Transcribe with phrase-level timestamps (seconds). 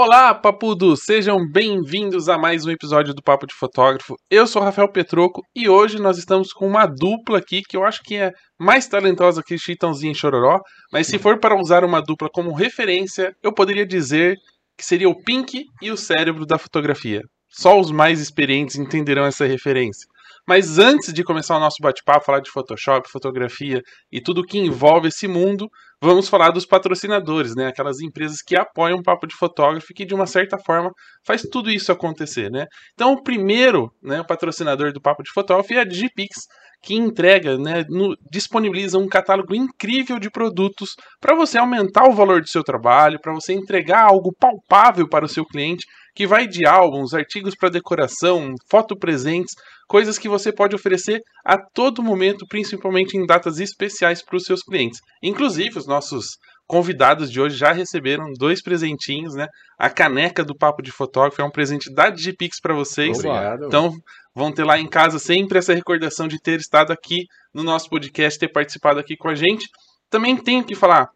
[0.00, 1.00] Olá, papudos!
[1.02, 4.14] Sejam bem-vindos a mais um episódio do Papo de Fotógrafo.
[4.30, 8.00] Eu sou Rafael Petroco e hoje nós estamos com uma dupla aqui que eu acho
[8.04, 10.60] que é mais talentosa que Chitãozinho e Chororó,
[10.92, 14.36] mas se for para usar uma dupla como referência, eu poderia dizer
[14.76, 17.20] que seria o Pink e o cérebro da fotografia.
[17.48, 20.06] Só os mais experientes entenderão essa referência.
[20.48, 25.08] Mas antes de começar o nosso bate-papo, falar de Photoshop, fotografia e tudo que envolve
[25.08, 25.68] esse mundo,
[26.00, 27.66] vamos falar dos patrocinadores, né?
[27.66, 30.90] Aquelas empresas que apoiam o Papo de Fotógrafo e que, de uma certa forma,
[31.26, 32.64] faz tudo isso acontecer, né?
[32.94, 36.46] Então, o primeiro né, patrocinador do Papo de Fotógrafo é a Digipix,
[36.82, 42.40] que entrega, né, no, disponibiliza um catálogo incrível de produtos para você aumentar o valor
[42.40, 45.84] do seu trabalho, para você entregar algo palpável para o seu cliente,
[46.18, 49.54] que vai de álbuns, artigos para decoração, foto presentes,
[49.86, 54.60] coisas que você pode oferecer a todo momento, principalmente em datas especiais para os seus
[54.60, 54.98] clientes.
[55.22, 56.36] Inclusive, os nossos
[56.66, 59.46] convidados de hoje já receberam dois presentinhos, né?
[59.78, 63.20] A caneca do Papo de Fotógrafo é um presente da Digipix para vocês.
[63.20, 63.66] Obrigado.
[63.66, 63.92] Então,
[64.34, 68.36] vão ter lá em casa sempre essa recordação de ter estado aqui no nosso podcast,
[68.40, 69.68] ter participado aqui com a gente.
[70.10, 71.10] Também tenho que falar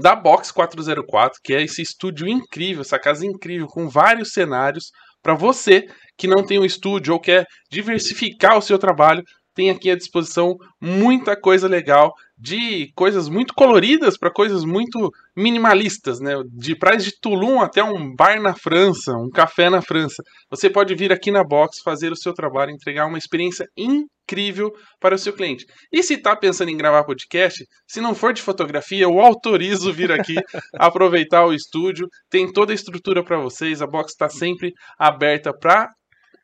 [0.00, 4.90] da Box 404, que é esse estúdio incrível, essa casa incrível com vários cenários
[5.22, 9.22] para você que não tem um estúdio ou quer diversificar o seu trabalho,
[9.54, 16.20] tem aqui à disposição muita coisa legal, de coisas muito coloridas para coisas muito minimalistas,
[16.20, 16.34] né?
[16.52, 20.22] De praias de Tulum até um bar na França, um café na França.
[20.48, 24.17] Você pode vir aqui na Box, fazer o seu trabalho, entregar uma experiência incrível
[25.00, 25.64] para o seu cliente.
[25.92, 30.12] E se está pensando em gravar podcast, se não for de fotografia, eu autorizo vir
[30.12, 30.34] aqui
[30.78, 32.08] aproveitar o estúdio.
[32.30, 33.80] Tem toda a estrutura para vocês.
[33.80, 35.88] A Box está sempre aberta para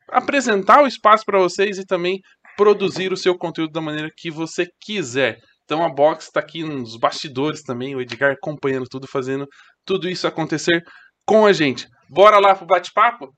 [0.09, 2.19] apresentar o espaço para vocês e também
[2.55, 5.39] produzir o seu conteúdo da maneira que você quiser.
[5.65, 9.47] Então a Box está aqui nos bastidores também, o Edgar acompanhando tudo, fazendo
[9.83, 10.81] tudo isso acontecer
[11.25, 11.87] com a gente.
[12.09, 13.29] Bora lá pro bate-papo?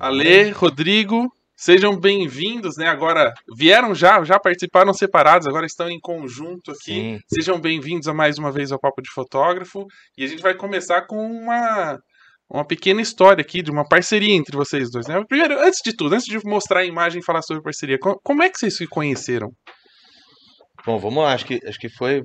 [0.00, 2.86] Ale, Rodrigo, sejam bem-vindos, né?
[2.88, 6.80] Agora vieram já, já participaram separados, agora estão em conjunto aqui.
[6.84, 7.18] Sim.
[7.32, 9.86] Sejam bem-vindos a mais uma vez ao Papo de Fotógrafo.
[10.16, 11.98] E a gente vai começar com uma
[12.48, 15.20] uma pequena história aqui de uma parceria entre vocês dois, né?
[15.28, 18.40] Primeiro, antes de tudo, antes de mostrar a imagem e falar sobre parceria, co- como
[18.42, 19.50] é que vocês se conheceram?
[20.84, 21.32] Bom, vamos lá.
[21.32, 22.22] Acho que, acho que foi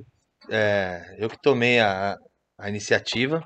[0.48, 2.14] é, eu que tomei a,
[2.58, 3.42] a iniciativa.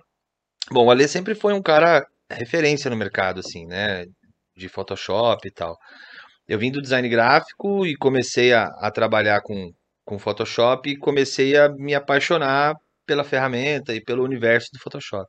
[0.70, 4.04] Bom, o Ale sempre foi um cara referência no mercado, assim, né?
[4.56, 5.76] De Photoshop e tal.
[6.48, 9.72] Eu vim do design gráfico e comecei a, a trabalhar com,
[10.04, 12.74] com Photoshop e comecei a me apaixonar
[13.06, 15.28] pela ferramenta e pelo universo do Photoshop.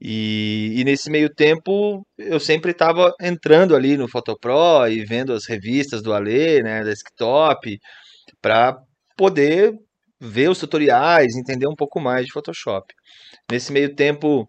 [0.00, 5.46] E, e nesse meio tempo eu sempre estava entrando ali no Photopro e vendo as
[5.46, 7.78] revistas do Ale, né, desktop,
[8.40, 8.78] para
[9.16, 9.72] poder
[10.20, 12.94] ver os tutoriais, entender um pouco mais de Photoshop.
[13.50, 14.48] Nesse meio tempo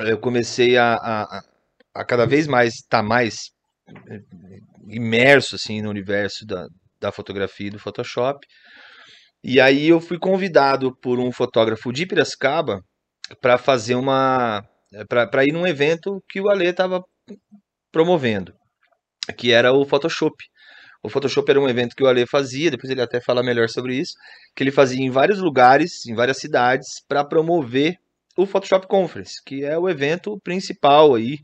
[0.00, 1.42] eu comecei a, a,
[1.94, 3.50] a- cada vez mais estar mais
[4.10, 4.20] eh,
[4.88, 6.66] imerso assim no universo da,
[7.00, 8.46] da fotografia e do Photoshop.
[9.42, 12.82] E aí eu fui convidado por um fotógrafo de Piracicaba
[13.40, 14.64] para fazer uma
[15.08, 17.04] para ir num evento que o Ale estava
[17.92, 18.54] promovendo,
[19.38, 20.36] que era o Photoshop.
[21.02, 23.96] O Photoshop era um evento que o Ale fazia, depois ele até fala melhor sobre
[23.96, 24.14] isso,
[24.56, 27.96] que ele fazia em vários lugares, em várias cidades, para promover
[28.36, 31.38] o Photoshop Conference, que é o evento principal aí,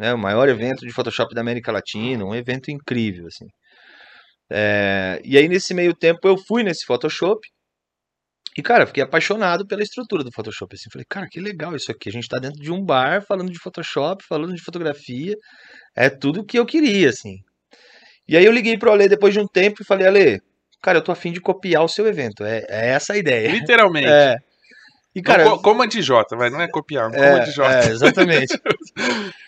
[0.00, 3.44] né, o maior evento de Photoshop da América Latina, um evento incrível, assim.
[4.50, 7.38] É, e aí, nesse meio tempo, eu fui nesse Photoshop,
[8.56, 12.08] e, cara, fiquei apaixonado pela estrutura do Photoshop, assim, falei, cara, que legal isso aqui,
[12.08, 15.36] a gente tá dentro de um bar falando de Photoshop, falando de fotografia,
[15.94, 17.36] é tudo que eu queria, assim.
[18.26, 20.40] E aí eu liguei pro Ale depois de um tempo e falei, Ale,
[20.82, 23.50] cara, eu tô afim de copiar o seu evento, é, é essa a ideia.
[23.50, 24.08] Literalmente.
[24.10, 24.36] É.
[25.12, 27.64] E, cara, Não, co- como a DJ, vai, não é copiar, como é, a DJ.
[27.64, 28.56] é, exatamente.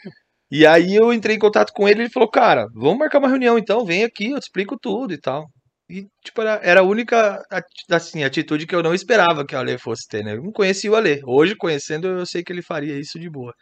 [0.54, 3.56] E aí eu entrei em contato com ele ele falou, cara, vamos marcar uma reunião
[3.56, 5.46] então, vem aqui, eu te explico tudo e tal.
[5.88, 7.42] E, tipo, era, a única
[7.90, 10.34] assim, atitude que eu não esperava que o Ale fosse ter, né?
[10.34, 11.22] Eu não conhecia o Ale.
[11.24, 13.54] Hoje, conhecendo, eu sei que ele faria isso de boa.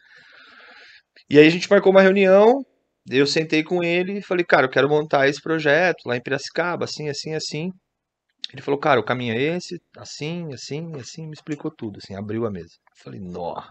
[1.28, 2.64] E aí a gente marcou uma reunião,
[3.08, 6.86] eu sentei com ele e falei, cara, eu quero montar esse projeto lá em Piracicaba,
[6.86, 7.70] assim, assim, assim.
[8.52, 12.46] Ele falou, cara, o caminho é esse, assim, assim, assim, me explicou tudo, assim, abriu
[12.46, 12.74] a mesa.
[12.90, 13.70] Eu falei, nossa,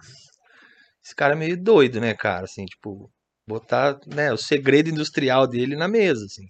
[1.10, 3.10] esse cara é meio doido, né, cara, assim, tipo,
[3.48, 6.46] botar, né, o segredo industrial dele na mesa, assim.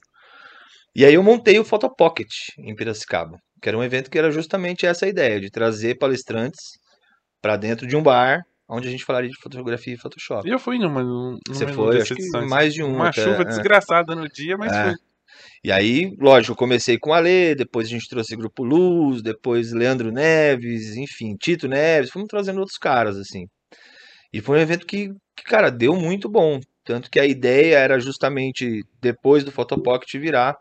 [0.94, 4.30] E aí eu montei o Photo Pocket em Piracicaba, que era um evento que era
[4.32, 6.60] justamente essa ideia, de trazer palestrantes
[7.42, 10.46] para dentro de um bar, onde a gente falaria de fotografia e Photoshop.
[10.48, 11.02] E eu fui numa.
[11.02, 13.46] numa Você foi, acho que mais de um Uma até, chuva é.
[13.46, 14.84] desgraçada no dia, mas É.
[14.84, 14.94] foi.
[15.64, 19.72] E aí, lógico, eu comecei com o Ale, depois a gente trouxe Grupo Luz, depois
[19.72, 23.46] Leandro Neves, enfim, Tito Neves, fomos trazendo outros caras, assim.
[24.32, 26.60] E foi um evento que, que, cara, deu muito bom.
[26.84, 30.58] Tanto que a ideia era justamente, depois do Photopocket, virar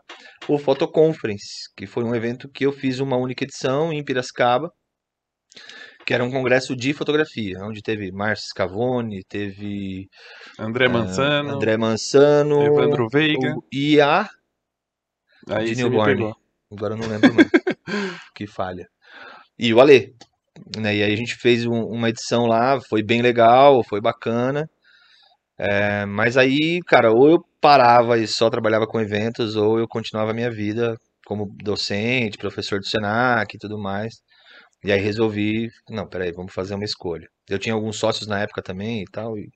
[0.47, 4.71] o Photoconference, que foi um evento que eu fiz uma única edição em Piracicaba,
[6.05, 10.07] que era um congresso de fotografia, onde teve Márcio Scavone, teve
[10.59, 14.29] André Mansano, uh, André Mansano, Evandro Veiga e a
[15.47, 16.33] Aí de Newborn.
[16.71, 17.49] Agora eu não lembro mais.
[18.35, 18.87] que falha.
[19.57, 20.15] E o Ale.
[20.77, 20.97] Né?
[20.97, 24.69] E aí a gente fez um- uma edição lá, foi bem legal, foi bacana.
[25.57, 30.31] É, mas aí, cara, ou eu parava e só trabalhava com eventos, ou eu continuava
[30.31, 30.95] a minha vida
[31.25, 34.15] como docente, professor do Senac e tudo mais.
[34.83, 37.27] E aí resolvi, não, peraí, vamos fazer uma escolha.
[37.49, 39.37] Eu tinha alguns sócios na época também e tal.
[39.37, 39.49] E,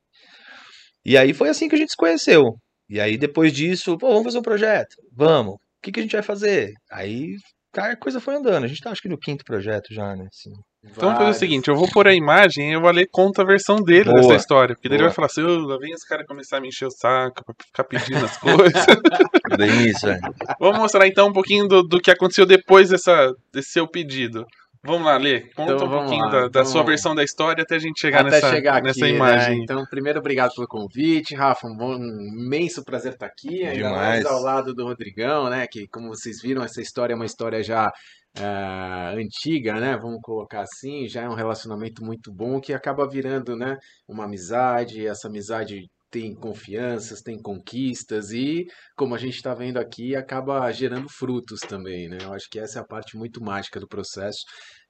[1.05, 2.57] e aí foi assim que a gente se conheceu.
[2.89, 4.95] E aí depois disso, pô, vamos fazer um projeto?
[5.11, 5.55] Vamos.
[5.55, 6.73] O que que a gente vai fazer?
[6.91, 7.35] Aí
[7.71, 8.63] cara, a coisa foi andando.
[8.63, 10.27] A gente tá acho que no quinto projeto já, né?
[10.31, 10.51] assim.
[10.85, 13.41] Então vamos fazer o seguinte, eu vou pôr a imagem e eu vou ler conta
[13.41, 14.21] a versão dele Boa.
[14.21, 14.75] dessa história.
[14.75, 16.85] Porque daí ele vai falar assim, "Ô, lá vem os caras começar a me encher
[16.87, 18.85] o saco pra ficar pedindo as coisas.
[19.57, 20.19] Bem isso, é.
[20.59, 24.45] Vamos mostrar então um pouquinho do, do que aconteceu depois dessa, desse seu pedido.
[24.85, 25.39] Vamos lá, Lê.
[25.55, 26.29] Conta Então, um pouquinho lá.
[26.29, 28.87] da, da Então, sua versão da história até a gente chegar Até nessa, chegar aqui,
[28.87, 29.09] nessa né?
[29.11, 29.63] imagem.
[29.63, 31.65] Então, primeiro, obrigado pelo convite, Rafa.
[31.67, 34.25] Um, bom, um imenso prazer estar aqui, ainda mais Demais.
[34.25, 35.65] ao lado do Rodrigão, né?
[35.71, 37.89] Que, como vocês viram, essa história é uma história já
[38.37, 39.97] ah, antiga, né?
[39.97, 43.77] Vamos colocar assim, já é um relacionamento muito bom que acaba virando, né?
[44.07, 45.05] Uma amizade.
[45.07, 48.65] Essa amizade tem confianças, tem conquistas e,
[48.95, 52.19] como a gente está vendo aqui, acaba gerando frutos também, né?
[52.21, 54.41] Eu acho que essa é a parte muito mágica do processo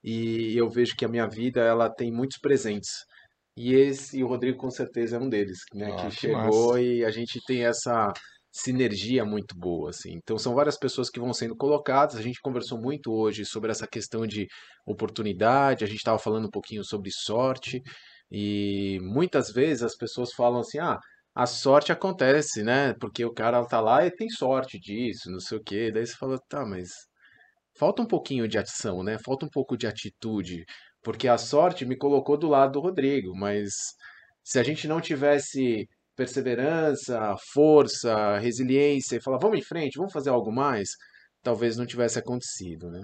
[0.04, 2.92] e eu vejo que a minha vida ela tem muitos presentes.
[3.56, 5.92] E esse, e o Rodrigo com certeza é um deles, né?
[5.94, 6.82] Ah, que que chegou massa.
[6.82, 8.12] e a gente tem essa
[8.54, 10.14] sinergia muito boa, assim.
[10.14, 12.16] Então são várias pessoas que vão sendo colocadas.
[12.16, 14.48] A gente conversou muito hoje sobre essa questão de
[14.86, 15.84] oportunidade.
[15.84, 17.82] A gente estava falando um pouquinho sobre sorte
[18.32, 21.00] e muitas vezes as pessoas falam assim, ah,
[21.36, 22.94] a sorte acontece, né?
[23.00, 25.92] Porque o cara tá lá e tem sorte disso, não sei o quê.
[25.92, 26.90] Daí você fala, tá, mas
[27.78, 29.18] falta um pouquinho de ação, né?
[29.26, 30.64] Falta um pouco de atitude,
[31.04, 33.74] porque a sorte me colocou do lado do Rodrigo, mas
[34.44, 40.30] se a gente não tivesse perseverança, força, resiliência e falar, vamos em frente, vamos fazer
[40.30, 40.90] algo mais,
[41.42, 43.02] talvez não tivesse acontecido, né?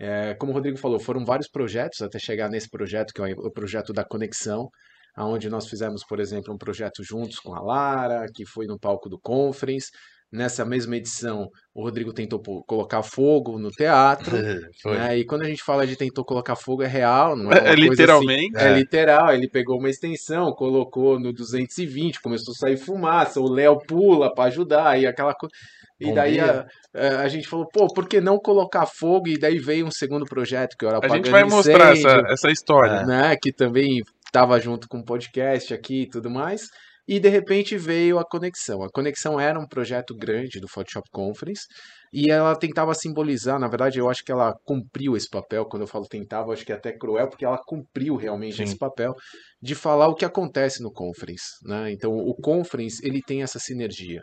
[0.00, 3.52] É, como o Rodrigo falou, foram vários projetos até chegar nesse projeto, que é o
[3.52, 4.68] projeto da conexão,
[5.14, 9.08] aonde nós fizemos, por exemplo, um projeto juntos com a Lara, que foi no palco
[9.08, 9.88] do Conference.
[10.32, 14.32] Nessa mesma edição, o Rodrigo tentou colocar fogo no teatro.
[14.86, 15.18] Né?
[15.18, 17.60] E quando a gente fala de tentou colocar fogo, é real, não é, uma É,
[17.60, 18.56] coisa assim- literalmente.
[18.56, 18.74] é É.
[18.74, 24.32] literal, ele pegou uma extensão, colocou no 220, começou a sair fumaça, o Léo pula
[24.34, 25.52] para ajudar, e aquela coisa.
[26.00, 26.46] E daí a,
[26.94, 27.20] Bombinha.
[27.20, 29.28] a gente falou, pô, por que não colocar fogo?
[29.28, 32.26] E daí veio um segundo projeto, que era A Apagando gente vai mostrar essa, Incêndio,
[32.32, 33.02] essa história.
[33.04, 33.36] né?
[33.40, 36.62] Que também estava junto com o podcast aqui e tudo mais.
[37.06, 38.82] E de repente veio a Conexão.
[38.82, 41.66] A Conexão era um projeto grande do Photoshop Conference
[42.12, 45.64] e ela tentava simbolizar, na verdade, eu acho que ela cumpriu esse papel.
[45.64, 48.64] Quando eu falo tentava, eu acho que é até cruel, porque ela cumpriu realmente Sim.
[48.64, 49.14] esse papel
[49.60, 51.90] de falar o que acontece no Conference, né?
[51.90, 54.20] Então, o Conference, ele tem essa sinergia.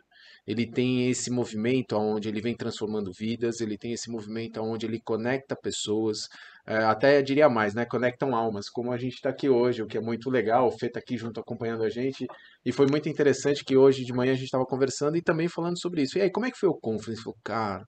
[0.47, 4.99] Ele tem esse movimento onde ele vem transformando vidas, ele tem esse movimento onde ele
[4.99, 6.27] conecta pessoas,
[6.75, 7.85] até diria mais, né?
[7.85, 10.67] Conectam almas, como a gente está aqui hoje, o que é muito legal.
[10.67, 12.25] O Fê está aqui junto acompanhando a gente.
[12.65, 15.79] E foi muito interessante que hoje de manhã a gente estava conversando e também falando
[15.79, 16.17] sobre isso.
[16.17, 17.23] E aí, como é que foi o conference?
[17.23, 17.83] Falei, cara,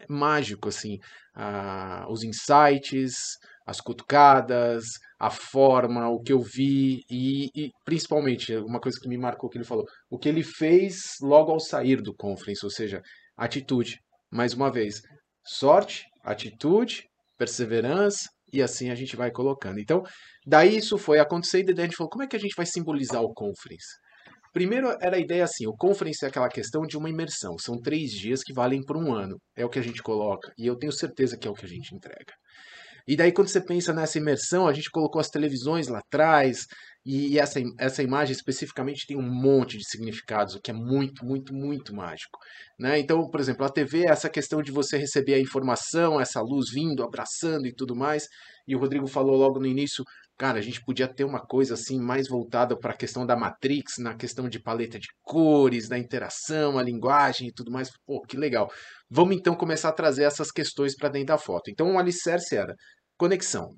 [0.00, 0.98] é mágico, assim.
[2.08, 3.14] os insights,
[3.66, 4.84] as cutucadas,
[5.18, 9.58] a forma, o que eu vi e, e principalmente uma coisa que me marcou que
[9.58, 13.02] ele falou, o que ele fez logo ao sair do conference, ou seja,
[13.36, 13.98] atitude.
[14.30, 15.00] Mais uma vez,
[15.44, 17.04] sorte, atitude,
[17.36, 19.78] perseverança e assim a gente vai colocando.
[19.80, 20.02] Então,
[20.46, 22.66] daí isso foi acontecer e daí a gente falou, como é que a gente vai
[22.66, 23.98] simbolizar o conference?
[24.52, 27.58] Primeiro era a ideia assim, o conference é aquela questão de uma imersão.
[27.58, 29.36] São três dias que valem por um ano.
[29.54, 30.50] É o que a gente coloca.
[30.56, 32.32] E eu tenho certeza que é o que a gente entrega.
[33.06, 36.66] E daí, quando você pensa nessa imersão, a gente colocou as televisões lá atrás,
[37.08, 41.54] e essa, essa imagem especificamente tem um monte de significados, o que é muito, muito,
[41.54, 42.36] muito mágico.
[42.76, 42.98] Né?
[42.98, 47.04] Então, por exemplo, a TV essa questão de você receber a informação, essa luz vindo,
[47.04, 48.26] abraçando e tudo mais.
[48.66, 50.02] E o Rodrigo falou logo no início,
[50.36, 53.98] cara, a gente podia ter uma coisa assim mais voltada para a questão da Matrix,
[53.98, 57.88] na questão de paleta de cores, da interação, a linguagem e tudo mais.
[58.04, 58.68] Pô, que legal.
[59.08, 61.70] Vamos então começar a trazer essas questões para dentro da foto.
[61.70, 62.74] Então, o alicerce era
[63.18, 63.74] conexão.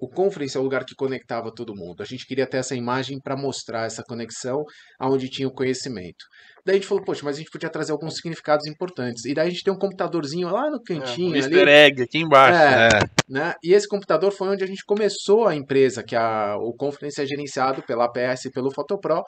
[0.00, 2.02] o conference é o lugar que conectava todo mundo.
[2.02, 4.62] A gente queria ter essa imagem para mostrar essa conexão
[4.98, 6.24] aonde tinha o conhecimento.
[6.64, 9.24] Daí a gente falou, poxa, mas a gente podia trazer alguns significados importantes.
[9.24, 11.34] E daí a gente tem um computadorzinho lá no cantinho.
[11.34, 12.58] É, um ali, easter egg aqui embaixo.
[12.58, 13.54] É, É, né?
[13.60, 17.26] E esse computador foi onde a gente começou a empresa, que a, o Conference é
[17.26, 19.24] gerenciado pela APS e pelo Photopro.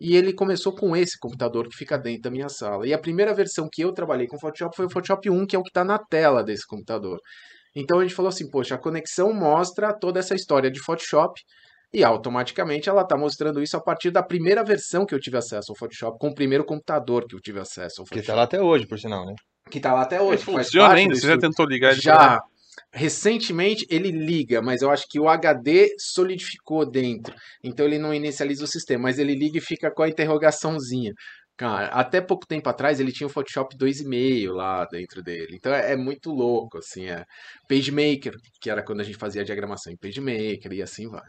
[0.00, 2.86] E ele começou com esse computador que fica dentro da minha sala.
[2.86, 5.58] E a primeira versão que eu trabalhei com Photoshop foi o Photoshop 1, que é
[5.58, 7.18] o que está na tela desse computador.
[7.74, 11.40] Então a gente falou assim, poxa, a conexão mostra toda essa história de Photoshop
[11.92, 15.72] e automaticamente ela está mostrando isso a partir da primeira versão que eu tive acesso
[15.72, 18.26] ao Photoshop, com o primeiro computador que eu tive acesso ao que Photoshop.
[18.26, 19.34] tá lá até hoje, por sinal, né?
[19.70, 20.42] Que tá lá até hoje.
[20.44, 21.14] faz Funciona ainda?
[21.14, 22.00] Você já tentou ligar ele?
[22.00, 22.40] Já.
[22.94, 27.34] Recentemente ele liga, mas eu acho que o HD solidificou dentro.
[27.62, 31.12] Então ele não inicializa o sistema, mas ele liga e fica com a interrogaçãozinha.
[31.56, 35.54] Cara, até pouco tempo atrás ele tinha o Photoshop 2.5 lá dentro dele.
[35.56, 37.06] Então é, é muito louco, assim.
[37.06, 37.24] É.
[37.68, 41.22] PageMaker, que era quando a gente fazia a diagramação em PageMaker e assim vai.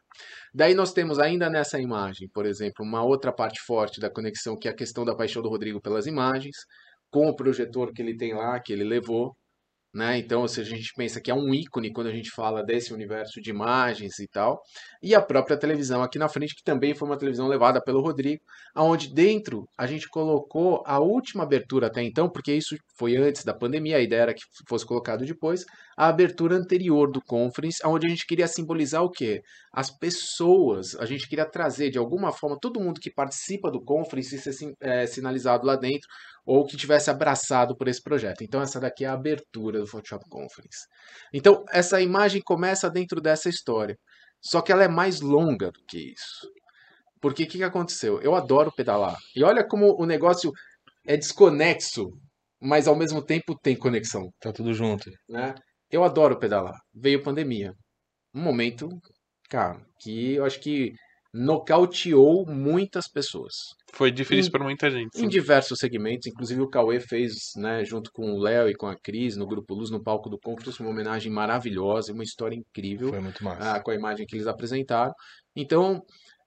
[0.54, 4.68] Daí nós temos ainda nessa imagem, por exemplo, uma outra parte forte da conexão, que
[4.68, 6.56] é a questão da paixão do Rodrigo pelas imagens,
[7.12, 9.36] com o projetor que ele tem lá, que ele levou.
[9.94, 10.18] Né?
[10.18, 13.40] Então, se a gente pensa que é um ícone quando a gente fala desse universo
[13.40, 14.60] de imagens e tal,
[15.04, 18.42] e a própria televisão aqui na frente, que também foi uma televisão levada pelo Rodrigo,
[18.74, 23.54] aonde dentro a gente colocou a última abertura até então, porque isso foi antes da
[23.54, 25.64] pandemia, a ideia era que fosse colocado depois,
[25.96, 29.42] a abertura anterior do conference, aonde a gente queria simbolizar o quê?
[29.72, 34.40] As pessoas, a gente queria trazer de alguma forma todo mundo que participa do conference
[34.40, 36.08] ser sim- é, sinalizado lá dentro,
[36.46, 38.44] ou que tivesse abraçado por esse projeto.
[38.44, 40.86] Então essa daqui é a abertura do Photoshop Conference.
[41.34, 43.98] Então essa imagem começa dentro dessa história,
[44.42, 46.52] só que ela é mais longa do que isso.
[47.22, 48.22] Porque o que, que aconteceu?
[48.22, 49.18] Eu adoro pedalar.
[49.34, 50.52] E olha como o negócio
[51.08, 52.12] é desconexo,
[52.62, 54.30] mas ao mesmo tempo tem conexão.
[54.42, 55.10] Tá tudo junto.
[55.30, 55.56] Né?
[55.90, 56.76] Eu adoro pedalar.
[56.94, 57.74] Veio pandemia.
[58.36, 58.90] Um momento,
[59.50, 60.92] cara, que eu acho que
[61.34, 63.54] nocauteou muitas pessoas
[63.94, 65.16] Foi difícil Em- para muita gente.
[65.16, 65.28] em sim.
[65.28, 69.36] diversos segmentos, inclusive o Cauê fez, né, junto com o Léo e com a Cris,
[69.38, 73.44] no Grupo Luz, no palco do Conference, uma homenagem maravilhosa, uma história incrível Foi muito
[73.44, 73.74] massa.
[73.74, 75.14] ah, com a imagem que eles apresentaram.
[75.56, 76.02] Então,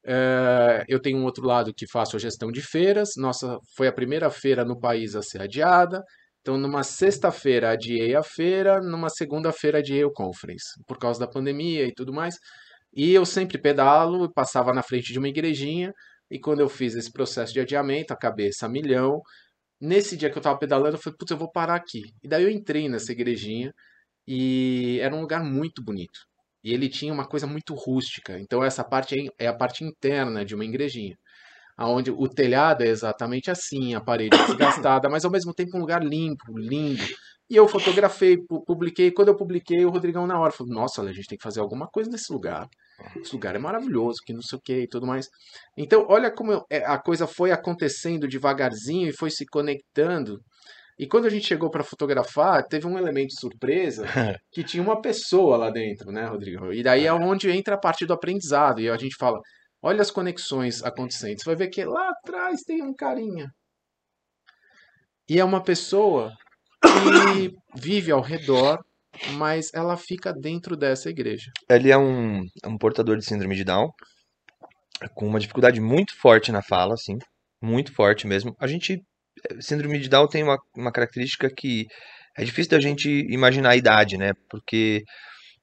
[0.07, 3.11] eh, eu tenho um outro lado que faço a gestão de feiras.
[3.16, 6.02] Nossa, foi a primeira feira no país a ser adiada.
[6.40, 11.85] Então, numa sexta-feira adiei a feira, numa segunda-feira adiei o conference, por causa da pandemia
[11.87, 12.37] e tudo mais.
[12.97, 15.93] E eu sempre pedalo, passava na frente de uma igrejinha,
[16.31, 19.21] e quando eu fiz esse processo de adiamento, a cabeça a milhão,
[19.81, 22.03] nesse dia que eu tava pedalando, eu falei, putz, eu vou parar aqui.
[22.23, 23.73] E daí eu entrei nessa igrejinha,
[24.26, 26.21] e era um lugar muito bonito.
[26.65, 28.38] E ele tinha uma coisa muito rústica.
[28.41, 31.17] Então essa parte é- é a parte interna de uma igrejinha.
[31.79, 36.03] Onde o telhado é exatamente assim, a parede desgastada, mas ao mesmo tempo um lugar
[36.03, 37.03] limpo, lindo.
[37.50, 39.11] E eu fotografei, pu- publiquei.
[39.12, 41.87] Quando eu publiquei, o Rodrigão na hora falou: Nossa, a gente tem que fazer alguma
[41.88, 42.67] coisa nesse lugar.
[43.17, 45.29] Esse lugar é maravilhoso, que não sei o que e tudo mais.
[45.76, 50.41] Então, olha como é, a coisa foi acontecendo devagarzinho e foi se conectando.
[50.99, 54.07] E quando a gente chegou para fotografar, teve um elemento de surpresa
[54.50, 56.73] que tinha uma pessoa lá dentro, né, Rodrigo?
[56.73, 58.81] E daí é onde entra a parte do aprendizado.
[58.81, 59.38] E a gente fala:
[59.83, 61.38] olha as conexões acontecendo.
[61.38, 63.50] Você vai ver que lá atrás tem um carinha.
[65.29, 66.33] E é uma pessoa
[66.81, 68.79] que vive ao redor,
[69.32, 71.50] mas ela fica dentro dessa igreja.
[71.68, 73.90] Ele é um, um portador de síndrome de Down,
[75.14, 77.16] com uma dificuldade muito forte na fala, assim,
[77.62, 78.54] muito forte mesmo.
[78.61, 79.00] A gente,
[79.61, 81.87] síndrome de Down tem uma, uma característica que
[82.37, 84.32] é difícil da gente imaginar a idade, né?
[84.50, 85.02] Porque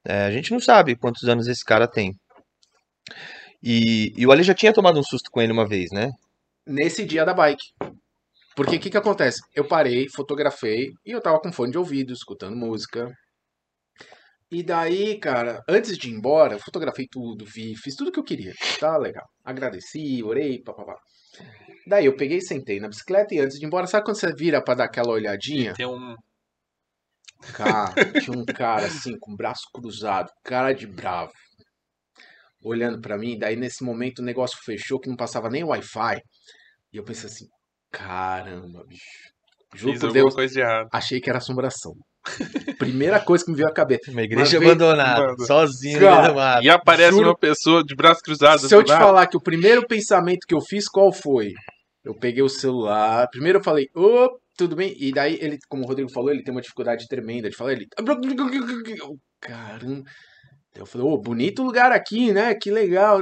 [0.06, 2.12] é, a gente não sabe quantos anos esse cara tem.
[3.62, 6.10] E, e o Ale já tinha tomado um susto com ele uma vez, né?
[6.66, 7.64] Nesse dia da bike.
[8.54, 9.40] Porque o que, que acontece?
[9.54, 13.10] Eu parei, fotografei e eu tava com fone de ouvido, escutando música.
[14.50, 18.24] E daí, cara, antes de ir embora, eu fotografei tudo, vi, fiz tudo que eu
[18.24, 18.52] queria.
[18.78, 19.26] Tá legal.
[19.44, 20.96] Agradeci, orei, papapá.
[21.86, 24.62] Daí eu peguei, sentei na bicicleta e antes de ir embora, sabe quando você vira
[24.62, 25.74] pra dar aquela olhadinha?
[25.74, 26.14] Tem um.
[27.54, 31.32] Cara, tinha um cara assim, com o braço cruzado, cara de bravo,
[32.62, 33.38] olhando pra mim.
[33.38, 36.20] Daí nesse momento o negócio fechou, que não passava nem Wi-Fi.
[36.92, 37.46] E eu pensei assim:
[37.90, 39.34] caramba, bicho.
[39.74, 41.92] Juro Fiz por Deus, de achei que era assombração.
[42.78, 44.10] Primeira coisa que me veio à cabeça.
[44.10, 45.36] Uma igreja veio- abandonada,
[46.00, 46.64] Cara, mato.
[46.64, 48.66] E aparece Juro- uma pessoa de braço cruzado.
[48.66, 49.04] Se eu te nada.
[49.04, 51.52] falar que o primeiro pensamento que eu fiz, qual foi?
[52.04, 54.94] Eu peguei o celular, primeiro eu falei, ô, tudo bem?
[54.98, 57.86] E daí ele, como o Rodrigo falou, ele tem uma dificuldade tremenda de falar, ele...
[59.40, 60.02] Caramba.
[60.76, 62.52] Eu falei, ô, bonito lugar aqui, né?
[62.54, 63.20] Que legal.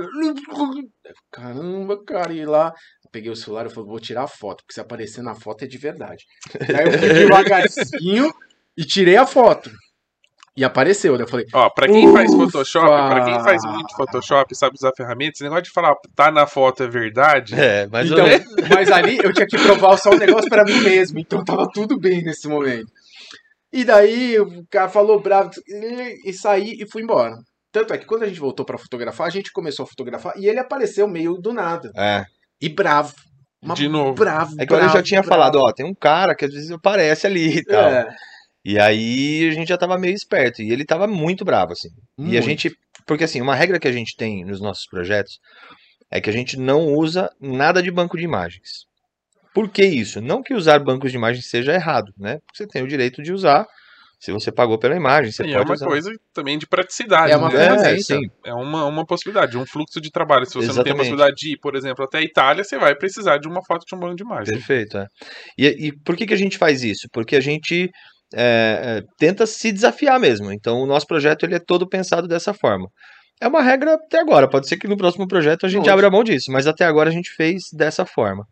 [1.30, 2.73] Caramba, cara, e lá...
[3.11, 5.68] Peguei o celular e falei, vou tirar a foto, porque se aparecer na foto é
[5.68, 6.25] de verdade.
[6.66, 8.32] Daí eu fui devagarzinho
[8.76, 9.70] e tirei a foto.
[10.54, 11.24] E apareceu, né?
[11.24, 12.44] Eu falei, Ó, pra quem faz Ufa!
[12.44, 16.46] Photoshop, pra quem faz muito Photoshop, sabe usar ferramentas, esse negócio de falar tá na
[16.46, 17.54] foto é verdade.
[17.58, 20.78] É, mas então, eu- mas ali eu tinha que provar só um negócio pra mim
[20.80, 22.86] mesmo, então tava tudo bem nesse momento.
[23.72, 25.50] E daí o cara falou bravo
[26.26, 27.34] e, saí e fui embora.
[27.72, 30.46] Tanto é que quando a gente voltou pra fotografar, a gente começou a fotografar e
[30.46, 31.90] ele apareceu meio do nada.
[31.96, 32.24] é.
[32.60, 33.14] E bravo.
[33.74, 34.12] De novo.
[34.14, 34.54] Bravo.
[34.60, 35.34] É que eu já bravo, tinha bravo.
[35.34, 37.80] falado, ó, tem um cara que às vezes aparece ali e tal.
[37.90, 38.14] É,
[38.64, 40.62] E aí a gente já tava meio esperto.
[40.62, 41.88] E ele tava muito bravo, assim.
[42.19, 42.45] E a muito.
[42.45, 42.76] gente.
[43.07, 45.38] Porque assim, uma regra que a gente tem nos nossos projetos
[46.11, 48.87] é que a gente não usa nada de banco de imagens.
[49.54, 50.21] Por que isso?
[50.21, 52.38] Não que usar bancos de imagens seja errado, né?
[52.47, 53.66] Porque você tem o direito de usar.
[54.21, 55.87] Se você pagou pela imagem, você E pode é uma usar.
[55.87, 57.33] coisa também de praticidade.
[57.33, 57.95] É uma né?
[57.95, 58.21] É, sim.
[58.47, 60.47] É uma, uma possibilidade, um fluxo de trabalho.
[60.47, 60.99] Se você não tem a Exatamente.
[60.99, 63.92] possibilidade de ir, por exemplo, até a Itália, você vai precisar de uma foto de
[63.97, 64.49] um banco de imagens.
[64.49, 65.07] Perfeito, é.
[65.59, 67.09] E, e por que, que a gente faz isso?
[67.12, 67.90] Porque a gente
[68.34, 70.52] é, é, tenta se desafiar mesmo.
[70.52, 72.88] Então, o nosso projeto ele é todo pensado dessa forma.
[73.40, 74.48] É uma regra até agora.
[74.48, 77.12] Pode ser que no próximo projeto a gente abra mão disso, mas até agora a
[77.12, 78.44] gente fez dessa forma.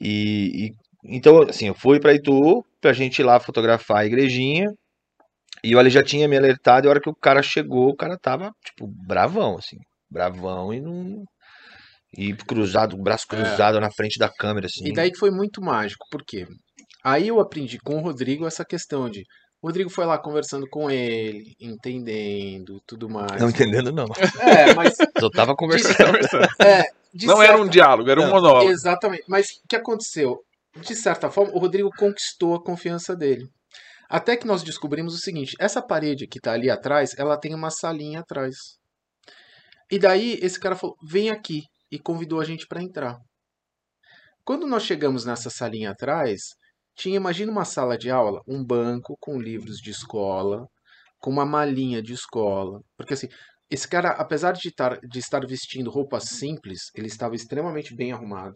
[0.00, 0.70] E, e-
[1.16, 4.66] então, assim, eu fui para Itu pra gente ir lá fotografar a igrejinha.
[5.62, 7.96] E o Ali já tinha me alertado, e a hora que o cara chegou, o
[7.96, 9.76] cara tava, tipo, bravão, assim.
[10.10, 11.22] Bravão e não.
[12.16, 14.88] E cruzado, o braço cruzado na frente da câmera, assim.
[14.88, 16.46] E daí que foi muito mágico, por quê?
[17.04, 19.24] Aí eu aprendi com o Rodrigo essa questão de.
[19.62, 23.40] O Rodrigo foi lá conversando com ele, entendendo, tudo mais.
[23.40, 24.06] Não entendendo, não.
[24.40, 24.94] É, mas.
[25.20, 26.18] Eu tava conversando.
[27.12, 28.70] de não era um certa- diálogo, era um Não, monólogo.
[28.70, 29.24] Exatamente.
[29.28, 30.38] Mas o que aconteceu?
[30.76, 33.46] De certa forma, o Rodrigo conquistou a confiança dele.
[34.08, 37.70] Até que nós descobrimos o seguinte: essa parede que tá ali atrás, ela tem uma
[37.70, 38.56] salinha atrás.
[39.90, 41.62] E daí esse cara falou: vem aqui.
[41.92, 43.18] E convidou a gente para entrar.
[44.44, 46.40] Quando nós chegamos nessa salinha atrás,
[47.00, 50.66] tinha, imagina uma sala de aula, um banco com livros de escola,
[51.18, 52.80] com uma malinha de escola.
[52.96, 53.28] Porque assim,
[53.70, 58.54] esse cara, apesar de estar, de estar vestindo roupas simples, ele estava extremamente bem arrumado,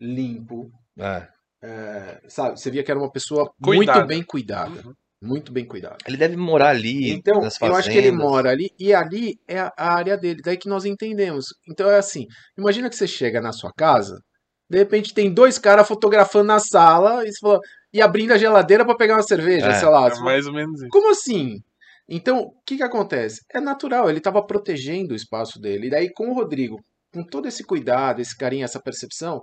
[0.00, 1.28] limpo, É.
[1.62, 2.58] é, sabe?
[2.58, 3.96] Você via que era uma pessoa Cuidado.
[3.96, 4.82] muito bem cuidada.
[5.24, 5.98] Muito bem cuidada.
[6.06, 9.72] Ele deve morar ali, Então, eu acho que ele mora ali e ali é a
[9.76, 10.40] área dele.
[10.44, 11.46] Daí que nós entendemos.
[11.70, 12.26] Então é assim:
[12.58, 14.20] imagina que você chega na sua casa,
[14.72, 17.60] de repente tem dois caras fotografando na sala e, fala-
[17.92, 20.08] e abrindo a geladeira para pegar uma cerveja, É, sei lá.
[20.08, 20.88] É mais ou menos isso.
[20.90, 21.58] Como assim?
[22.08, 23.42] Então, o que, que acontece?
[23.52, 25.88] É natural, ele estava protegendo o espaço dele.
[25.88, 26.80] E daí, com o Rodrigo,
[27.12, 29.42] com todo esse cuidado, esse carinho, essa percepção,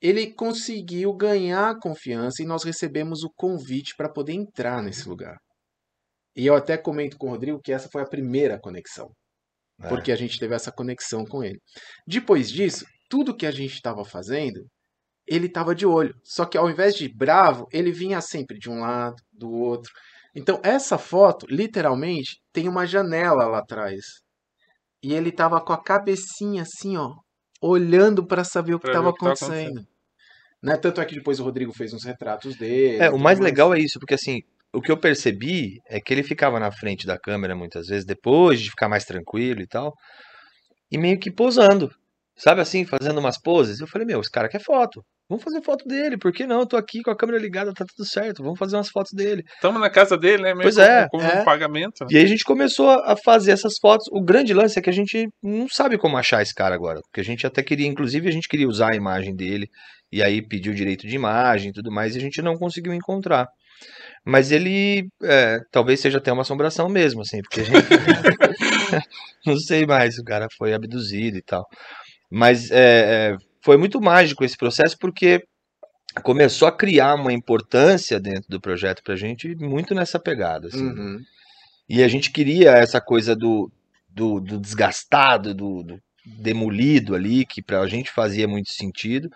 [0.00, 5.36] ele conseguiu ganhar confiança e nós recebemos o convite para poder entrar nesse lugar.
[6.36, 9.10] E eu até comento com o Rodrigo que essa foi a primeira conexão,
[9.82, 9.88] É.
[9.88, 11.58] porque a gente teve essa conexão com ele.
[12.06, 14.64] Depois disso, tudo que a gente estava fazendo,
[15.28, 16.14] ele estava de olho.
[16.24, 19.92] Só que ao invés de bravo, ele vinha sempre de um lado, do outro.
[20.34, 24.02] Então, essa foto, literalmente, tem uma janela lá atrás.
[25.02, 27.10] E ele tava com a cabecinha assim, ó,
[27.60, 29.86] olhando para saber o que estava o que tava acontecendo.
[30.62, 30.78] Né?
[30.78, 32.96] Tanto é que depois o Rodrigo fez uns retratos dele.
[32.96, 34.40] É, o mais legal é isso, porque assim,
[34.72, 38.58] o que eu percebi é que ele ficava na frente da câmera muitas vezes, depois
[38.58, 39.92] de ficar mais tranquilo e tal,
[40.90, 41.92] e meio que posando,
[42.42, 43.80] sabe assim, fazendo umas poses.
[43.80, 45.02] Eu falei, meu, esse cara quer foto.
[45.28, 46.60] Vamos fazer foto dele, por que não?
[46.60, 49.42] Eu tô aqui com a câmera ligada, tá tudo certo, vamos fazer umas fotos dele.
[49.54, 50.52] Estamos na casa dele, né?
[50.52, 51.40] Meio Pois é, como é.
[51.40, 52.04] um pagamento.
[52.10, 54.06] E aí a gente começou a fazer essas fotos.
[54.12, 57.00] O grande lance é que a gente não sabe como achar esse cara agora.
[57.02, 59.68] Porque a gente até queria, inclusive, a gente queria usar a imagem dele.
[60.10, 62.14] E aí pediu direito de imagem e tudo mais.
[62.14, 63.46] E a gente não conseguiu encontrar.
[64.24, 67.86] Mas ele é, talvez seja até uma assombração mesmo, assim, porque a gente.
[69.46, 71.64] não sei mais, o cara foi abduzido e tal.
[72.32, 75.42] Mas é, é, foi muito mágico esse processo porque
[76.22, 80.68] começou a criar uma importância dentro do projeto pra gente muito nessa pegada.
[80.68, 80.82] Assim.
[80.82, 81.20] Uhum.
[81.86, 83.70] E a gente queria essa coisa do,
[84.08, 89.28] do, do desgastado, do, do demolido ali, que pra gente fazia muito sentido.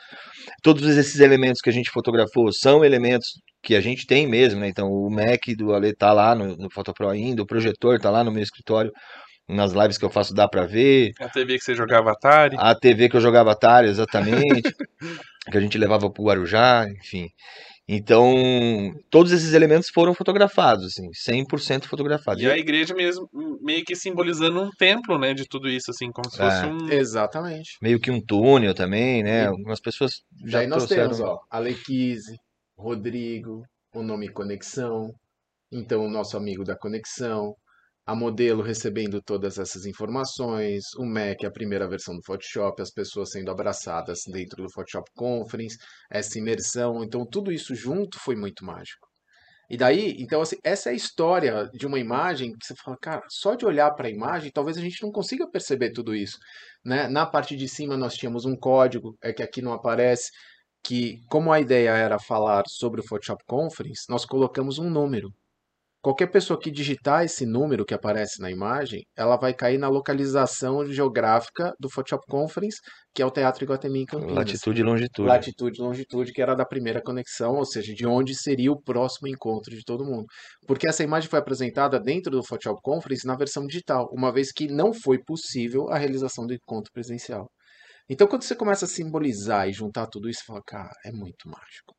[0.62, 3.28] Todos esses elementos que a gente fotografou são elementos
[3.62, 4.68] que a gente tem mesmo, né?
[4.68, 8.24] Então o Mac do Ale tá lá no, no Photopro ainda, o projetor tá lá
[8.24, 8.92] no meu escritório,
[9.48, 12.56] nas lives que eu faço dá pra ver, A TV que você jogava Atari.
[12.59, 14.62] a TV que eu jogava Atari, exatamente,
[15.50, 17.28] que a gente levava pro Guarujá, enfim.
[17.88, 18.35] Então,
[19.09, 22.42] todos esses elementos foram fotografados, assim, 100% fotografados.
[22.42, 23.28] E a igreja mesmo,
[23.62, 25.32] meio que simbolizando um templo, né?
[25.32, 26.66] De tudo isso, assim, como se fosse É.
[26.66, 26.88] um.
[26.90, 27.76] Exatamente.
[27.80, 29.44] meio que um túnel também, né?
[29.44, 30.14] E- Algumas pessoas
[30.46, 31.11] já Daí nós trouxeram.
[31.11, 32.35] temos, ó, Alequise,
[32.76, 33.62] Rodrigo,
[33.94, 35.12] o nome Conexão,
[35.72, 37.54] então o nosso amigo da Conexão,
[38.06, 43.30] a modelo recebendo todas essas informações, o Mac, a primeira versão do Photoshop, as pessoas
[43.30, 45.76] sendo abraçadas dentro do Photoshop Conference,
[46.08, 49.08] essa imersão, então tudo isso junto foi muito mágico.
[49.68, 53.22] E daí, então, assim, essa é a história de uma imagem que você fala, cara,
[53.28, 56.38] só de olhar para a imagem, talvez a gente não consiga perceber tudo isso.
[56.84, 57.08] Né?
[57.08, 60.30] Na parte de cima nós tínhamos um código, é que aqui não aparece,
[60.84, 65.32] que como a ideia era falar sobre o Photoshop Conference, nós colocamos um número.
[66.06, 70.86] Qualquer pessoa que digitar esse número que aparece na imagem, ela vai cair na localização
[70.86, 72.78] geográfica do Photoshop Conference,
[73.12, 74.36] que é o Teatro Iguatemi em Campinas.
[74.36, 75.28] Latitude e longitude.
[75.28, 79.26] Latitude e longitude, que era da primeira conexão, ou seja, de onde seria o próximo
[79.26, 80.26] encontro de todo mundo.
[80.64, 84.68] Porque essa imagem foi apresentada dentro do Photoshop Conference na versão digital, uma vez que
[84.68, 87.50] não foi possível a realização do encontro presencial.
[88.08, 91.48] Então, quando você começa a simbolizar e juntar tudo isso, você fala, cara, é muito
[91.48, 91.96] mágico.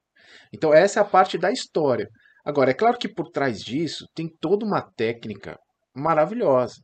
[0.54, 2.08] Então, essa é a parte da história.
[2.48, 5.60] Agora, é claro que por trás disso tem toda uma técnica
[5.94, 6.76] maravilhosa.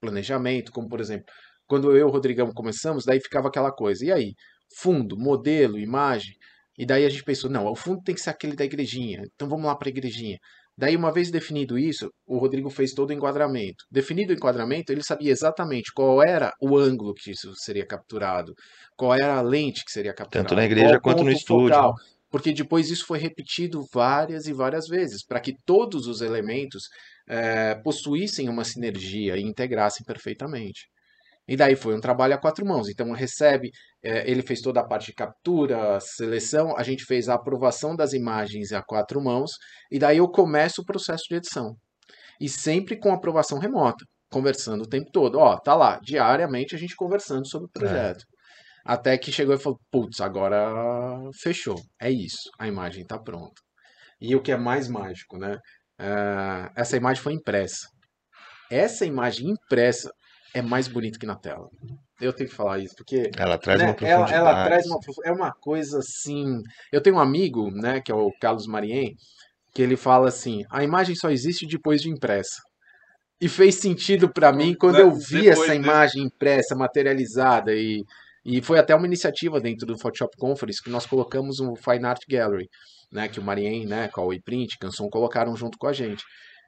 [0.00, 1.26] Planejamento, como por exemplo,
[1.66, 4.06] quando eu e o Rodrigão começamos, daí ficava aquela coisa.
[4.06, 4.32] E aí?
[4.74, 6.32] Fundo, modelo, imagem.
[6.78, 9.22] E daí a gente pensou, não, o fundo tem que ser aquele da igrejinha.
[9.34, 10.38] Então vamos lá para a igrejinha.
[10.78, 13.84] Daí, uma vez definido isso, o Rodrigo fez todo o enquadramento.
[13.90, 18.54] Definido o enquadramento, ele sabia exatamente qual era o ângulo que isso seria capturado,
[18.96, 20.48] qual era a lente que seria capturada.
[20.48, 21.74] Tanto na igreja quanto no estúdio.
[21.74, 21.94] Focal
[22.32, 26.84] porque depois isso foi repetido várias e várias vezes, para que todos os elementos
[27.28, 30.88] é, possuíssem uma sinergia e integrassem perfeitamente.
[31.46, 32.88] E daí foi um trabalho a quatro mãos.
[32.88, 33.70] Então recebe,
[34.02, 38.14] é, ele fez toda a parte de captura, seleção, a gente fez a aprovação das
[38.14, 39.52] imagens a quatro mãos,
[39.90, 41.76] e daí eu começo o processo de edição.
[42.40, 45.38] E sempre com aprovação remota, conversando o tempo todo.
[45.38, 47.78] Ó, tá lá, diariamente a gente conversando sobre o é.
[47.78, 48.24] projeto.
[48.26, 48.31] É.
[48.84, 51.80] Até que chegou e falou: putz, agora fechou.
[52.00, 53.60] É isso, a imagem está pronta.
[54.20, 55.58] E o que é mais mágico, né?
[56.00, 57.88] Uh, essa imagem foi impressa.
[58.70, 60.10] Essa imagem impressa
[60.54, 61.68] é mais bonita que na tela.
[62.20, 63.30] Eu tenho que falar isso, porque.
[63.36, 64.34] Ela traz né, uma profundidade.
[64.34, 64.98] Ela, ela, traz uma.
[65.24, 66.60] É uma coisa assim.
[66.92, 69.14] Eu tenho um amigo, né, que é o Carlos Marien,
[69.74, 72.62] que ele fala assim: a imagem só existe depois de impressa.
[73.40, 78.04] E fez sentido para mim quando eu vi essa imagem impressa, materializada e
[78.44, 82.22] e foi até uma iniciativa dentro do Photoshop Conference que nós colocamos um Fine Art
[82.28, 82.68] Gallery,
[83.10, 86.22] né, que o Marien, né, a WePrint, Canson colocaram junto com a gente.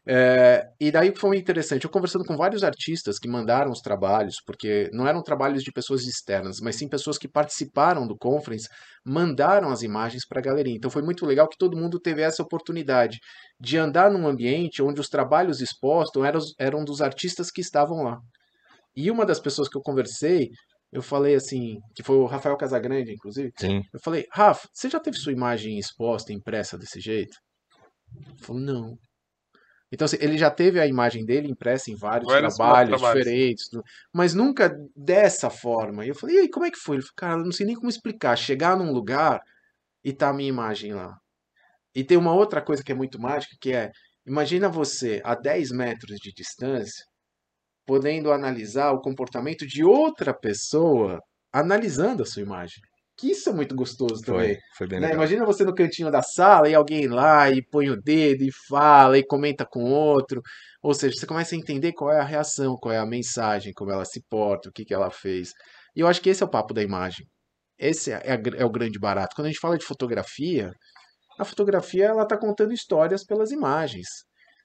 [0.06, 4.90] É, e daí foi interessante, eu conversando com vários artistas que mandaram os trabalhos, porque
[4.92, 8.68] não eram trabalhos de pessoas externas, mas sim pessoas que participaram do conference,
[9.02, 10.74] mandaram as imagens para a galeria.
[10.76, 13.18] Então foi muito legal que todo mundo teve essa oportunidade
[13.58, 18.18] de andar num ambiente onde os trabalhos expostos eram, eram dos artistas que estavam lá.
[18.94, 20.50] E uma das pessoas que eu conversei
[20.94, 23.52] eu falei assim, que foi o Rafael Casagrande, inclusive.
[23.58, 23.82] Sim.
[23.92, 27.36] Eu falei, Rafa, você já teve sua imagem exposta, impressa desse jeito?
[28.16, 28.96] Ele falou, não.
[29.90, 33.68] Então, assim, ele já teve a imagem dele impressa em vários, trabalhos, trabalhos, diferentes,
[34.14, 36.04] mas nunca dessa forma.
[36.04, 36.96] E eu falei, e aí, como é que foi?
[36.96, 38.36] Ele falou, cara, eu não sei nem como explicar.
[38.36, 39.40] Chegar num lugar
[40.04, 41.16] e tá a minha imagem lá.
[41.92, 43.90] E tem uma outra coisa que é muito mágica, que é,
[44.24, 47.04] imagina você a 10 metros de distância,
[47.86, 51.20] podendo analisar o comportamento de outra pessoa
[51.52, 52.80] analisando a sua imagem.
[53.16, 54.54] Que isso é muito gostoso também.
[54.54, 55.06] Foi, foi bem né?
[55.06, 55.22] legal.
[55.22, 59.16] Imagina você no cantinho da sala e alguém lá e põe o dedo e fala
[59.16, 60.42] e comenta com outro.
[60.82, 63.92] Ou seja, você começa a entender qual é a reação, qual é a mensagem, como
[63.92, 65.52] ela se porta, o que, que ela fez.
[65.94, 67.24] E eu acho que esse é o papo da imagem.
[67.78, 69.36] Esse é, é, é o grande barato.
[69.36, 70.72] Quando a gente fala de fotografia,
[71.38, 74.06] a fotografia ela está contando histórias pelas imagens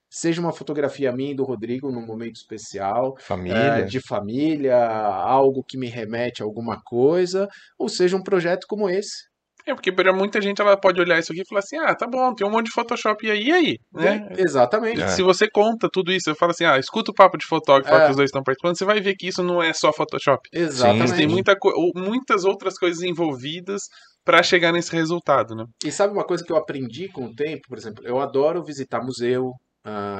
[0.09, 3.57] seja uma fotografia minha e do Rodrigo num momento especial, família.
[3.57, 8.89] É, de família, algo que me remete a alguma coisa, ou seja um projeto como
[8.89, 9.29] esse.
[9.67, 12.07] É, porque para muita gente ela pode olhar isso aqui e falar assim: ah, tá
[12.07, 13.77] bom, tem um monte de Photoshop aí, e aí?
[13.93, 14.27] Né?
[14.31, 15.01] É, exatamente.
[15.01, 15.07] É.
[15.09, 18.05] Se você conta tudo isso, eu falo assim: ah, escuta o papo de fotógrafo é.
[18.05, 20.41] que os dois estão participando, você vai ver que isso não é só Photoshop.
[20.51, 21.15] Exatamente.
[21.15, 21.55] Tem muita
[21.95, 23.83] muitas outras coisas envolvidas
[24.25, 25.65] para chegar nesse resultado, né?
[25.83, 29.03] E sabe uma coisa que eu aprendi com o tempo, por exemplo, eu adoro visitar
[29.03, 29.51] museu,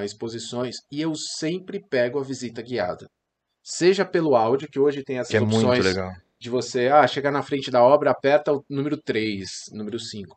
[0.04, 3.10] exposições e eu sempre pego a visita guiada.
[3.64, 5.86] Seja pelo áudio, que hoje tem essas que é opções
[6.40, 10.36] de você ah, chegar na frente da obra, aperta o número 3, número 5.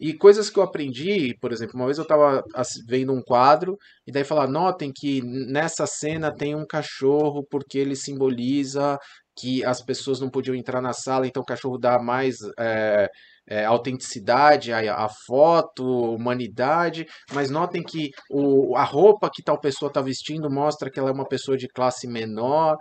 [0.00, 2.42] E coisas que eu aprendi, por exemplo, uma vez eu estava
[2.88, 7.94] vendo um quadro e daí falar, notem que nessa cena tem um cachorro porque ele
[7.94, 8.98] simboliza
[9.36, 13.08] que as pessoas não podiam entrar na sala, então o cachorro dá mais é,
[13.48, 20.00] é, autenticidade à, foto, humanidade, mas notem que o, a roupa que tal pessoa está
[20.00, 22.76] vestindo mostra que ela é uma pessoa de classe menor.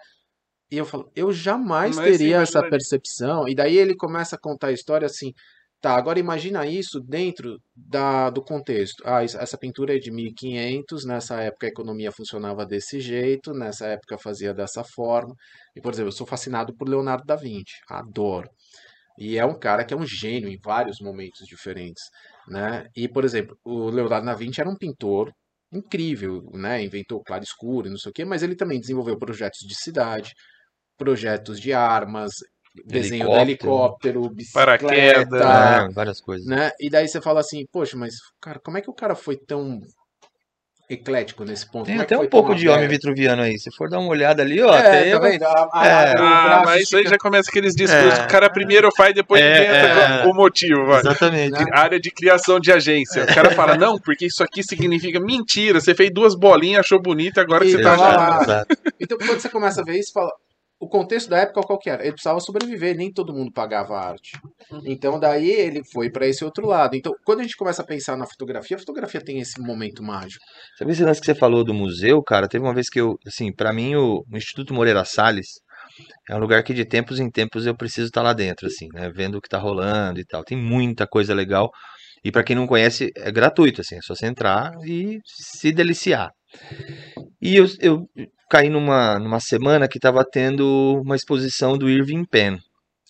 [0.71, 3.47] E eu falo, eu jamais mas teria sim, essa percepção.
[3.47, 5.32] E daí ele começa a contar a história assim.
[5.82, 9.02] Tá, agora imagina isso dentro da, do contexto.
[9.04, 14.15] Ah, essa pintura é de 1500, nessa época a economia funcionava desse jeito, nessa época
[14.19, 15.34] fazia dessa forma.
[15.76, 18.47] E, por exemplo, eu sou fascinado por Leonardo da Vinci, adoro.
[19.17, 22.04] E é um cara que é um gênio em vários momentos diferentes.
[22.47, 22.88] né?
[22.95, 25.32] E, por exemplo, o Leonardo da Vinci era um pintor
[25.71, 26.84] incrível, né?
[26.84, 30.34] Inventou o claro escuro, não sei o quê, mas ele também desenvolveu projetos de cidade,
[30.97, 32.32] projetos de armas,
[32.86, 35.41] desenho do helicóptero, bicicleta, Paraquedas.
[35.41, 36.45] É, várias coisas.
[36.45, 36.71] né?
[36.80, 39.80] E daí você fala assim, poxa, mas cara, como é que o cara foi tão
[40.93, 41.86] eclético nesse ponto?
[41.86, 43.58] Tem Como é até um pouco de homem vitruviano aí.
[43.58, 45.43] Se for dar uma olhada ali, ó, É, tá vendo?
[45.43, 46.15] A- a- É.
[46.17, 48.21] Ah, mas isso aí já começa aqueles discursos É.
[48.21, 50.25] que o cara primeiro faz, depois É, inventa é.
[50.25, 50.99] o motivo, vai.
[50.99, 51.51] Exatamente.
[51.51, 51.65] Né?
[51.73, 53.23] Área de criação de agência.
[53.23, 55.80] O cara fala, não, porque isso aqui significa mentira.
[55.80, 58.65] Você fez duas bolinhas, achou bonito, agora que você tá Então, achando.
[58.99, 60.32] Então, quando você começa a ver isso, fala.
[60.82, 62.02] O contexto da época qual que era?
[62.02, 64.32] Ele precisava sobreviver, nem todo mundo pagava arte.
[64.84, 66.96] Então, daí ele foi para esse outro lado.
[66.96, 70.44] Então, quando a gente começa a pensar na fotografia, a fotografia tem esse momento mágico.
[70.80, 72.48] Sabe esse lance que você falou do museu, cara?
[72.48, 75.50] Teve uma vez que eu, assim, pra mim o, o Instituto Moreira Salles
[76.28, 79.12] é um lugar que de tempos em tempos eu preciso estar lá dentro, assim, né?
[79.13, 80.44] Vendo o que tá rolando e tal.
[80.44, 81.70] Tem muita coisa legal.
[82.24, 86.32] E pra quem não conhece, é gratuito, assim, é só você entrar e se deliciar.
[87.39, 88.08] E eu, eu
[88.51, 92.57] caí numa, numa semana que tava tendo uma exposição do Irving Penn,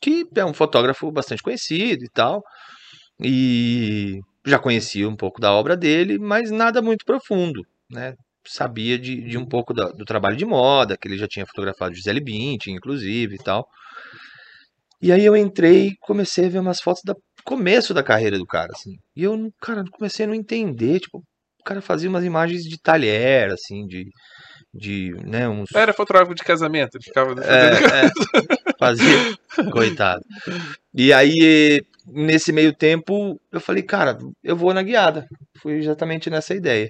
[0.01, 2.43] que é um fotógrafo bastante conhecido e tal.
[3.23, 8.15] E já conhecia um pouco da obra dele, mas nada muito profundo, né?
[8.47, 11.93] Sabia de, de um pouco da- do trabalho de moda, que ele já tinha fotografado
[11.95, 13.67] Gisele Bündchen, inclusive, e tal.
[15.01, 18.45] E aí eu entrei e comecei a ver umas fotos do começo da carreira do
[18.45, 18.97] cara, assim.
[19.15, 23.51] E eu, cara, comecei a não entender, tipo, o cara fazia umas imagens de talher,
[23.51, 24.05] assim, de,
[24.73, 25.69] de, né, uns...
[25.75, 27.33] Era fotógrafo de casamento, ele ficava.
[27.43, 28.09] É, é,
[28.79, 29.37] fazia,
[29.71, 30.23] coitado.
[30.93, 35.25] E aí, nesse meio tempo, eu falei, cara, eu vou na guiada.
[35.61, 36.89] Foi exatamente nessa ideia.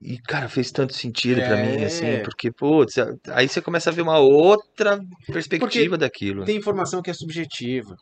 [0.00, 1.86] E, cara, fez tanto sentido pra mim, É.
[1.86, 2.94] assim, porque, putz,
[3.30, 6.44] aí você começa a ver uma outra perspectiva daquilo.
[6.44, 7.96] Tem informação que é subjetiva.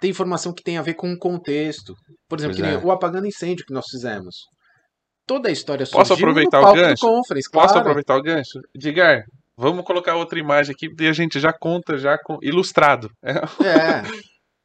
[0.00, 1.94] Tem informação que tem a ver com o contexto.
[2.28, 2.62] Por exemplo, é.
[2.62, 4.36] nem o apagando incêndio que nós fizemos.
[5.26, 7.00] Toda a história Posso surgiu aproveitar no o gancho?
[7.06, 7.80] Conference, Posso claro.
[7.80, 8.60] aproveitar o gancho?
[8.76, 9.22] Digar,
[9.56, 12.38] vamos colocar outra imagem aqui e a gente já conta, já com...
[12.42, 13.08] ilustrado.
[13.24, 13.32] É,
[13.66, 14.02] É.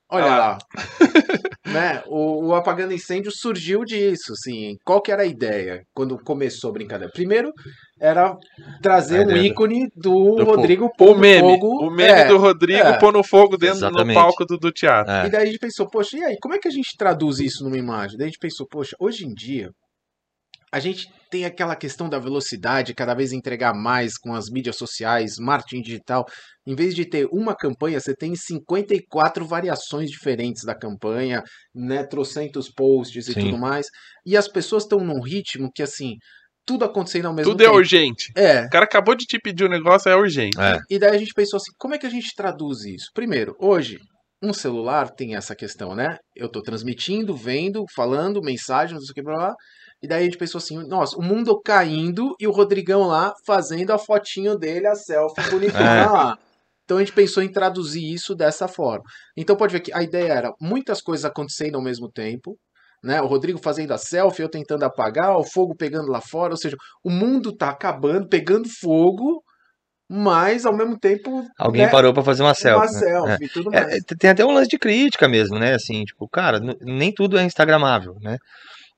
[0.10, 0.38] Olha Ah.
[0.38, 0.58] lá.
[1.68, 2.02] né?
[2.08, 4.78] o, o apagando incêndio surgiu disso, assim.
[4.86, 7.12] Qual que era a ideia quando começou a brincadeira?
[7.14, 7.52] Primeiro
[8.00, 8.34] era
[8.82, 11.42] trazer A um ícone do, do Rodrigo o pondo meme.
[11.42, 11.86] fogo.
[11.88, 12.98] o meme É, do Rodrigo é.
[12.98, 14.16] pondo fogo dentro do Exatamente.
[14.16, 15.12] palco do, do teatro.
[15.12, 15.28] É.
[15.28, 17.64] E daí a gente pensou, poxa, e aí, como é que a gente traduz isso
[17.66, 18.18] numa imagem?
[18.18, 19.70] Daí a gente pensou, poxa, hoje em dia,
[20.72, 25.36] a gente tem aquela questão da velocidade, cada vez entregar mais com as mídias sociais,
[25.38, 26.26] marketing digital.
[26.66, 31.42] Em vez de ter uma campanha, você tem 54 variações diferentes da campanha,
[31.74, 32.04] né?
[32.06, 33.42] Trocentos posts e Sim.
[33.42, 33.88] tudo mais.
[34.26, 36.16] E as pessoas estão num ritmo que, assim,
[36.66, 37.78] tudo acontecendo ao mesmo Tudo é tempo.
[37.78, 38.26] urgente.
[38.36, 40.60] É, O cara acabou de te pedir um negócio, é urgente.
[40.60, 40.78] É.
[40.90, 43.06] e daí a gente pensou assim, como é que a gente traduz isso?
[43.14, 43.98] Primeiro, hoje,
[44.44, 46.18] um celular tem essa questão, né?
[46.36, 49.54] Eu tô transmitindo, vendo, falando, mensagem, não sei o que, blá, blá.
[50.02, 53.92] E daí a gente pensou assim, nossa, o mundo caindo e o Rodrigão lá fazendo
[53.92, 56.06] a fotinho dele, a selfie bonitona É.
[56.06, 56.38] lá.
[56.84, 59.04] Então a gente pensou em traduzir isso dessa forma.
[59.36, 62.58] Então pode ver que a ideia era muitas coisas acontecendo ao mesmo tempo,
[63.04, 63.22] né?
[63.22, 66.78] O Rodrigo fazendo a selfie, eu tentando apagar, o fogo pegando lá fora, ou seja,
[67.04, 69.44] o mundo tá acabando, pegando fogo,
[70.10, 72.94] mas ao mesmo tempo Alguém né, parou pra fazer uma uma selfie.
[72.94, 73.00] né?
[73.00, 74.04] selfie e tudo É, mais.
[74.20, 75.74] tem até um lance de crítica mesmo, né?
[75.74, 78.38] Assim, tipo, cara, nem tudo é instagramável, né?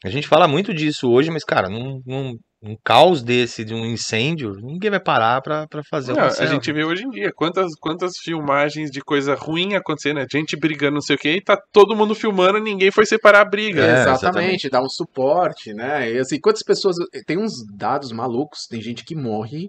[0.04, 3.86] A gente fala muito disso hoje, mas, cara, num, num, num caos desse, de um
[3.86, 7.32] incêndio, ninguém vai parar pra, pra fazer Não, uma a gente vê hoje em dia
[7.36, 10.26] quantas, quantas filmagens de coisa ruim acontecendo, né?
[10.32, 13.46] gente brigando, não sei o que, e tá todo mundo filmando, ninguém foi separar a
[13.50, 13.82] briga.
[13.82, 14.70] É, exatamente, exatamente.
[14.70, 16.10] dá um suporte, né?
[16.14, 16.96] E assim, quantas pessoas.
[17.28, 19.68] Tem uns dados malucos, tem gente que morre.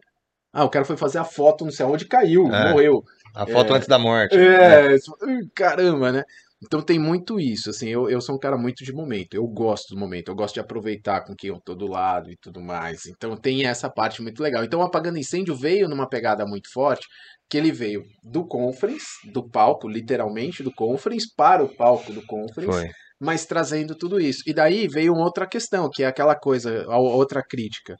[0.52, 2.70] Ah, o cara foi fazer a foto, não sei aonde caiu, É.
[2.72, 3.02] morreu.
[3.34, 3.76] A foto É.
[3.76, 4.36] antes da morte.
[4.36, 6.22] É, isso- hum, caramba, né?
[6.62, 9.94] Então tem muito isso, assim, eu, eu sou um cara muito de momento, eu gosto
[9.94, 13.06] do momento, eu gosto de aproveitar com quem eu tô do lado e tudo mais.
[13.06, 14.62] Então tem essa parte muito legal.
[14.62, 17.06] Então o Apagando Incêndio veio numa pegada muito forte,
[17.48, 22.82] que ele veio do conference, do palco, literalmente do conference, para o palco do conference,
[22.82, 22.90] Foi.
[23.18, 24.42] mas trazendo tudo isso.
[24.46, 27.96] E daí veio uma outra questão, que é aquela coisa, a outra crítica.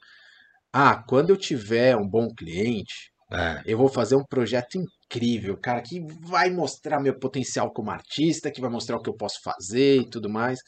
[0.71, 3.61] Ah, quando eu tiver um bom cliente, É.
[3.65, 8.59] eu vou fazer um projeto incrível, cara, que vai mostrar meu potencial como artista, que
[8.59, 10.59] vai mostrar o que eu posso fazer e tudo mais.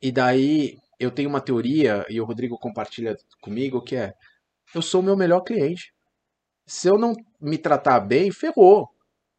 [0.00, 4.12] E daí eu tenho uma teoria, e o Rodrigo compartilha comigo, que é:
[4.74, 5.92] eu sou o meu melhor cliente.
[6.66, 8.88] Se eu não me tratar bem, ferrou.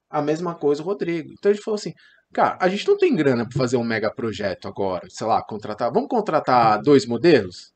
[0.10, 1.34] A mesma coisa o Rodrigo.
[1.34, 1.94] Então gente falou assim:
[2.34, 5.92] cara, a gente não tem grana para fazer um mega projeto agora, sei lá, contratar.
[5.94, 7.74] Vamos contratar dois modelos?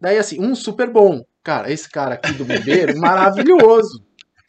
[0.00, 1.22] Daí assim, um super bom.
[1.44, 4.02] Cara, esse cara aqui do bombeiro, maravilhoso.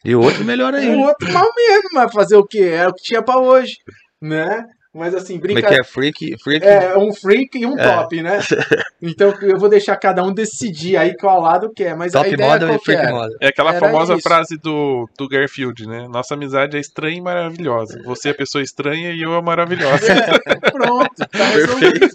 [0.04, 0.96] E o outro melhor O ainda.
[1.06, 2.62] outro mal menos, mas fazer o quê?
[2.72, 3.74] Era o que tinha pra hoje,
[4.20, 4.64] né?
[4.94, 5.82] Mas assim, Como é que brincadeira.
[5.82, 5.84] é?
[5.84, 7.82] Freak, freak É, um freak e um É.
[7.96, 8.38] top, né?
[9.02, 11.94] Então eu vou deixar cada um decidir aí qual lado que é.
[11.94, 13.10] Mas a top ideia model qual e que freak é?
[13.12, 13.36] model.
[13.42, 14.22] É aquela Era famosa isso.
[14.22, 16.08] frase do, do Garfield, né?
[16.08, 18.00] Nossa amizade é estranha e maravilhosa.
[18.06, 20.06] Você é a pessoa estranha e eu a maravilhosa.
[20.72, 22.06] Pronto, tá resolvido.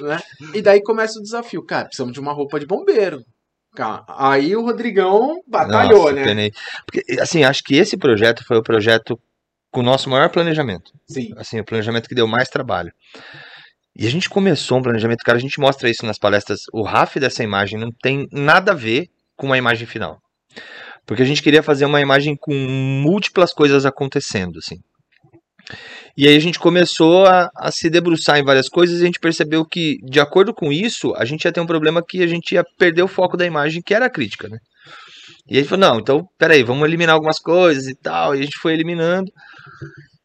[0.00, 0.18] Né?
[0.54, 1.64] E daí começa o desafio.
[1.64, 3.20] Cara, precisamos de uma roupa de bombeiro.
[4.08, 6.24] Aí o Rodrigão batalhou, Nossa, né?
[6.24, 6.52] penei.
[6.84, 9.18] Porque, assim, acho que esse projeto foi o projeto
[9.70, 10.90] com o nosso maior planejamento.
[11.08, 11.32] Sim.
[11.36, 12.92] Assim, o planejamento que deu mais trabalho.
[13.94, 16.60] E a gente começou um planejamento, cara, a gente mostra isso nas palestras.
[16.72, 20.18] O RAF dessa imagem não tem nada a ver com a imagem final.
[21.06, 24.76] Porque a gente queria fazer uma imagem com múltiplas coisas acontecendo, assim.
[26.16, 29.20] E aí a gente começou a, a se debruçar em várias coisas e a gente
[29.20, 32.54] percebeu que, de acordo com isso, a gente ia ter um problema que a gente
[32.54, 34.58] ia perder o foco da imagem, que era a crítica, né?
[35.48, 38.34] E a gente falou, não, então, peraí, vamos eliminar algumas coisas e tal.
[38.34, 39.30] E a gente foi eliminando.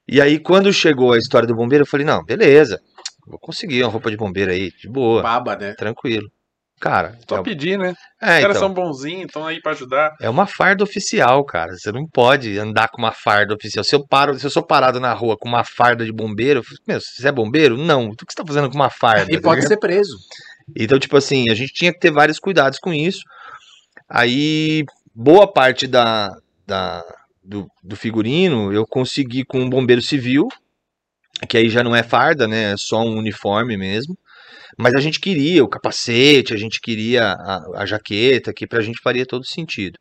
[0.08, 2.80] E aí, quando chegou a história do bombeiro, eu falei, não, beleza,
[3.28, 5.74] vou conseguir uma roupa de bombeiro aí, de boa, Baba, né?
[5.74, 6.28] tranquilo.
[6.82, 7.94] Cara, Só é, pedir, né?
[8.22, 10.16] é, Os caras então, são bonzinhos, estão aí pra ajudar.
[10.20, 11.74] é uma farda oficial, cara.
[11.78, 13.84] Você não pode andar com uma farda oficial.
[13.84, 16.64] Se eu, paro, se eu sou parado na rua com uma farda de bombeiro, eu
[16.64, 17.78] falo, meu, você é bombeiro?
[17.78, 18.08] Não.
[18.08, 19.32] O que você tá fazendo com uma farda?
[19.32, 19.70] E Tá pode ligado?
[19.70, 20.18] ser preso.
[20.76, 23.20] Então, tipo assim, a gente tinha que ter vários cuidados com isso.
[24.10, 27.04] Aí, boa parte da, da-
[27.44, 30.48] do, do figurino eu consegui com um bombeiro civil,
[31.48, 32.72] que aí já não é farda, né?
[32.74, 34.18] É só um uniforme mesmo.
[34.80, 39.02] Mas a gente queria o capacete, a gente queria a, a jaqueta, que pra gente
[39.02, 39.98] faria todo sentido.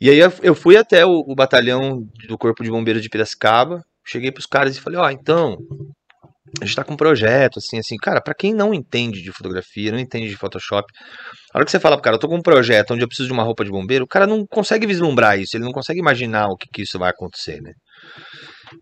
[0.00, 4.32] E aí eu- fui até o, o batalhão do Corpo de Bombeiros de Piracicaba, cheguei
[4.32, 5.56] pros caras e falei, ó, então,
[6.60, 9.90] a gente tá com um projeto, assim, assim, cara, pra quem não entende de fotografia,
[9.92, 10.84] não entende de Photoshop,
[11.52, 13.28] a hora que você fala pro cara, eu tô com um projeto onde eu preciso
[13.28, 16.48] de uma roupa de bombeiro, o cara não consegue vislumbrar isso, ele não consegue imaginar
[16.48, 17.72] o que, que isso vai acontecer, né?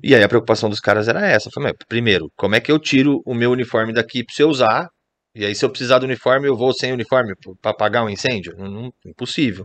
[0.03, 1.50] E aí a preocupação dos caras era essa.
[1.53, 4.88] Falei, "Meu, primeiro, como é que eu tiro o meu uniforme daqui pra você usar?
[5.35, 8.53] E aí, se eu precisar do uniforme, eu vou sem uniforme pra apagar um incêndio?
[8.59, 9.64] Não, impossível.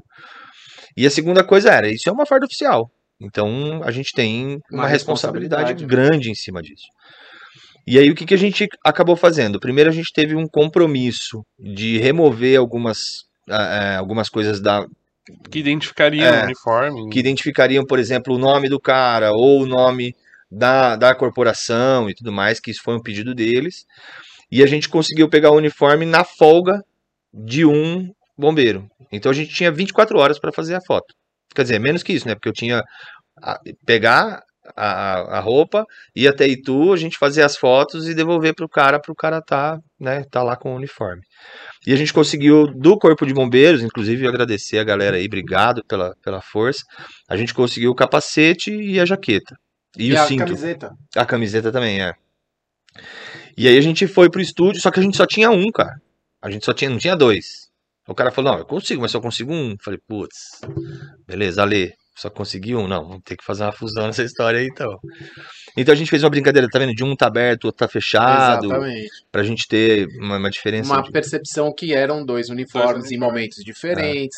[0.95, 2.89] E a segunda coisa era, isso é uma farda oficial.
[3.19, 6.09] Então a gente tem uma, Uma responsabilidade, responsabilidade.
[6.09, 6.85] grande em cima disso.
[7.87, 9.59] E aí o que, que a gente acabou fazendo?
[9.59, 12.97] Primeiro a gente teve um compromisso de remover algumas,
[13.49, 14.85] eh, algumas coisas da,
[15.51, 17.09] Que identificariam É, o uniforme.
[17.09, 20.13] que identificariam, por exemplo, o nome do cara ou o nome
[20.51, 23.85] da, da corporação e tudo mais, que isso foi um pedido deles.
[24.51, 26.81] E a gente conseguiu pegar o uniforme na folga
[27.33, 28.07] de um
[28.37, 28.87] bombeiro.
[29.11, 31.13] Então a gente tinha 24 horas para fazer a foto.
[31.55, 32.35] Quer dizer, menos que isso, né?
[32.35, 32.83] Porque eu tinha
[33.41, 34.41] a- pegar
[34.75, 35.85] a, a roupa,
[36.15, 39.77] ir até Itu, a gente fazer as fotos e devolver pro cara, pro cara tá,
[39.99, 41.21] né, tá lá com o uniforme.
[41.85, 46.15] E a gente conseguiu, do Corpo de Bombeiros, inclusive agradecer a galera aí, obrigado pela,
[46.23, 46.83] pela força.
[47.29, 49.55] A gente conseguiu o capacete e a jaqueta.
[49.97, 50.45] E, o a cinto.
[50.45, 50.91] camiseta.
[51.15, 52.13] A camiseta também, é.
[53.57, 56.01] E aí a gente foi pro estúdio, só que a gente só tinha um, cara.
[56.41, 57.69] A gente só tinha, não tinha dois.
[58.07, 59.75] O cara falou, não, eu consigo, mas só consigo um.
[59.81, 60.61] Falei, putz,
[61.25, 62.87] beleza, Ale, só consegui um.
[62.87, 64.97] Não, vamos ter que fazer uma fusão nessa história aí, então.
[65.75, 66.93] Então a gente fez uma brincadeira, tá vendo?
[66.95, 69.11] De um tá aberto, outro tá fechado, Exatamente.
[69.31, 70.91] pra gente ter uma, uma diferença.
[70.93, 74.37] Uma de- percepção que eram dois uniformes Dois em momentos diferentes.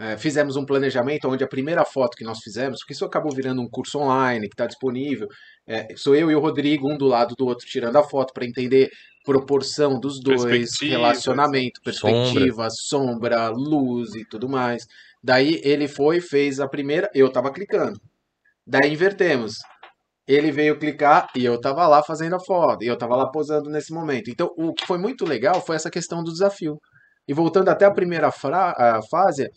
[0.00, 3.60] É, fizemos um planejamento onde a primeira foto que nós fizemos, porque isso acabou virando
[3.60, 5.26] um curso online que está disponível,
[5.66, 8.46] é, sou eu e o Rodrigo, um do lado do outro, tirando a foto para
[8.46, 8.92] entender
[9.24, 13.48] proporção dos dois, relacionamento, perspectiva, sombra.
[13.50, 14.86] luz e tudo mais.
[15.22, 17.98] Daí ele foi, fez a primeira, eu tava clicando.
[18.66, 19.54] Daí invertemos.
[20.26, 23.70] Ele veio clicar e eu tava lá fazendo a foto, e eu tava lá posando
[23.70, 24.30] nesse momento.
[24.30, 26.78] Então, o que foi muito legal foi essa questão do desafio.
[27.26, 29.48] E voltando até a primeira fra- a fase,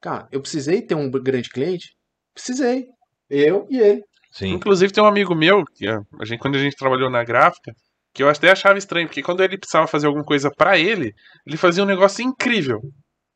[0.00, 1.94] cara, eu precisei ter um grande cliente?
[2.34, 2.86] Precisei.
[3.28, 4.02] Eu e ele.
[4.30, 4.52] Sim.
[4.52, 7.72] Inclusive tem um amigo meu, que a a gente, quando a gente trabalhou na gráfica,
[8.12, 11.12] que eu até achava estranho, porque quando ele precisava fazer alguma coisa pra ele,
[11.46, 12.80] ele fazia um negócio incrível.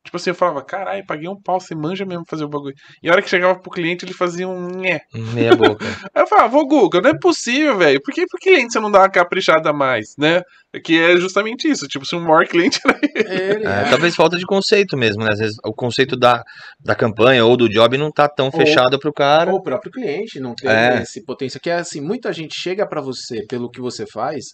[0.03, 2.73] Tipo assim, eu falava, caralho, paguei um pau, você manja mesmo fazer o bagulho.
[3.03, 5.01] E a hora que chegava pro cliente, ele fazia um nhé.
[5.33, 5.83] Meia boca.
[6.15, 8.01] Aí eu falava, ô Guga, não é possível, velho.
[8.01, 10.41] Por que pro cliente você não dá uma caprichada a mais, né?
[10.83, 11.85] Que é justamente isso.
[11.87, 12.79] Tipo, se um maior cliente
[13.13, 13.89] Ele, É, é.
[13.89, 15.31] talvez falta de conceito mesmo, né?
[15.33, 16.43] Às vezes o conceito da,
[16.79, 19.51] da campanha ou do job não tá tão fechado pro cara.
[19.51, 21.01] Ou o próprio cliente não tem É.
[21.01, 21.59] esse potencial.
[21.61, 24.45] Que é assim, muita gente chega pra você pelo que você faz,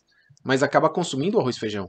[0.43, 1.87] mas acaba consumindo arroz e feijão.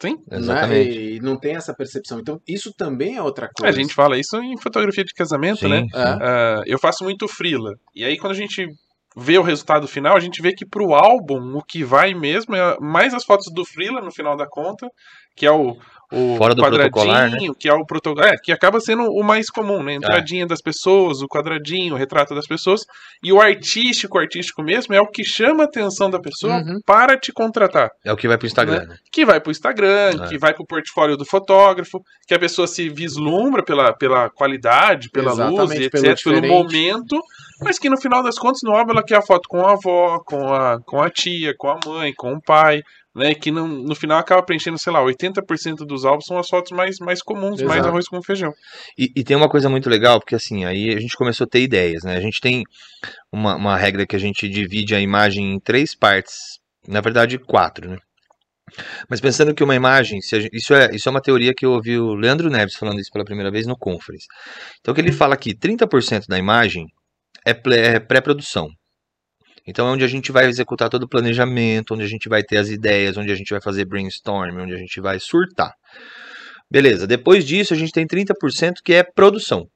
[0.00, 0.16] Sim.
[0.28, 0.38] né?
[0.38, 0.98] Exatamente.
[0.98, 2.18] E não tem essa percepção.
[2.18, 3.76] Então, isso também é outra A coisa.
[3.76, 5.80] gente fala isso em fotografia de casamento, Sim, né?
[5.82, 5.88] sim.
[5.94, 7.74] Ah, eu faço muito frila.
[7.94, 8.66] E aí, quando a gente
[9.16, 12.76] vê o resultado final, a gente vê que pro álbum, o que vai mesmo é
[12.80, 14.88] mais as fotos do frila no final da conta,
[15.36, 15.76] que é o
[16.12, 17.30] o Fora do protocolar, né?
[17.30, 19.94] quadradinho, que é o protocolo, é, que acaba sendo o mais comum, né?
[19.94, 22.82] Entradinha das pessoas, o quadradinho, o retrato das pessoas,
[23.22, 26.80] e o artístico, o artístico mesmo, é o que chama a atenção da pessoa Uhum.
[26.84, 27.90] para te contratar.
[28.04, 28.96] É o que vai pro Instagram, né?
[29.10, 30.28] Que vai pro Instagram, É.
[30.28, 35.32] que vai pro portfólio do fotógrafo, que a pessoa se vislumbra pela, pela qualidade, pela
[35.32, 36.52] luz, Exatamente, e pelo etc, pelo diferente.
[36.62, 37.20] momento,
[37.62, 40.18] mas que no final das contas, no álbum, ela quer a foto com a avó,
[40.26, 42.82] com a, com a tia, com a mãe, com o pai,
[43.14, 43.34] né?
[43.34, 46.96] Que no, no final acaba preenchendo, sei lá, 80% dos álbuns são as fotos mais,
[46.98, 47.88] mais comuns, mais Exato.
[47.88, 48.52] arroz com feijão.
[48.98, 51.60] E, e tem uma coisa muito legal, porque assim, aí a gente começou a ter
[51.60, 52.16] ideias, né?
[52.16, 52.62] A gente tem
[53.30, 57.90] uma, uma regra que a gente divide a imagem em três partes, na verdade quatro,
[57.90, 57.98] né?
[59.08, 61.98] Mas pensando que uma imagem, gente- isso, é, isso é uma teoria que eu ouvi
[61.98, 64.26] o Leandro Neves falando isso pela primeira vez no Conference.
[64.80, 66.86] Então, que ele fala aqui, 30% da imagem
[67.46, 68.68] é é pré-produção.
[69.66, 72.56] Então, é onde a gente vai executar todo o planejamento, onde a gente vai ter
[72.56, 75.72] as ideias, onde a gente vai fazer brainstorm, onde a gente vai surtar.
[76.70, 79.66] Beleza, depois disso a gente tem 30% que é produção.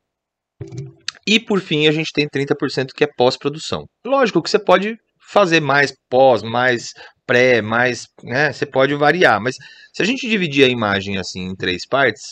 [1.27, 3.85] E por fim a gente tem 30% que é pós-produção.
[4.05, 4.97] Lógico que você pode
[5.29, 6.93] fazer mais pós, mais
[7.27, 9.57] pré, mais, né, você pode variar, mas
[9.93, 12.23] se a gente dividir a imagem assim em três partes,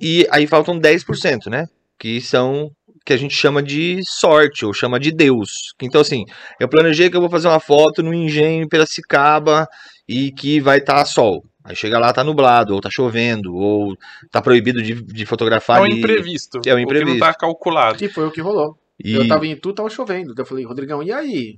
[0.00, 1.66] e aí faltam 10%, né,
[1.98, 2.70] que são
[3.04, 5.50] que a gente chama de sorte ou chama de Deus.
[5.82, 6.24] Então assim,
[6.58, 9.66] eu planejei que eu vou fazer uma foto no engenho em Piracicaba
[10.08, 11.44] e que vai estar sol.
[11.64, 13.96] Aí chega lá, tá nublado, ou tá chovendo, ou
[14.30, 16.56] tá proibido de, de fotografar É um imprevisto.
[16.56, 17.20] É um O que não imprevisto.
[17.20, 17.96] tá calculado.
[17.96, 18.76] Que foi o que rolou.
[19.02, 20.34] E, Eu tava em Tu, tava chovendo.
[20.36, 21.56] Eu falei, Rodrigão, e aí?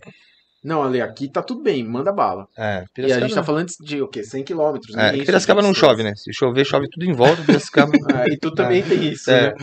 [0.66, 2.48] Não, Ale, aqui tá tudo bem, manda bala.
[2.58, 4.24] é, E a gente tá falando de o quê?
[4.24, 4.96] 100 quilômetros.
[4.96, 6.12] é, Piracicaba não chove, né?
[6.16, 7.92] Se chover, chove tudo em volta, Piracicaba...
[8.24, 9.48] É, e tu também tem isso, É.
[9.48, 9.54] né?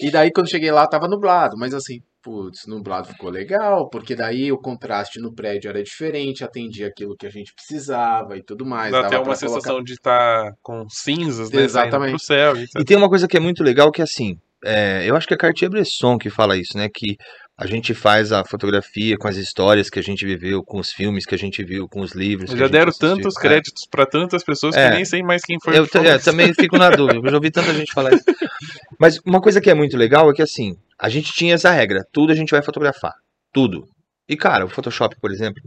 [0.00, 4.52] E daí quando cheguei lá tava nublado, mas assim, putz, nublado ficou legal, porque daí
[4.52, 8.92] o contraste no prédio era diferente, atendia aquilo que a gente precisava e tudo mais.
[8.92, 11.62] Dá até uma colocar- sensação de estar com cinzas, né?
[11.62, 12.10] Exatamente.
[12.10, 12.54] Pro céu.
[12.56, 15.36] E tem uma coisa que é muito legal que assim, é, eu acho que é
[15.36, 16.88] Cartier-Bresson que fala isso, né?
[16.94, 17.16] Que
[17.56, 21.24] a gente faz a fotografia com as histórias que a gente viveu, com os filmes
[21.24, 22.50] que a gente viu, com os livros.
[22.50, 23.14] Já deram assistiu.
[23.16, 23.40] tantos É.
[23.40, 24.88] créditos pra tantas pessoas É.
[24.88, 25.78] que nem sei mais quem foi.
[25.78, 26.24] Eu que é, isso.
[26.24, 28.24] também fico na dúvida, eu já ouvi tanta gente falar isso.
[28.98, 32.00] Mas uma coisa que é muito legal é que assim, a gente tinha essa regra,
[32.12, 33.12] tudo a gente vai fotografar,
[33.52, 33.84] tudo.
[34.28, 35.62] E cara, o Photoshop, por exemplo,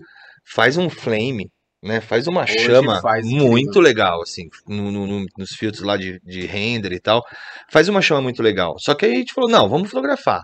[0.53, 1.47] faz um flame,
[1.83, 2.01] né?
[2.01, 6.19] Faz uma Hoje chama faz muito legal, assim, no- no- no- nos filtros lá de,
[6.25, 7.23] de render e tal.
[7.71, 8.75] Faz uma chama muito legal.
[8.79, 10.41] Só que aí a gente falou, não, vamos fotografar.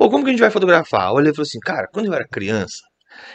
[0.00, 1.12] Pô, como que a gente vai fotografar?
[1.12, 2.80] Olha, ele falou assim, cara, quando eu era criança,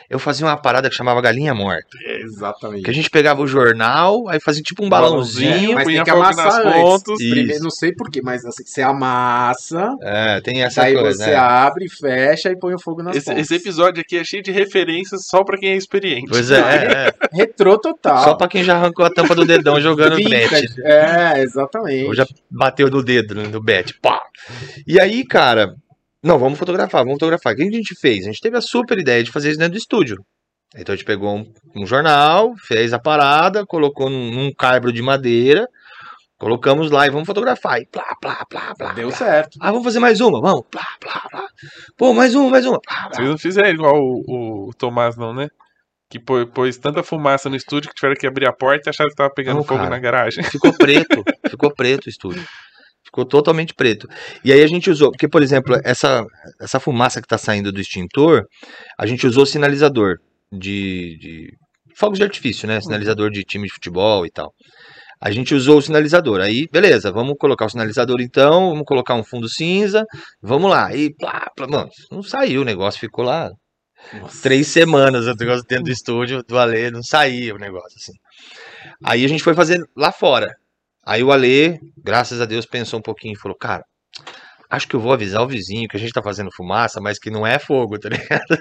[0.09, 1.95] eu fazia uma parada que chamava galinha morta.
[2.23, 2.81] Exatamente.
[2.81, 5.51] Que a gente pegava o jornal, aí fazia tipo um balãozinho.
[5.51, 6.79] balãozinho, mas tem que amassar.
[6.79, 7.03] Isso.
[7.29, 11.35] Primeiro, não sei porquê, mas assim, você amassa, É, tem essa daí coisa, você né?
[11.35, 13.41] abre, fecha e põe o fogo nas Esse, pontas.
[13.43, 16.31] esse episódio aqui é cheio de referências só pra quem é experiente.
[16.31, 17.13] Pois é, é, é.
[17.31, 18.23] Retrô total.
[18.23, 20.65] Só pra quem já arrancou a tampa do dedão jogando bet.
[20.83, 22.05] É, exatamente.
[22.07, 23.93] Ou já bateu no dedo né, no bet.
[24.01, 24.19] Pá.
[24.87, 25.75] E aí, cara,
[26.25, 27.53] não, vamos fotografar, vamos fotografar.
[27.53, 28.23] O que a gente fez?
[28.23, 30.17] A gente teve a super ideia de fazer isso dentro do estúdio.
[30.75, 31.45] Então a gente pegou um,
[31.75, 35.65] um jornal, fez a parada, colocou num, num caibro de madeira,
[36.37, 37.79] colocamos lá e vamos fotografar.
[37.79, 38.93] E plá, plá, plá, plá.
[38.93, 39.17] Deu plá.
[39.17, 39.57] certo.
[39.61, 40.63] Ah, vamos fazer mais uma, vamos.
[40.69, 41.47] Plá, plá, plá.
[41.97, 42.79] Pô, mais uma, mais uma.
[42.81, 43.11] Plá, plá.
[43.13, 45.47] Vocês não fizeram igual o, o Tomás, não, né?
[46.09, 49.09] Que pô- pôs tanta fumaça no estúdio que tiveram que abrir a porta e acharam
[49.09, 49.89] que tava pegando Não, fogo cara.
[49.91, 50.43] na garagem.
[50.43, 52.45] Ficou preto, ficou preto o estúdio.
[53.15, 54.09] Ficou totalmente preto.
[54.43, 56.25] E aí a gente usou, porque, por exemplo, essa,
[56.59, 58.43] essa fumaça que está saindo do extintor,
[58.99, 60.17] a gente usou sinalizador
[60.51, 61.49] de, de
[61.95, 62.81] fogos de artifício, né?
[62.81, 64.53] Sinalizador de time de futebol e tal.
[65.21, 66.41] A gente usou o sinalizador.
[66.41, 70.03] Aí, beleza, vamos colocar o sinalizador então, vamos colocar um fundo cinza,
[70.41, 70.93] vamos lá.
[70.93, 73.49] E plá, plá, mano, não saiu o negócio, ficou lá
[74.19, 74.41] Nossa.
[74.41, 78.11] três semanas o negócio dentro do estúdio do Ale, não saía o negócio assim.
[79.05, 80.53] Aí a gente foi fazer lá fora.
[81.05, 83.83] Aí o Ale, graças a Deus, pensou um pouquinho e falou: Cara,
[84.69, 87.29] acho que eu vou avisar o vizinho que a gente tá fazendo fumaça, mas que
[87.29, 88.57] não é fogo, tá ligado?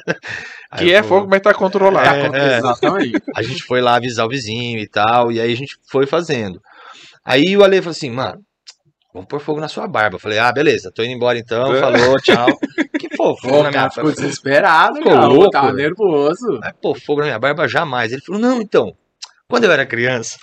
[0.70, 2.36] Aí Que é fogo, mas tá controlado.
[2.36, 2.58] É, é.
[2.58, 3.22] Exatamente.
[3.34, 6.60] A gente foi lá avisar o vizinho e tal, e aí a gente foi fazendo.
[7.24, 8.38] Aí o Ale falou assim: Mano,
[9.12, 10.16] vamos pôr fogo na sua barba.
[10.16, 11.80] Eu falei: Ah, beleza, tô indo embora então, É.
[11.80, 12.46] falou, tchau.
[13.00, 14.20] Que pô, fogo Pô, na minha cara, ficou barba.
[14.22, 15.26] desesperado, Ficou cara.
[15.26, 16.58] louco, Tava nervoso.
[16.60, 18.12] Mas, pô, fogo na minha barba jamais.
[18.12, 18.92] Ele falou, não, então,
[19.48, 20.36] quando eu era criança,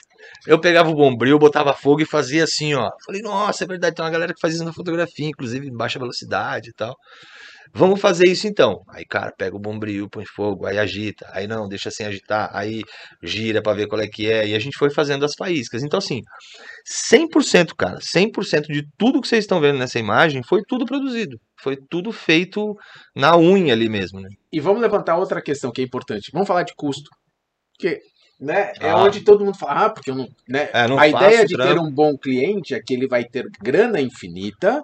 [0.48, 2.90] eu pegava o bombril, botava fogo e fazia assim, ó.
[3.06, 6.00] Falei, nossa, é verdade, tem uma galera que faz isso na fotografia, inclusive em baixa
[6.00, 6.96] velocidade e tal.
[7.74, 8.82] Vamos fazer isso então.
[8.90, 11.26] Aí, cara, pega o bombril, põe fogo, aí agita.
[11.32, 12.50] Aí não, deixa sem agitar.
[12.54, 12.82] Aí
[13.24, 14.46] gira pra ver qual é que é.
[14.48, 15.82] E a gente foi fazendo as faíscas.
[15.82, 16.20] Então, assim,
[17.10, 21.38] 100%, cara, 100% de tudo que vocês estão vendo nessa imagem foi tudo produzido.
[21.62, 22.76] Foi tudo feito
[23.16, 24.28] na unha ali mesmo, né?
[24.52, 26.30] E vamos levantar outra questão que é importante.
[26.34, 27.10] Vamos falar de custo.
[27.78, 28.00] Porque
[28.42, 28.74] Né?
[28.80, 28.98] É Ah.
[28.98, 30.28] onde todo mundo fala, ah, porque eu não.
[30.50, 30.68] Né?
[30.74, 31.74] É, não a ideia de trampo.
[31.74, 34.84] ter um bom cliente é que ele vai ter grana infinita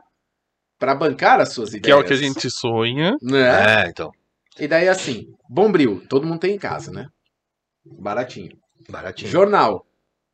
[0.77, 1.85] para bancar as suas ideias.
[1.85, 3.17] Que é o que a gente sonha.
[3.19, 3.83] Né?
[3.83, 4.11] É, então.
[4.59, 7.07] E daí, assim, Bombril, todo mundo tem em casa, né?
[7.83, 8.55] Baratinho.
[8.89, 9.31] Baratinho.
[9.31, 9.83] Jornal,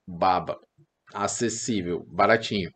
[0.07, 0.57] baba.
[1.13, 2.69] Acessível, baratinho.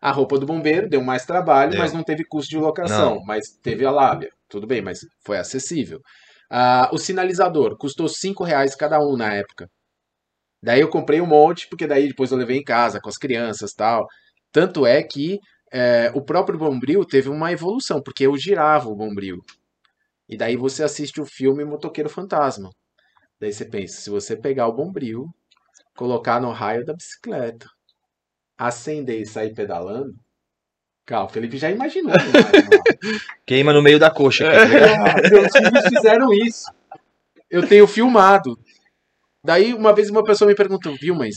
[0.00, 1.80] A roupa do bombeiro deu mais trabalho, Deu.
[1.80, 3.16] mas não teve custo de locação.
[3.16, 3.24] Não.
[3.24, 4.30] Mas teve a lábia.
[4.48, 6.00] Tudo bem, mas foi acessível.
[6.50, 9.68] Ah, o sinalizador custou 5 reais cada um na época.
[10.62, 13.72] Daí eu comprei um monte, porque daí depois eu levei em casa com as crianças
[13.72, 14.06] tal.
[14.52, 15.40] Tanto é que
[15.72, 19.38] é, o próprio Bombril teve uma evolução, porque eu girava o Bombril.
[20.28, 22.70] E daí você assiste o filme Motoqueiro Fantasma.
[23.40, 25.26] Daí você pensa, se você pegar o Bombril,
[25.96, 27.66] colocar no raio da bicicleta,
[28.56, 30.14] acender e sair pedalando,
[31.04, 32.12] Calma, o Felipe já imaginou.
[32.12, 32.18] Né?
[33.44, 34.48] Queima no meio da coxa.
[34.48, 35.10] aqui, tá?
[35.10, 36.72] Ah, Meus filhos fizeram isso.
[37.50, 38.56] Eu tenho filmado.
[39.44, 41.34] Daí, uma vez uma pessoa me perguntou, viu, mas,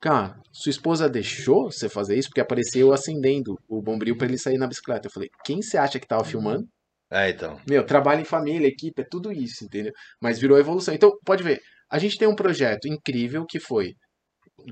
[0.00, 2.28] cara, sua esposa deixou você fazer isso?
[2.28, 5.06] Porque apareceu eu acendendo o bombril pra ele sair na bicicleta.
[5.08, 6.66] Eu falei, quem você acha que tava filmando?
[7.10, 7.60] É, então.
[7.68, 9.92] Meu, trabalho em família, equipe, é tudo isso, entendeu?
[10.20, 10.94] Mas virou evolução.
[10.94, 11.60] Então, pode ver,
[11.90, 13.94] a gente tem um projeto incrível que foi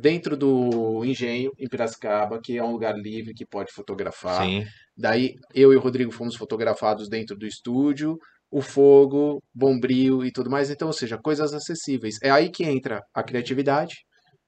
[0.00, 4.44] dentro do engenho, em Piracicaba, que é um lugar livre que pode fotografar.
[4.44, 4.64] Sim.
[4.96, 8.16] Daí eu e o Rodrigo fomos fotografados dentro do estúdio,
[8.50, 10.70] o fogo, bombril e tudo mais.
[10.70, 12.16] Então, ou seja, coisas acessíveis.
[12.22, 13.94] É aí que entra a criatividade,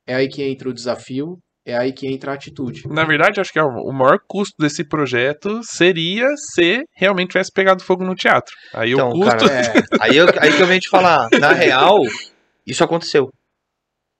[0.07, 2.83] é aí que entra o desafio, é aí que entra a atitude.
[2.89, 7.53] Na verdade, acho que é o o maior custo desse projeto seria se realmente tivesse
[7.53, 8.53] pegado fogo no teatro.
[8.75, 9.47] Aí Então, o custo.
[9.47, 11.99] cara, É, Aí, eu, aí que eu venho te falar, na real,
[12.67, 13.29] isso aconteceu.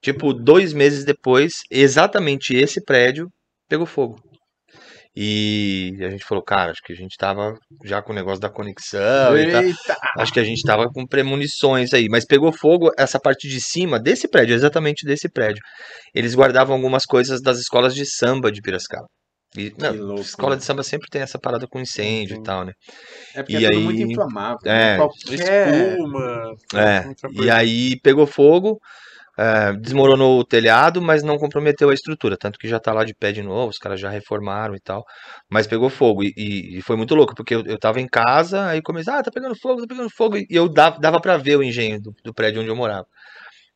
[0.01, 3.27] Tipo, dois meses depois, exatamente esse prédio
[3.69, 4.15] pegou fogo.
[5.15, 7.53] E a gente falou, cara, acho que a gente tava
[7.83, 9.61] já com o negócio da conexão e tal.
[9.63, 13.59] eita, Acho que a gente tava com premonições aí, mas pegou fogo essa parte de
[13.59, 15.61] cima desse prédio, exatamente desse prédio.
[16.15, 19.05] Eles guardavam algumas coisas das escolas de samba de Piracicaba.
[19.57, 20.59] E, não, louco, escola né?
[20.59, 22.71] de samba sempre tem essa parada com incêndio e tal, né?
[23.35, 24.59] é porque E é aí- muito inflamável.
[24.65, 24.97] é, né?
[24.97, 25.91] Qualquer...
[25.91, 26.51] Espuma.
[26.73, 27.03] É,
[27.43, 28.79] E aí pegou fogo,
[29.41, 32.37] é, desmoronou o telhado, mas não comprometeu a estrutura.
[32.37, 35.03] Tanto que já tá lá de pé de novo, os caras já reformaram e tal.
[35.49, 36.23] Mas pegou fogo.
[36.23, 39.23] E, e- e foi muito louco, porque eu, eu tava em casa, aí comecei, ah,
[39.23, 40.37] tá pegando fogo, tá pegando fogo.
[40.37, 43.05] E eu dava, dava pra ver o engenho do, do prédio onde eu morava.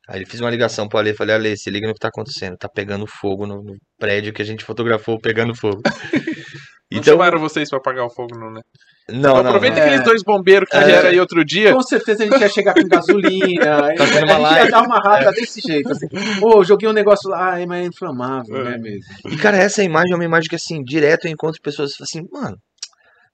[0.07, 2.57] Aí ele fiz uma ligação pro Ale, falei, Ale, se liga no que tá acontecendo.
[2.57, 5.81] Tá pegando fogo no, no prédio que a gente fotografou pegando fogo.
[6.91, 8.61] Não Então, chamaram vocês pra apagar o fogo, não, né?
[9.09, 9.83] não, não, Aproveita não.
[9.83, 9.87] É.
[9.87, 10.83] aqueles dois bombeiros que É.
[10.83, 11.73] vieram aí outro dia.
[11.73, 13.93] Com certeza a gente ia chegar com gasolina.
[13.95, 14.71] Tá a fazendo uma gente ia live.
[14.71, 15.91] dar uma rata desse jeito.
[15.91, 16.07] Assim.
[16.39, 18.63] Pô, joguei um negócio lá, mas é inflamável, É.
[18.71, 19.03] né mesmo?
[19.31, 22.55] E, cara, essa imagem é uma imagem que, assim, direto eu encontro pessoas assim, mano,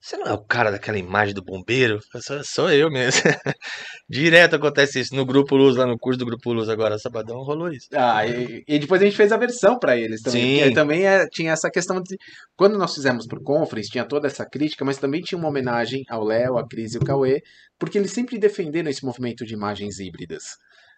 [0.02, 2.00] você não é o cara daquela imagem do bombeiro?
[2.12, 3.22] Eu Sou, sou eu mesmo.
[4.10, 5.14] direto acontece isso.
[5.14, 7.86] No Grupo Luz, lá no curso do Grupo Luz agora, sabadão, rolou isso.
[7.94, 10.64] Ah, e, e depois a gente fez a versão pra eles também.
[10.64, 10.74] Sim.
[10.74, 12.16] Também é- tinha essa questão de.
[12.56, 16.24] Quando nós fizemos pro Conference, tinha toda essa crítica, mas também tinha uma homenagem ao
[16.24, 17.40] Léo, a Cris e o Cauê,
[17.78, 20.42] porque eles sempre defenderam esse movimento de imagens híbridas.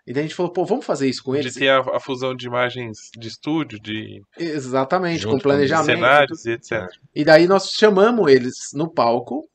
[0.07, 1.55] E daí a gente falou, pô, vamos fazer isso com De eles?
[1.55, 5.87] ter a, a fusão de imagens de estúdio, de Exatamente, com com planejamento.
[5.97, 6.87] cenários e etc.
[7.15, 9.49] E daí nós chamamos eles no palco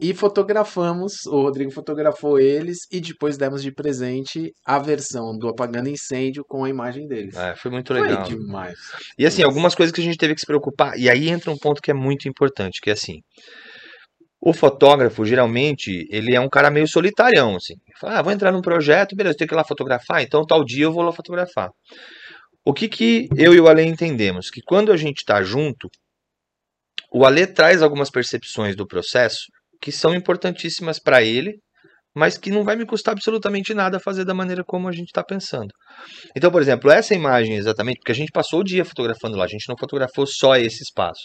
[0.00, 5.88] e fotografamos, o Rodrigo fotografou eles e depois demos de presente a versão do Apagando
[5.88, 7.36] Incêndio com a imagem deles.
[7.36, 8.24] É, foi muito Foi legal.
[8.24, 8.74] demais.
[9.18, 10.98] E assim, algumas coisas que a gente teve que se preocupar.
[10.98, 13.20] E aí entra um ponto que é muito importante, que é assim.
[14.46, 17.76] O fotógrafo, geralmente, ele é um cara meio solitarião, assim.
[17.98, 20.84] Fala, ah, vou entrar num projeto, beleza, tenho que ir lá fotografar, então tal dia
[20.84, 21.70] eu vou lá fotografar.
[22.62, 24.50] O que que eu e o Ale entendemos?
[24.50, 25.88] Que quando a gente tá junto,
[27.10, 29.46] o Ale traz algumas percepções do processo
[29.80, 31.58] que são importantíssimas para ele,
[32.14, 35.22] mas que não vai me custar absolutamente nada fazer da maneira como a gente está
[35.24, 35.68] pensando.
[36.36, 39.48] Então, por exemplo, essa imagem exatamente, porque a gente passou o dia fotografando lá, a
[39.48, 41.22] gente não fotografou só esse espaço.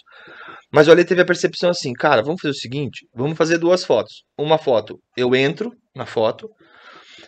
[0.71, 3.83] Mas o Ale teve a percepção assim, cara, vamos fazer o seguinte, vamos fazer duas
[3.83, 4.23] fotos.
[4.37, 6.49] Uma foto, eu entro na foto,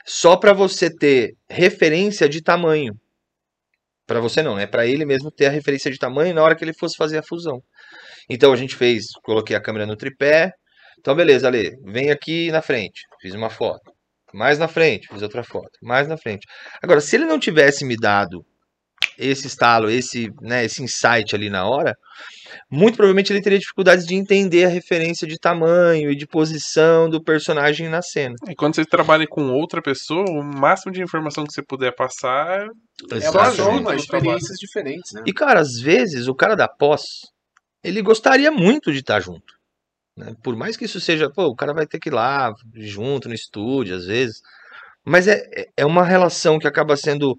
[0.06, 2.94] só para você ter referência de tamanho.
[4.08, 4.66] Para você não, né?
[4.66, 7.24] Para ele mesmo ter a referência de tamanho na hora que ele fosse fazer a
[7.24, 7.62] fusão.
[8.30, 10.52] Então a gente fez, coloquei a câmera no tripé.
[11.02, 13.92] Então beleza, Ale, vem aqui na frente, fiz uma foto.
[14.34, 15.72] Mais na frente, fiz outra foto.
[15.82, 16.48] Mais na frente.
[16.82, 18.46] Agora, se ele não tivesse me dado
[19.18, 21.96] esse estalo, esse, né, esse insight ali na hora,
[22.70, 27.22] muito provavelmente ele teria dificuldades de entender a referência de tamanho e de posição do
[27.22, 28.36] personagem na cena.
[28.48, 32.68] E quando você trabalha com outra pessoa, o máximo de informação que você puder passar
[33.12, 33.56] É Exatamente.
[33.58, 35.24] soma, No experiências diferentes, né?
[35.26, 37.02] E, cara, às vezes o cara da pós,
[37.84, 39.61] ele gostaria muito de estar junto.
[40.18, 40.34] Né?
[40.44, 43.34] Por mais que isso seja, pô, o cara vai ter que ir lá junto no
[43.36, 44.42] estúdio, às vezes.
[45.06, 47.36] Mas é, é- é uma relação que acaba sendo.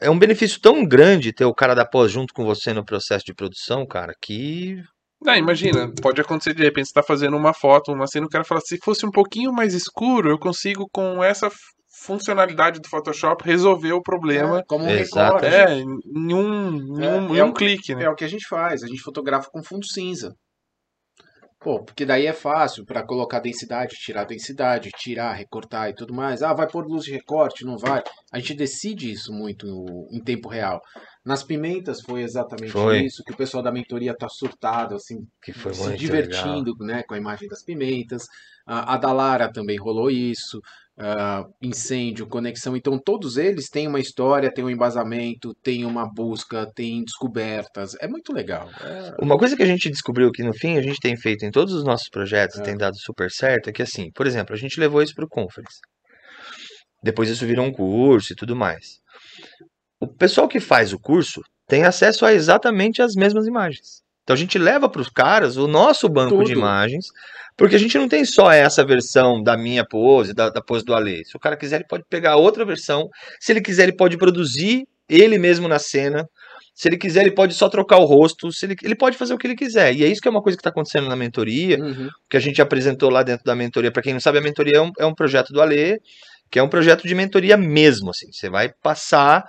[0.00, 3.24] É um benefício tão grande ter o cara da pós junto com você no processo
[3.24, 4.76] de produção, cara, que.
[5.20, 8.44] Não, imagina, pode acontecer de repente você tá fazendo uma foto, uma cena, o cara
[8.44, 11.50] fala, se fosse um pouquinho mais escuro, eu consigo com essa
[12.04, 14.62] funcionalidade do Photoshop resolver o problema.
[14.68, 15.44] Como um Exato.
[15.44, 15.46] recorte.
[15.46, 18.04] É, em um, em É, um, em é um o- clique, né?
[18.04, 20.34] É o que a gente faz, a gente fotografa com fundo cinza.
[21.60, 26.40] Pô, porque daí é fácil para colocar densidade, tirar densidade, tirar, recortar e tudo mais.
[26.40, 28.00] Ah, vai pôr luz de recorte, não vai.
[28.32, 29.66] A gente decide isso muito
[30.12, 30.80] em tempo real.
[31.26, 33.00] Nas pimentas foi exatamente Foi.
[33.00, 35.16] isso, que o pessoal da mentoria tá surtado, assim,
[35.72, 38.22] se divertindo né, com a imagem das pimentas.
[38.64, 40.60] A, a da Lara também rolou isso.
[40.98, 42.76] Ah, incêndio, conexão.
[42.76, 47.94] Então, todos eles têm uma história, têm um embasamento, têm uma busca, têm descobertas.
[48.00, 48.68] É muito legal.
[48.80, 51.50] É, Uma coisa que a gente descobriu que no fim a gente tem feito em
[51.50, 52.62] todos os nossos projetos, É.
[52.62, 55.28] tem dado super certo, é que assim, por exemplo, a gente levou isso para o
[55.28, 55.78] Conference.
[57.02, 58.98] Depois isso virou um curso e tudo mais.
[60.00, 64.02] O pessoal que faz o curso tem acesso a exatamente as mesmas imagens.
[64.28, 66.58] Então a gente leva para os caras o nosso banco de Tudo.
[66.58, 67.06] imagens,
[67.56, 70.94] porque a gente não tem só essa versão da minha pose, da, da pose do
[70.94, 71.24] Ale.
[71.24, 73.08] Se o cara quiser, ele pode pegar outra versão.
[73.40, 76.28] Se ele quiser, ele pode produzir ele mesmo na cena.
[76.74, 78.52] Se ele quiser, ele pode só trocar o rosto.
[78.52, 79.94] Se ele, ele pode fazer o que ele quiser.
[79.94, 82.10] E é isso que é uma coisa que está acontecendo na mentoria, uhum.
[82.28, 83.90] que a gente apresentou lá dentro da mentoria.
[83.90, 86.02] Para quem não sabe, a mentoria é um, é um projeto do Ale,
[86.50, 88.10] que é um projeto de mentoria mesmo.
[88.10, 88.30] Assim.
[88.30, 89.42] Você vai passar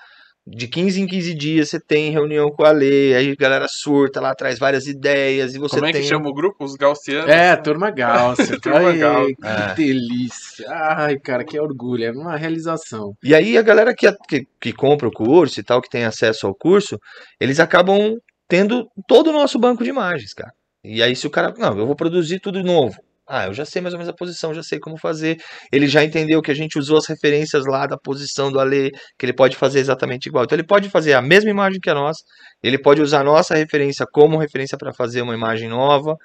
[0.49, 4.19] de 15 em 15 dias, você tem reunião com o Ale, aí a galera surta
[4.19, 6.01] lá, traz várias ideias, e você Como é tem...
[6.01, 6.63] que chama o grupo?
[6.63, 7.29] Os gaussianos?
[7.29, 8.37] É, turma Gauss.
[8.61, 9.27] Turma Ai, Gauss.
[9.27, 9.73] Que É.
[9.75, 10.65] delícia.
[10.69, 12.03] Ai, cara, que orgulho.
[12.05, 13.13] É uma realização.
[13.23, 16.47] E aí a galera que, que, que compra o curso e tal, que tem acesso
[16.47, 16.99] ao curso,
[17.39, 18.15] eles acabam
[18.47, 20.51] tendo todo o nosso banco de imagens, cara.
[20.83, 22.95] E aí se o cara, não, eu vou produzir tudo novo.
[23.29, 25.37] Ah, eu já sei mais ou menos a posição, já sei como fazer.
[25.71, 29.25] Ele já entendeu que a gente usou as referências lá da posição do Ale, que
[29.25, 30.45] ele pode fazer exatamente igual.
[30.45, 32.23] Então ele pode fazer a mesma imagem que a nossa,
[32.63, 36.17] ele pode usar a nossa referência como referência para fazer uma imagem nova.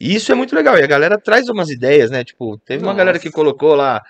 [0.00, 0.78] E isso é muito legal.
[0.78, 2.24] E a galera traz umas ideias, né?
[2.24, 2.98] Tipo, teve uma Nossa.
[2.98, 4.00] galera que colocou lá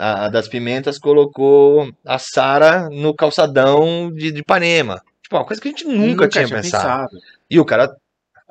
[0.00, 5.02] a, das pimentas colocou a Sara no calçadão de, de Ipanema.
[5.22, 7.10] Tipo, uma coisa que a gente nunca, tinha, pensado.
[7.50, 7.94] E o cara,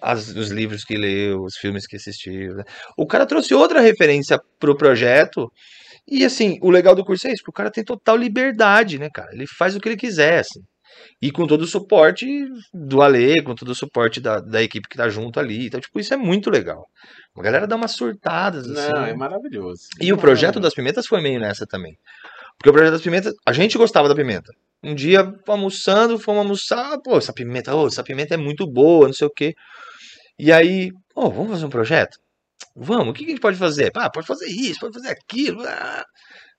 [0.01, 2.63] as- os livros que leu, os filmes que assistiu, né?
[2.97, 5.51] o cara trouxe outra referência pro projeto.
[6.07, 9.09] E assim, o legal do curso é isso, que o cara tem total liberdade, né,
[9.13, 9.29] cara?
[9.33, 10.61] Ele faz o que ele quiser, assim.
[11.21, 12.25] E com todo o suporte
[12.73, 15.67] do Ale, com todo o suporte da, da equipe que tá junto ali.
[15.67, 16.83] Então, tipo, isso é muito legal.
[17.37, 18.91] A galera dá umas surtadas, assim.
[18.91, 19.83] Não, é maravilhoso.
[20.01, 21.95] E o projeto das pimentas foi meio nessa também.
[22.57, 24.51] Porque o projeto das pimentas, a gente gostava da pimenta.
[24.83, 29.13] Um dia, almoçando, fomos almoçar, pô, essa pimenta, ô, essa pimenta é muito boa, não
[29.13, 29.53] sei o quê.
[30.39, 32.17] E aí, ô, vamos fazer um projeto?
[32.75, 33.91] Vamos, o que a gente pode fazer?
[33.95, 35.61] Ah, pode fazer isso, pode fazer aquilo.
[35.67, 36.05] ah.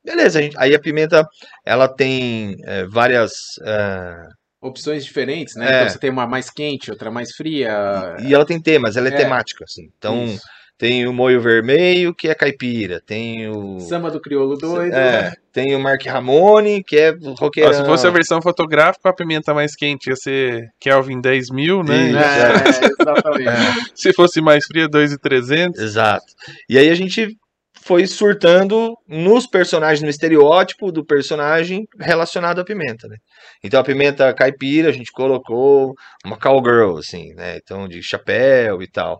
[0.04, 1.26] Beleza, a gente- aí a pimenta,
[1.64, 3.32] ela tem é, várias...
[3.62, 4.22] é,
[4.62, 5.66] Opções diferentes, né?
[5.66, 5.76] É.
[5.76, 8.16] Então você tem uma mais quente, outra mais fria.
[8.22, 9.16] e ela tem temas, ela é, É.
[9.16, 9.88] temática, assim.
[9.96, 10.42] Então, Isso.
[10.76, 13.00] tem o molho vermelho, que é caipira.
[13.00, 13.80] Tem o...
[13.80, 14.94] Samba do crioulo doido.
[14.94, 17.70] É, tem o Mark Ramone, que é roqueirão.
[17.70, 21.82] Ah, se fosse a versão fotográfica, a pimenta mais quente ia ser Kelvin 10 mil,
[21.82, 22.10] né?
[22.10, 22.18] Isso.
[22.18, 23.90] É, exatamente.
[23.94, 25.80] Se fosse mais fria, 2,300.
[25.80, 26.26] Exato.
[26.68, 27.36] E aí a gente
[27.82, 33.16] foi surtando nos personagens, no estereótipo do personagem relacionado à pimenta, né?
[33.64, 35.94] Então a pimenta caipira a gente colocou
[36.24, 37.56] uma cowgirl, assim, né?
[37.56, 39.18] Então de chapéu e tal.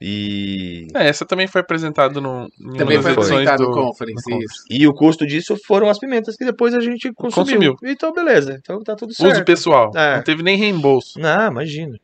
[0.00, 4.64] E, É, essa também foi apresentada no, Também foi apresentado do- o conference, isso.
[4.70, 7.72] e o custo disso foram as pimentas que depois a gente consumiu.
[7.74, 7.76] Consumiu.
[7.84, 9.44] Então beleza, então tá tudo Uso certo.
[9.44, 9.90] pessoal.
[9.96, 10.16] É.
[10.16, 11.18] Não teve nem reembolso.
[11.18, 11.98] Não, imagina.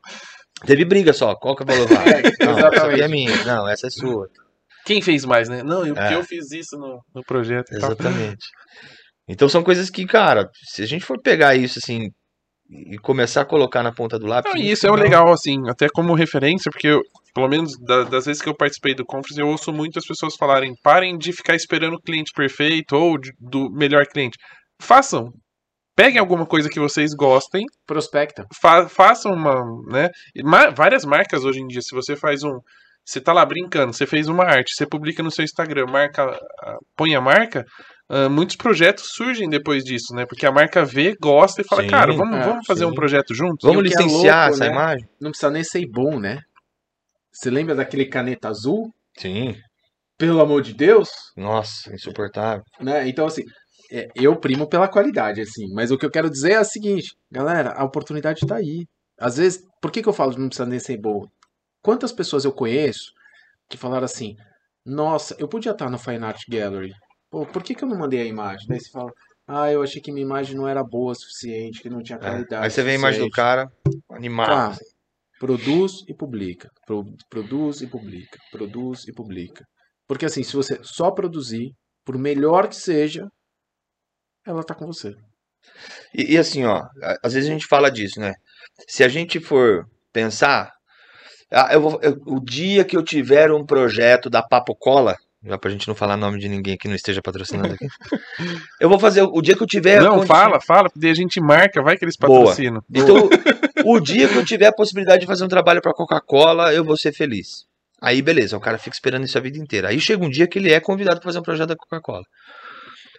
[0.66, 2.06] Teve briga só, qual que eu vou levar?
[2.08, 3.02] É, Não, essa aqui exatamente.
[3.02, 4.28] é minha, não, essa é sua.
[4.84, 5.62] Quem fez mais, né?
[5.62, 6.14] Não, eu, É.
[6.14, 7.92] eu fiz isso no, no projeto tal.
[7.92, 8.46] Exatamente.
[9.28, 12.10] Então são coisas que, cara, se a gente for pegar isso assim
[12.70, 14.52] e começar a colocar na ponta do lápis.
[14.54, 17.00] Não, e isso é o legal, assim, até como referência, porque eu,
[17.34, 20.72] pelo menos da- das vezes que eu participei do conference, eu ouço muitas pessoas falarem:
[20.82, 24.36] parem de ficar esperando o cliente perfeito ou de- do melhor cliente.
[24.80, 25.30] Façam.
[25.96, 28.44] Peguem alguma coisa que vocês gostem, Prospecta.
[28.60, 30.08] fa- façam uma, né?
[30.42, 32.58] ma- várias marcas hoje em dia, se você faz um,
[33.06, 36.36] você tá lá brincando, você fez uma arte, você publica no seu Instagram, marca,
[36.96, 37.64] põe a marca,
[38.08, 40.26] ah, muitos projetos surgem depois disso, né?
[40.26, 42.90] Porque a marca vê, gosta e fala, Sim, cara, vamos, é, vamos fazer sim.
[42.90, 43.68] um projeto juntos?
[43.68, 44.70] Vamos é licenciar louco, essa né?
[44.70, 45.08] imagem?
[45.20, 46.40] Não precisa nem ser bom, né?
[47.32, 48.92] Você lembra daquele caneta azul?
[49.18, 49.56] Sim.
[50.16, 51.10] Pelo amor de Deus?
[51.36, 52.62] Nossa, insuportável.
[52.80, 53.08] Né?
[53.08, 53.42] Então, assim,
[53.90, 55.72] é, eu primo pela qualidade, assim.
[55.72, 58.86] Mas o que eu quero dizer é o seguinte, galera, a oportunidade tá aí.
[59.18, 61.26] Às vezes, por que, que eu falo que não precisa nem ser bom?
[61.82, 63.12] Quantas pessoas eu conheço
[63.68, 64.36] que falaram assim,
[64.84, 66.92] nossa, eu podia estar no Fine Art Gallery.
[67.34, 68.64] Pô, por que, que eu não mandei a imagem?
[68.68, 69.10] Daí você fala,
[69.44, 72.20] ah, eu achei que minha imagem não era boa o suficiente, que não tinha É.
[72.20, 72.64] qualidade.
[72.64, 73.72] Aí você vê a imagem do suficiente." cara
[74.12, 74.46] animado.
[74.78, 74.78] Tá,
[75.40, 76.70] produz e publica.
[76.86, 78.38] Pro- produz e publica.
[78.52, 79.64] Produz e publica.
[80.06, 81.72] Porque assim, se você só produzir,
[82.04, 83.26] por melhor que seja,
[84.46, 85.12] ela tá com você.
[86.14, 86.84] E, e assim, ó,
[87.20, 88.32] às vezes a gente fala disso, né?
[88.86, 90.70] Se a gente for pensar,
[91.50, 95.58] ah, eu vou- eu- o dia que eu tiver um projeto da Papo Cola, já
[95.58, 97.86] pra gente não falar nome de ninguém que não esteja patrocinando aqui,
[98.80, 99.98] eu vou fazer, o dia que eu tiver...
[99.98, 102.40] a Não, condição- fala, fala, porque daí a gente marca, vai que eles Boa.
[102.40, 102.82] patrocinam.
[102.92, 103.28] Então,
[103.84, 106.96] o dia que eu tiver a possibilidade de fazer um trabalho pra Coca-Cola, eu vou
[106.96, 107.64] ser feliz.
[108.00, 109.88] Aí, beleza, o cara fica esperando isso a vida inteira.
[109.88, 112.24] Aí chega um dia que ele é convidado pra fazer um projeto da Coca-Cola.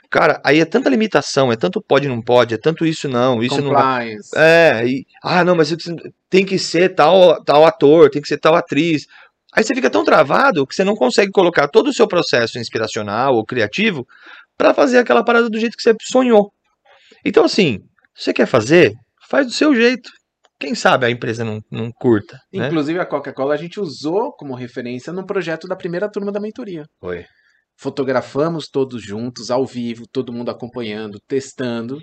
[0.10, 3.60] Cara, aí é tanta limitação, é tanto pode não pode, é tanto isso não, isso
[3.62, 3.74] não.
[3.74, 4.30] Compliance.
[4.36, 5.76] É, e, ah, não, mas
[6.30, 9.08] tem que ser tal, tal ator, tem que ser tal atriz.
[9.56, 13.36] Aí você fica tão travado que você não consegue colocar todo o seu processo inspiracional
[13.36, 14.06] ou criativo
[14.58, 16.52] pra fazer aquela parada do jeito que você sonhou.
[17.24, 17.80] Então, assim,
[18.14, 18.94] se você quer fazer,
[19.30, 20.10] faz do seu jeito.
[20.60, 22.68] Quem sabe a empresa não, não curta, né?
[22.68, 26.86] Inclusive a Coca-Cola a gente usou como referência no projeto da primeira turma da mentoria.
[27.00, 27.26] Foi.
[27.78, 32.00] Fotografamos todos juntos, ao vivo, todo mundo acompanhando, testando.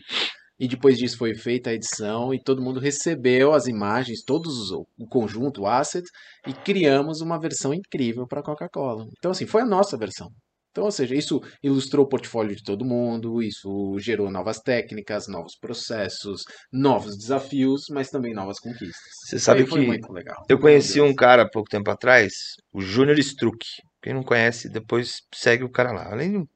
[0.62, 4.86] E depois disso foi feita a edição e todo mundo recebeu as imagens, todos o
[4.96, 6.06] o conjunto, o asset,
[6.46, 9.04] e criamos uma versão incrível para a Coca-Cola.
[9.18, 10.28] Então, assim, foi a nossa versão.
[10.70, 15.56] Então, ou seja, isso ilustrou o portfólio de todo mundo, isso gerou novas técnicas, novos
[15.60, 16.42] processos,
[16.72, 19.10] novos desafios, mas também novas conquistas.
[19.26, 20.36] Você sabe Foi- foi que muito legal.
[20.48, 22.32] Eu conheci um cara há pouco tempo atrás,
[22.72, 23.66] o Júnior Struck.
[24.00, 26.12] Quem não conhece, depois segue o cara lá.
[26.12, 26.46] Além de um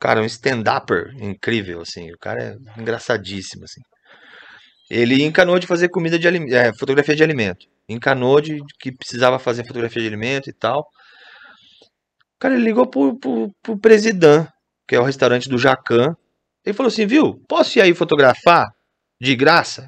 [0.00, 2.10] cara, um stand-upper incrível, assim.
[2.10, 3.80] O cara é engraçadíssimo, assim.
[4.90, 7.66] Ele encanou de fazer comida de é, fotografia de alimento.
[7.88, 10.84] Encanou de que precisava fazer fotografia de alimento e tal.
[12.40, 13.80] Cara, ele ligou pro, pro, pro
[14.88, 16.16] que é o restaurante do Jacan.
[16.64, 18.66] Ele falou assim, viu, posso ir aí fotografar
[19.20, 19.86] de graça?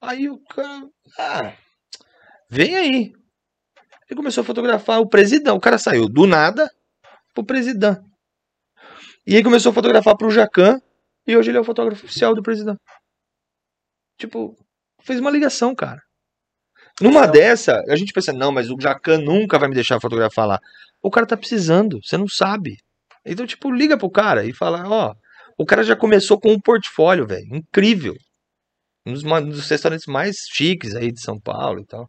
[0.00, 1.52] Aí o cara, ah,
[2.48, 3.12] vem aí.
[4.08, 5.56] Ele começou a fotografar o presidão.
[5.56, 6.70] O cara saiu do nada
[7.34, 8.02] pro presidão.
[9.26, 10.80] E aí começou a fotografar pro Jacan.
[11.26, 12.76] E hoje ele é o fotógrafo oficial do presidão.
[14.18, 14.56] Tipo,
[15.02, 16.00] fez uma ligação, cara.
[17.00, 20.46] Numa Então- dessa, a gente pensa, não, mas o Jacan nunca vai me deixar fotografar
[20.46, 20.58] lá.
[21.02, 22.76] O cara tá precisando, você não sabe.
[23.24, 25.14] Então, tipo, liga pro cara e fala, ó,
[25.58, 28.14] o cara já começou com um portfólio, velho, incrível.
[29.04, 32.08] Um dos, ma- dos restaurantes mais chiques aí de São Paulo e tal.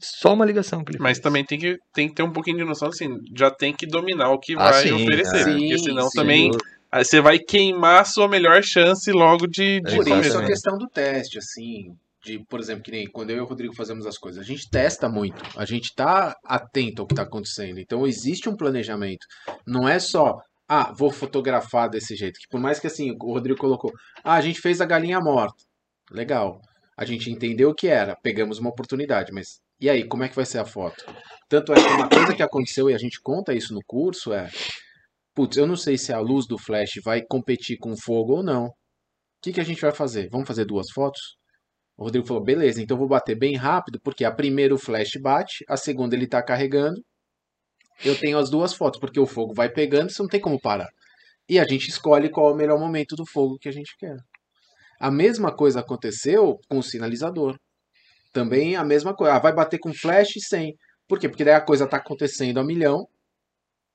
[0.00, 1.22] Só uma ligação que ele Mas fez.
[1.22, 4.30] também tem que, tem que ter um pouquinho de noção, assim, já tem que dominar
[4.30, 5.44] o que Ah, vai sim, oferecer, é.
[5.44, 6.18] porque Sim, senão sim.
[6.18, 6.50] também
[6.90, 10.76] aí você vai queimar a sua melhor chance logo de, de Por isso a questão
[10.78, 14.18] do teste, assim, de, por exemplo, que nem quando eu e o Rodrigo fazemos as
[14.18, 17.78] coisas, a gente testa muito, a gente tá atento ao que tá acontecendo.
[17.78, 19.24] Então existe um planejamento.
[19.66, 20.34] Não é só,
[20.68, 22.38] ah, vou fotografar desse jeito.
[22.40, 23.92] Que por mais que assim, o Rodrigo colocou,
[24.24, 25.62] ah, a gente fez a galinha morta.
[26.10, 26.58] Legal.
[26.96, 30.36] A gente entendeu o que era, pegamos uma oportunidade, mas e aí, como é que
[30.36, 31.04] vai ser a foto?
[31.48, 34.50] Tanto é que uma coisa que aconteceu e a gente conta isso no curso é,
[35.34, 38.42] putz, eu não sei se a luz do flash vai competir com o fogo ou
[38.42, 38.66] não.
[38.66, 38.72] O
[39.40, 40.28] que, que a gente vai fazer?
[40.30, 41.38] Vamos fazer duas fotos?
[41.96, 45.64] O Rodrigo falou, beleza, então vou bater bem rápido, porque a primeira o flash bate,
[45.68, 47.00] a segunda ele tá carregando.
[48.04, 50.88] Eu tenho as duas fotos, porque o fogo vai pegando, você não tem como parar.
[51.48, 54.16] E a gente escolhe qual é o melhor momento do fogo que a gente quer.
[55.00, 57.56] A mesma coisa aconteceu com o sinalizador.
[58.38, 59.34] Também a mesma coisa.
[59.34, 60.74] Ah, vai bater com flash sem.
[61.08, 61.28] Por quê?
[61.28, 63.04] Porque daí a coisa tá acontecendo a milhão.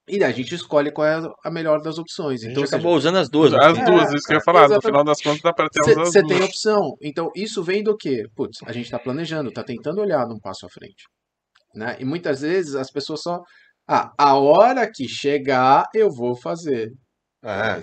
[0.06, 2.42] E daí a gente escolhe qual é a melhor das opções.
[2.42, 3.54] A gente Então, ou seja, acabou usando as duas.
[3.54, 3.86] As né?
[3.86, 4.62] duas, isso que eu ia falar.
[4.62, 4.86] No exatamente.
[4.88, 6.34] final das contas dá pra ter usar as você duas.
[6.34, 6.98] tem opção.
[7.02, 8.26] Então, isso vem do quê?
[8.36, 11.06] Putz, a gente está planejando, está tentando olhar num passo à frente.
[11.74, 11.96] Né?
[12.00, 13.40] E muitas vezes as pessoas só.
[13.88, 16.92] Ah, a hora que chegar, eu vou fazer.
[17.42, 17.80] É.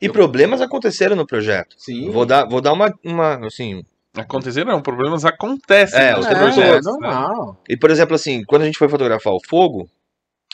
[0.00, 1.74] E problemas aconteceram no projeto.
[1.78, 2.10] Sim.
[2.12, 3.82] Vou dar, vou dar uma, uma assim.
[4.16, 7.62] Acontecer não, problemas acontecem É, os é, projetos, é normal.
[7.68, 9.88] E por exemplo, assim, quando a gente foi fotografar o fogo,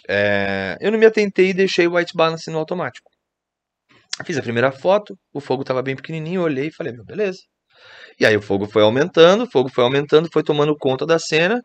[0.09, 3.11] é, eu não me atentei e deixei o white balance no automático.
[4.25, 7.39] Fiz a primeira foto, o fogo tava bem pequenininho, eu olhei e falei, meu, beleza.
[8.19, 11.63] E aí o fogo foi aumentando, o fogo foi aumentando, foi tomando conta da cena.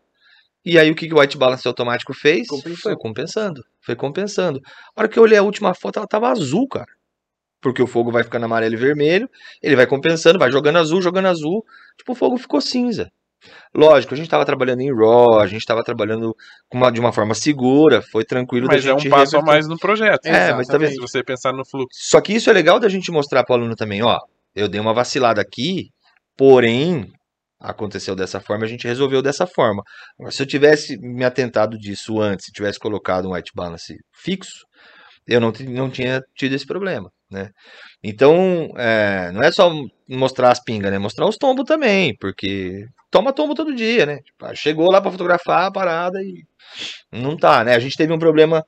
[0.64, 2.48] E aí o que, que o white balance automático fez?
[2.48, 2.82] Compensou.
[2.82, 4.60] Foi compensando, foi compensando.
[4.96, 6.88] A hora que eu olhei a última foto, ela tava azul, cara.
[7.66, 9.28] Porque o fogo vai ficando amarelo e vermelho,
[9.60, 11.66] ele vai compensando, vai jogando azul, jogando azul.
[11.98, 13.10] Tipo, o fogo ficou cinza.
[13.74, 16.36] Lógico, a gente estava trabalhando em RAW, a gente estava trabalhando
[16.72, 19.68] uma- de uma forma segura, foi tranquilo Mas da é um gente passo a mais
[19.68, 20.28] no projeto.
[20.28, 20.90] É, mas vendo?
[20.90, 21.88] Se você pensar no fluxo.
[21.92, 24.20] Só que isso é legal da gente mostrar para o aluno também, ó.
[24.56, 25.90] Eu dei uma vacilada aqui,
[26.38, 27.12] porém
[27.60, 29.82] aconteceu dessa forma, a gente resolveu dessa forma.
[30.30, 34.66] Se eu tivesse me atentado disso antes, se tivesse colocado um white balance fixo,
[35.28, 37.50] eu não, não tinha tido esse problema, né?
[38.04, 39.72] Então, é, não é só
[40.08, 40.98] mostrar as pingas, né?
[40.98, 44.18] Mostrar os tombos também, porque toma tombo todo dia, né?
[44.18, 46.44] Tipo, ah, chegou lá pra fotografar a parada e
[47.12, 47.76] não tá, né?
[47.76, 48.64] A gente teve um problema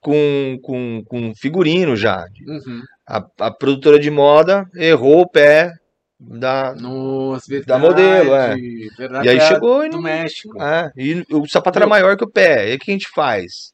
[0.00, 2.24] com, com, com figurino já.
[2.46, 2.82] Uhum.
[3.06, 5.72] A, a produtora de moda errou o pé
[6.18, 7.66] da, Nossa, verdade.
[7.66, 8.54] Da modelo, é.
[8.96, 10.02] Verdade, E aí chegou e do não.
[10.02, 10.62] México.
[10.62, 12.68] É, e o sapato era maior que o pé.
[12.68, 13.72] E aí o que a gente faz?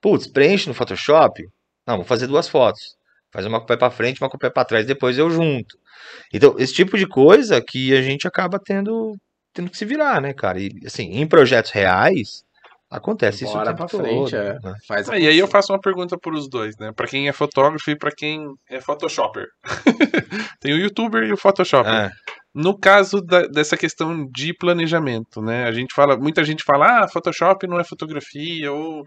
[0.00, 1.42] Putz, preenche no Photoshop.
[1.86, 2.96] Não, vou fazer duas fotos.
[3.32, 5.30] Faz uma com o pé pra frente, uma com o pé pra trás, depois eu
[5.30, 5.76] junto.
[6.32, 9.16] Então, esse tipo de coisa que a gente acaba tendo,
[9.52, 10.58] tendo que se virar, né, cara?
[10.60, 12.42] E assim, em projetos reais,
[12.90, 14.54] acontece isso Bora tempo pra todo, frente, é.
[14.54, 14.74] né?
[14.88, 16.90] Faz Ah, e aí eu faço uma pergunta para os dois, né?
[16.92, 19.46] Para quem é fotógrafo e para quem é photoshopper.
[20.60, 21.92] Tem o youtuber e o photoshopper.
[21.92, 22.10] É,
[22.54, 25.64] No caso da- dessa questão de planejamento, né?
[25.64, 29.04] A gente fala, muita gente fala, ah, Photoshop não é fotografia, ou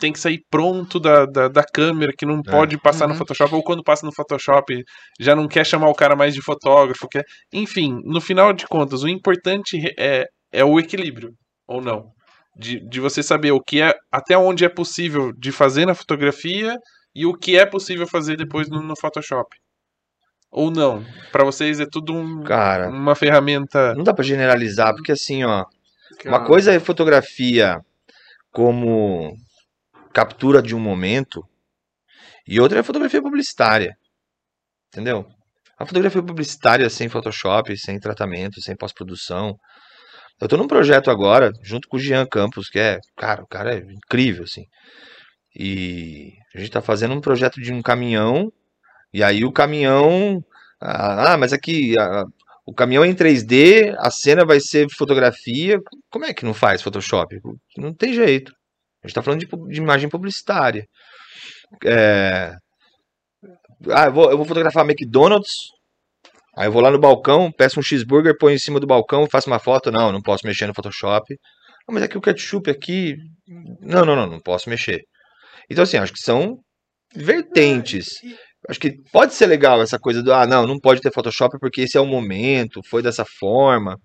[0.00, 3.18] tem que sair pronto da, da, da câmera, que não pode passar no Uhum.
[3.18, 4.82] Photoshop, ou quando passa no Photoshop
[5.20, 7.08] já não quer chamar o cara mais de fotógrafo.
[7.08, 7.24] Quer...
[7.52, 11.30] Enfim, no final de contas, o importante é, é o equilíbrio,
[11.66, 12.10] ou não?
[12.56, 16.76] De, de você saber o que é, até onde é possível de fazer na fotografia
[17.14, 19.48] e o que é possível fazer depois no, no Photoshop.
[20.50, 21.02] Ou não?
[21.30, 23.94] Pra vocês é tudo um, cara, uma ferramenta.
[23.94, 25.64] não dá pra generalizar, porque assim, ó,
[26.26, 27.80] uma Cara, coisa é fotografia
[28.50, 29.34] como
[30.12, 31.42] captura de um momento
[32.46, 33.96] e outra é fotografia publicitária.
[34.88, 35.26] Entendeu?
[35.78, 39.56] A fotografia publicitária sem Photoshop, sem tratamento, sem pós-produção.
[40.40, 43.74] Eu tô num projeto agora, junto com o Jean Campos, que é, cara, o cara
[43.74, 44.64] é incrível, assim.
[45.54, 48.52] E a gente tá fazendo um projeto de um caminhão,
[49.12, 50.42] e aí o caminhão.
[50.80, 52.24] Ah, ah, mas aqui ah,
[52.66, 55.78] o caminhão é em 3D, a cena vai ser fotografia.
[56.10, 57.40] Como é que não faz Photoshop?
[57.76, 58.52] Não tem jeito.
[59.02, 60.86] A gente tá falando de, de imagem publicitária.
[61.84, 62.54] É,
[63.90, 65.52] Ah, eu vou, eu vou fotografar McDonald's.
[66.56, 69.48] Aí eu vou lá no balcão, peço um cheeseburger, põe em cima do balcão, faço
[69.50, 69.90] uma foto.
[69.90, 71.34] Não, não posso mexer no Photoshop.
[71.88, 73.16] Ah, mas é que o ketchup aqui.
[73.80, 75.02] Não, não, não, não posso mexer.
[75.70, 76.58] Então, assim, acho que são
[77.14, 78.06] vertentes.
[78.68, 81.82] Acho que pode ser legal essa coisa do, ah, não, não pode ter Photoshop porque
[81.82, 83.96] esse é o momento, foi dessa forma.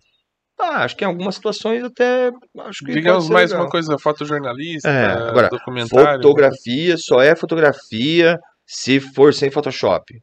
[0.60, 2.32] Ah, acho que em algumas situações até.
[2.60, 3.66] Acho que Digamos mais legal.
[3.66, 6.22] uma coisa, fotojornalista, É, agora, documentário.
[6.22, 10.20] Fotografia só é fotografia se for sem Photoshop.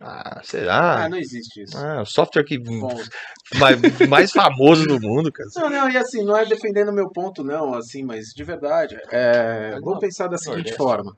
[0.00, 1.04] Ah, será?
[1.04, 1.76] Ah, não existe isso.
[1.76, 2.58] Ah, o software que
[3.58, 5.48] mais, mais famoso do mundo, cara.
[5.56, 8.98] Não, não, e assim, não é defendendo o meu ponto, não, assim, mas de verdade,
[9.10, 10.76] é, vamos pensar da seguinte Nordeste.
[10.76, 11.16] forma.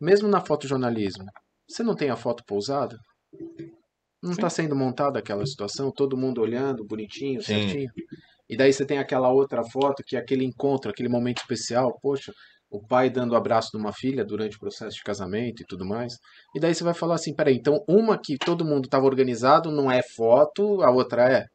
[0.00, 1.26] Mesmo na fotojornalismo,
[1.68, 2.96] você não tem a foto pousada?
[4.22, 7.60] Não está sendo montada aquela situação, todo mundo olhando, bonitinho, Sim.
[7.60, 7.90] certinho.
[8.48, 12.32] E daí você tem aquela outra foto, que é aquele encontro, aquele momento especial, poxa,
[12.70, 16.14] o pai dando abraço de uma filha durante o processo de casamento e tudo mais.
[16.54, 19.90] E daí você vai falar assim, peraí, então uma que todo mundo estava organizado não
[19.90, 21.46] é foto, a outra é.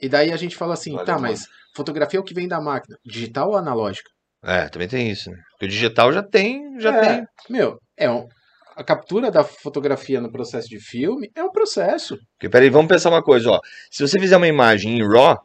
[0.00, 2.60] E daí a gente fala assim, Valeu, tá, mas fotografia é o que vem da
[2.60, 4.10] máquina, digital ou analógica?
[4.44, 5.36] É, também tem isso, né?
[5.52, 7.26] Porque o digital já tem, já É, tem.
[7.48, 8.28] Meu, é um,
[8.76, 12.18] a captura da fotografia no processo de filme é um processo.
[12.34, 13.60] Porque, peraí, vamos pensar uma coisa, ó.
[13.90, 15.38] Se você fizer uma imagem em RAW,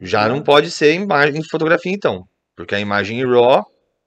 [0.00, 2.26] já não pode ser imagem em fotografia, então.
[2.56, 3.62] Porque a imagem em RAW,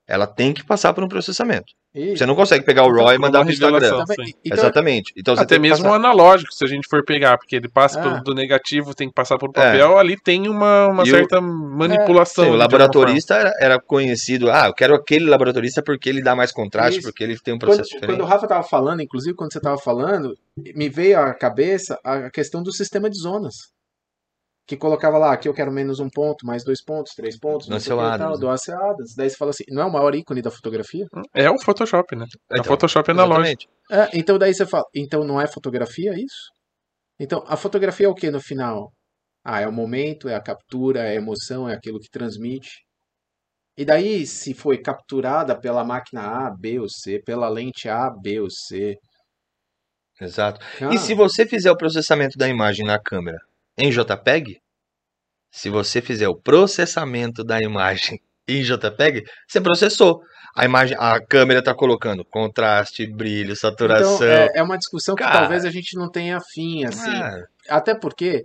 [0.07, 1.71] ela tem que passar por um processamento.
[1.97, 3.87] E, Você não consegue pegar o RAW e mandar pro Instagram.
[3.87, 5.11] então, Exatamente.
[5.17, 8.03] Então você Até mesmo o analógico, se a gente for pegar, porque ele passa Ah.
[8.03, 11.07] pelo do negativo, tem que passar pelo papel, ali tem uma, uma É.
[11.07, 12.45] E o- certa manipulação.
[12.45, 14.51] Sim, o laboratorista era, era conhecido.
[14.51, 17.07] Ah, eu quero aquele laboratorista porque ele dá mais contraste, Isso.
[17.07, 18.21] porque ele tem um quando, processo quando diferente.
[18.21, 20.35] o Rafa tava falando, inclusive quando você tava falando,
[20.75, 23.55] me veio à cabeça a questão do sistema de zonas.
[24.67, 27.79] Que colocava lá, aqui eu quero menos um ponto, mais dois pontos, três pontos, não
[27.79, 29.15] sei o que tal, Nuanceadas.
[29.15, 31.05] Daí você fala assim, não é o maior ícone da fotografia?
[31.33, 32.25] É o Photoshop, né?
[32.51, 33.71] É o Então, Photoshop analógico.
[33.89, 36.51] É, então daí você fala, então não é fotografia isso?
[37.17, 38.91] Então, a fotografia é o que no final?
[39.41, 42.83] Ah, é o momento, é a captura, é a emoção, é aquilo que transmite.
[43.77, 48.41] E daí, se foi capturada pela máquina A, B ou C, pela lente A, B
[48.41, 48.97] ou C.
[50.19, 50.59] Exato.
[50.81, 53.37] Ah, E se você fizer o processamento da imagem na câmera
[53.77, 54.59] em JPEG,
[55.51, 60.21] se você fizer o processamento da imagem em JPEG, você processou.
[60.55, 64.15] A imagem, a câmera está colocando contraste, brilho, saturação.
[64.15, 65.41] Então, é, é uma discussão que Cara.
[65.41, 67.11] talvez a gente não tenha fim, assim.
[67.11, 68.43] Ah, Até porque,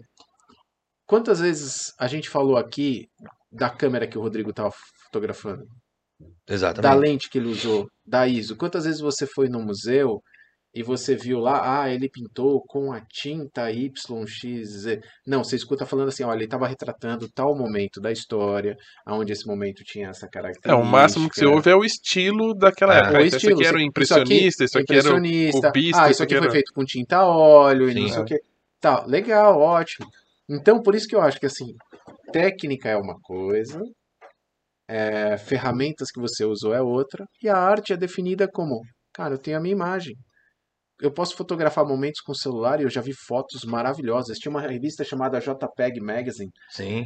[1.06, 3.08] quantas vezes a gente falou aqui
[3.50, 4.70] da câmera que o Rodrigo estava
[5.04, 5.64] fotografando?
[6.46, 7.00] da exatamente.
[7.00, 8.56] lente que ele usou, da ISO.
[8.56, 10.22] Quantas vezes você foi no museu
[10.74, 14.98] e você viu lá, ah, ele pintou com a tinta YXZ.
[15.26, 19.46] Não, você escuta falando assim, olha, ele estava retratando tal momento da história, onde esse
[19.46, 20.70] momento tinha essa característica.
[20.70, 23.18] É, o máximo que você ouve é o estilo daquela É, época.
[23.18, 25.72] o Isso estilo, aqui era o isso impressionista, isso aqui, era o impressionista.
[25.72, 26.52] cubista, ah, isso isso aqui aqui foi era...
[26.52, 28.08] feito com tinta a óleo e não Sim.
[28.14, 28.40] sei o que.
[28.80, 30.06] Tá, legal, ótimo.
[30.48, 31.74] Então, por isso que eu acho que assim,
[32.32, 33.80] técnica é uma coisa,
[34.88, 38.80] é, ferramentas que você usou é outra, e a arte é definida como,
[39.12, 40.14] cara, eu tenho a minha imagem.
[41.02, 44.38] Eu posso fotografar momentos com o celular e eu já vi fotos maravilhosas.
[44.38, 46.50] Tinha uma revista chamada JPEG Magazine.
[46.70, 47.04] Sim.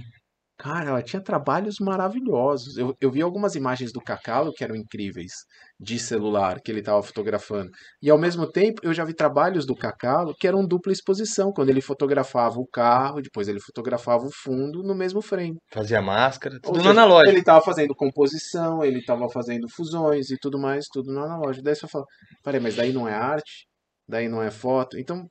[0.59, 2.79] Cara, ela tinha trabalhos maravilhosos.
[2.79, 5.33] Eu, eu vi algumas imagens do Cacalo que eram incríveis,
[5.79, 7.71] de celular, que ele estava fotografando.
[8.03, 11.69] E ao mesmo tempo, eu já vi trabalhos do Cacalo que eram dupla exposição, quando
[11.69, 15.57] ele fotografava o carro, depois ele fotografava o fundo no mesmo frame.
[15.71, 17.31] Fazia máscara, Ou tudo no seja, analógico.
[17.31, 21.65] Ele estava fazendo composição, ele estava fazendo fusões e tudo mais, tudo no analógico.
[21.65, 22.05] Daí você fala,
[22.43, 23.67] peraí, mas daí não é arte?
[24.09, 24.99] Daí não é foto?
[24.99, 25.27] Então,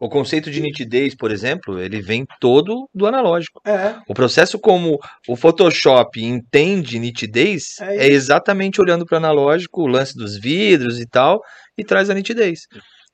[0.00, 3.60] O conceito de nitidez, por exemplo, ele vem todo do analógico.
[3.66, 4.98] é, O processo como
[5.28, 10.98] o Photoshop entende nitidez É é, exatamente olhando para o analógico, o lance dos vidros
[11.00, 11.40] e tal,
[11.78, 12.60] e traz a nitidez.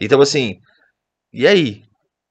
[0.00, 0.56] Então, assim,
[1.32, 1.82] e aí?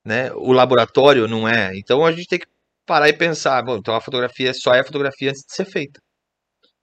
[0.06, 0.32] Né?
[0.34, 1.76] O laboratório não é.
[1.78, 2.48] Então a gente tem que
[2.86, 6.00] parar e pensar, bom, então a fotografia só é fotografia antes de ser feita.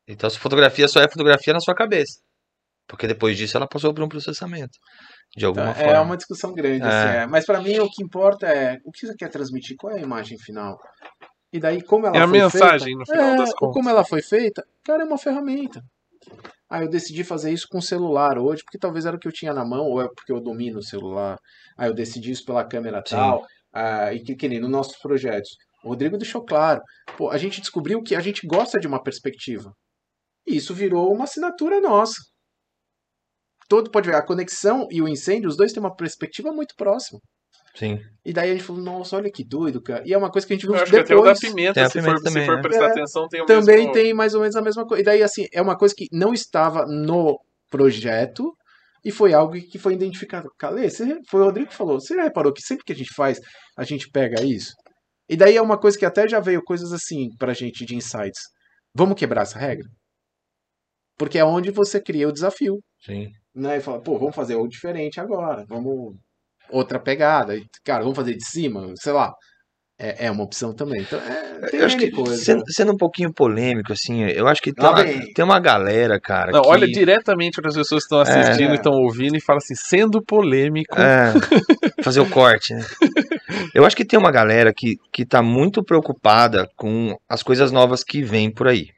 [0.09, 2.20] Então a fotografia só é fotografia na sua cabeça.
[2.88, 4.78] Porque depois disso ela passou por um processamento.
[5.37, 6.01] De alguma é forma.
[6.03, 6.85] uma discussão grande.
[6.85, 6.87] É.
[6.87, 7.26] assim, é.
[7.26, 10.03] Mas para mim o que importa é o que você quer transmitir, qual é a
[10.03, 10.78] imagem final.
[11.53, 13.74] E daí, como ela É a foi mensagem, feita, no final é, das contas.
[13.74, 15.83] Como ela foi feita, cara, é uma ferramenta.
[16.70, 19.33] Ah, eu decidi fazer isso com o celular hoje, porque talvez era o que eu
[19.33, 21.39] tinha na mão, ou é porque eu domino o celular.
[21.76, 23.16] Ah, eu decidi isso pela câmera Sim.
[23.16, 23.47] tal.
[23.74, 25.51] Ah, e que, que nem nos nossos projetos.
[25.85, 26.80] O Rodrigo deixou claro.
[27.16, 29.72] Pô, a gente descobriu que a gente gosta de uma perspectiva.
[30.47, 32.14] E isso virou uma assinatura nossa.
[33.73, 37.18] Todo pode ver, a conexão e o incêndio, os dois têm uma perspectiva muito próxima.
[37.75, 37.99] Sim.
[38.23, 40.03] E daí a gente falou, nossa, olha que doido, cara.
[40.05, 41.41] E é uma coisa que a gente viu Eu acho que até o da depois.
[41.41, 42.61] pimenta, Tem a se, pimenta for, também, se for né?
[42.61, 43.93] prestar É, atenção, tem o Também mesmo...
[43.95, 45.01] tem mais ou menos a mesma coisa.
[45.01, 48.55] E daí, assim, é uma coisa que não estava no projeto
[49.03, 50.51] e foi algo que foi identificado.
[50.59, 51.99] Calê, você, foi o Rodrigo que falou.
[51.99, 53.41] Você já reparou que sempre que a gente faz,
[53.75, 54.75] a gente pega isso?
[55.31, 58.43] E daí é uma coisa que até já veio coisas assim pra gente de insights.
[58.95, 59.89] Vamos quebrar essa regra?
[61.16, 62.81] Porque é onde você cria o desafio.
[63.01, 63.31] Sim.
[63.55, 63.78] Né?
[63.78, 65.64] E fala, pô, vamos fazer o diferente agora.
[65.68, 66.14] Vamos.
[66.70, 67.57] Outra pegada.
[67.57, 69.32] E, Cara, vamos fazer de cima, sei lá.
[69.98, 71.03] É, é uma opção também.
[71.03, 72.36] Então, é, tem Eu acho que, coisa.
[72.36, 76.50] sendo, sendo um pouquinho polêmico, assim, eu acho que tem, uma, tem uma galera, cara.
[76.50, 78.72] Não, que, olha diretamente para as pessoas que estão assistindo É.
[78.72, 80.98] e estão ouvindo e fala assim, sendo polêmico.
[80.98, 81.34] É,
[82.03, 82.84] fazer o corte, né?
[83.74, 88.03] Eu acho que tem uma galera que, que tá muito preocupada com as coisas novas
[88.03, 88.88] que vêm por aí.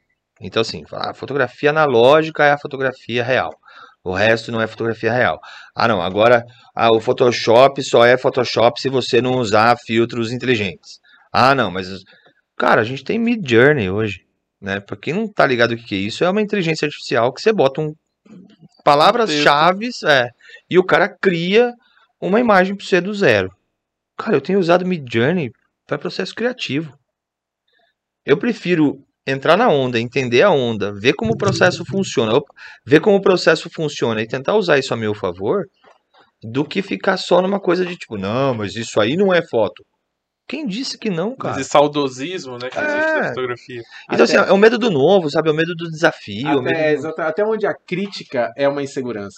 [0.41, 3.51] Então, assim, a fotografia analógica é a fotografia real.
[4.05, 5.41] O resto não é fotografia real.
[5.75, 6.45] Ah, não, agora
[6.75, 10.99] ah, o Photoshop só é Photoshop se você não usar filtros inteligentes.
[11.33, 11.87] Ah, não, mas.
[12.55, 14.23] Cara, a gente tem Mid Journey hoje.
[14.61, 14.79] Né?
[14.79, 17.51] Pra quem não tá ligado o que é isso, é uma inteligência artificial que você
[17.51, 17.95] bota um
[18.83, 20.29] palavras-chave é,
[20.69, 21.73] e o cara cria
[22.21, 23.51] uma imagem pra você do zero.
[24.15, 25.51] Cara, eu tenho usado Mid Journey
[25.87, 26.95] para processo criativo.
[28.23, 32.53] Eu prefiro entrar na onda, entender a onda, ver como o processo funciona, opa,
[32.85, 35.65] ver como o processo funciona e tentar usar isso a meu favor,
[36.43, 39.83] do que ficar só numa coisa de tipo, não, mas isso aí não é foto.
[40.47, 41.59] Quem disse que não, cara?
[41.59, 43.19] Esse saudosismo, né, que existe É.
[43.21, 43.81] na fotografia.
[44.11, 45.49] Então, assim, Até- é o medo do novo, sabe?
[45.49, 46.47] É o medo do desafio.
[46.47, 49.37] é Até, do- exata- até onde a crítica é uma insegurança.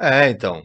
[0.00, 0.62] É, então.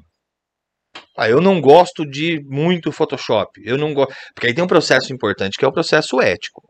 [1.17, 3.59] Ah, eu não gosto de muito Photoshop.
[3.65, 4.13] Eu não gosto.
[4.35, 6.61] Porque aí tem um processo importante que é o processo ético.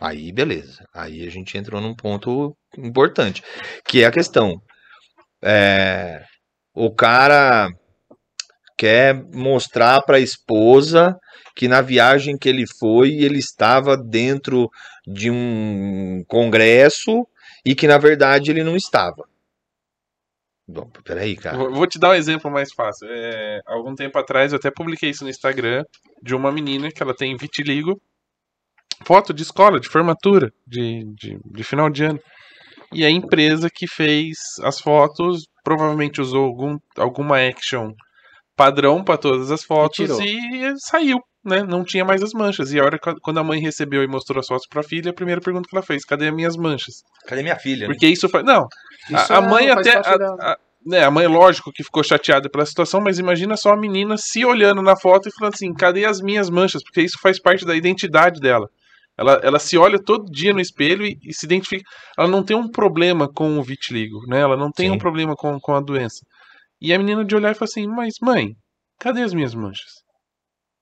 [0.00, 0.84] Aí, beleza.
[0.92, 3.42] Aí a gente entrou num ponto importante.
[3.86, 4.60] Que é a questão.
[5.42, 6.24] É,
[6.74, 7.68] o cara
[8.76, 11.16] quer mostrar para a esposa
[11.56, 14.68] que na viagem que ele foi, ele estava dentro
[15.06, 17.26] de um congresso
[17.64, 19.24] e que na verdade ele não estava.
[20.66, 21.58] Bom, peraí, cara.
[21.58, 23.06] Vou te dar um exemplo mais fácil.
[23.10, 25.84] É, algum tempo atrás eu até publiquei isso no Instagram
[26.22, 28.00] de uma menina que ela tem vitiligo.
[29.04, 32.20] Foto de escola, de formatura, de, de, de final de ano.
[32.92, 37.92] E a empresa que fez as fotos provavelmente usou algum, alguma action
[38.56, 40.22] padrão para todas as fotos tirou.
[40.22, 41.62] e, saiu, né?
[41.64, 42.72] Não tinha mais as manchas.
[42.72, 45.10] E a hora que- quando a mãe recebeu e mostrou as fotos para a filha,
[45.10, 47.02] a primeira pergunta que ela fez: cadê as minhas manchas?
[47.26, 47.88] Cadê minha filha?
[47.88, 47.92] né?
[47.94, 48.42] Porque isso foi.
[48.44, 48.68] Não,
[49.10, 49.96] Isso a, a é- mãe faz até.
[49.96, 53.76] A, a- né, a mãe, lógico, que ficou chateada pela situação, mas imagina só a
[53.76, 56.82] menina se olhando na foto e falando assim: cadê as minhas manchas?
[56.84, 58.68] Porque isso faz parte da identidade dela.
[59.16, 61.84] Ela, ela se olha todo dia no espelho e, e se identifica.
[62.18, 64.40] Ela não tem um problema com o vitiligo, né?
[64.40, 64.96] Ela não tem Sim.
[64.96, 66.24] um problema com, com a doença.
[66.80, 68.54] E a menina de olhar e falar assim, mas mãe,
[68.98, 70.02] cadê as minhas manchas?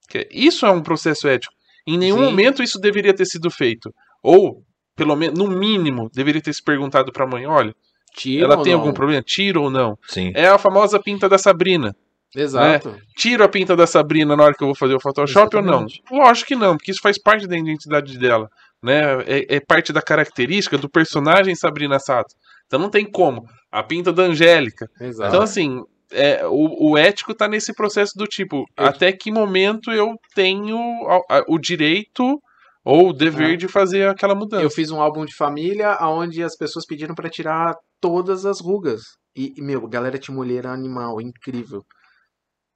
[0.08, 1.54] Que Isso é um processo ético.
[1.86, 2.24] Em nenhum Sim.
[2.24, 3.92] momento isso deveria ter sido feito.
[4.22, 4.62] Ou,
[4.96, 7.74] pelo menos, no mínimo, deveria ter se perguntado pra mãe, olha,
[8.14, 9.22] Tira ela tem algum problema?
[9.22, 9.96] Tira ou não?
[10.06, 10.32] Sim.
[10.34, 11.94] É a famosa pinta da Sabrina.
[12.34, 12.96] Exato.
[13.16, 15.84] Tiro a pinta da Sabrina na hora que eu vou fazer o Photoshop ou não?
[15.86, 16.02] Exatamente.
[16.10, 18.48] Lógico que não, porque isso faz parte da identidade dela.
[18.82, 19.00] Né?
[19.26, 22.34] É, é parte da característica do personagem Sabrina Sato.
[22.66, 23.44] Então não tem como.
[23.70, 24.86] A pinta da Angélica.
[25.00, 25.28] Exato.
[25.28, 25.80] Então, assim,
[26.10, 30.76] é, o, o ético tá nesse processo do tipo, Eu- até que momento eu tenho
[31.08, 32.40] a- a- o direito
[32.84, 33.56] ou o dever É.
[33.56, 34.62] de fazer aquela mudança.
[34.62, 39.02] Eu fiz um álbum de família onde as pessoas pediram pra tirar todas as rugas.
[39.36, 41.82] E, meu, galera tinha uma olheira animal, incrível.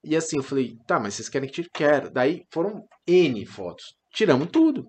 [0.07, 1.69] E assim, eu falei, tá, mas vocês querem que tire?
[1.75, 2.11] Quero.
[2.11, 3.85] Daí foram N fotos.
[4.15, 4.87] Tiramos tudo.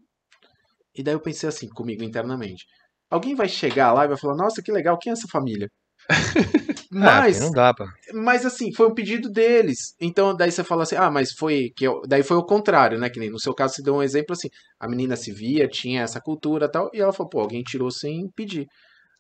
[0.96, 2.66] E daí eu pensei assim, comigo internamente.
[3.10, 5.70] Alguém vai chegar lá e vai falar, nossa, que legal, quem é essa família?
[6.92, 7.86] Mas, Ah, não dá pra.
[8.14, 9.94] mas assim, foi um pedido deles.
[10.00, 12.02] Então, daí você fala assim, ah, mas foi que eu...
[12.08, 13.10] daí foi o contrário, né?
[13.10, 14.48] Que nem no seu caso você deu um exemplo assim,
[14.80, 17.92] a menina se via, tinha essa cultura e tal, e ela falou, pô, alguém tirou
[17.92, 18.68] sem pedir.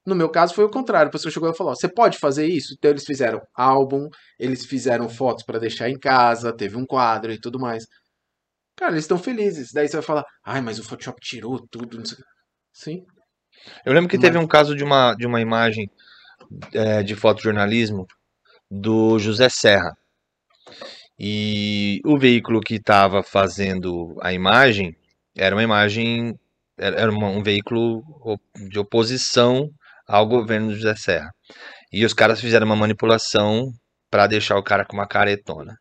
[0.07, 2.73] No meu caso foi o contrário, a pessoa chegou e falou, você pode fazer isso?
[2.77, 4.07] Então eles fizeram álbum,
[4.39, 7.85] eles fizeram fotos pra deixar em casa, teve um quadro e tudo mais.
[8.77, 9.73] Cara, eles estão felizes.
[9.73, 12.01] Daí você vai falar, ai, mas o Photoshop tirou tudo.
[12.71, 13.03] Sim.
[13.85, 15.89] Eu lembro que teve Mas- um caso de uma, de uma imagem
[16.73, 18.05] é, de fotojornalismo
[18.71, 19.91] do José Serra.
[21.19, 24.95] E o veículo que estava fazendo a imagem
[25.35, 26.37] era uma imagem,
[26.77, 28.03] era uma- um veículo
[28.69, 29.69] de oposição
[30.07, 31.29] ao governo do José Serra.
[31.91, 33.71] E os caras fizeram uma manipulação
[34.09, 35.75] para deixar o cara com uma caretona.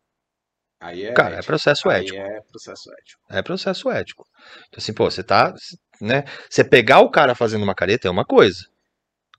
[0.80, 1.46] Aí é Cara, é ético.
[1.46, 2.18] processo Aí ético.
[2.18, 3.22] é processo ético.
[3.30, 4.24] É processo ético.
[4.68, 5.54] Então, assim, pô, você tá,
[6.00, 6.24] né?
[6.50, 8.64] Você pegar o cara fazendo uma careta é uma coisa.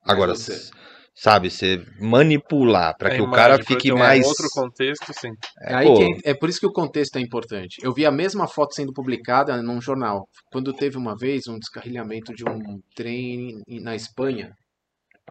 [0.05, 0.71] Mas Agora, você-
[1.13, 4.25] sabe, você manipular para que o cara fique um mais.
[4.25, 5.29] outro contexto, sim.
[5.61, 7.77] É, aí pô, que é, é por isso que o contexto é importante.
[7.83, 10.27] Eu vi a mesma foto sendo publicada num jornal.
[10.51, 14.53] Quando teve uma vez um descarrilhamento de um trem na Espanha,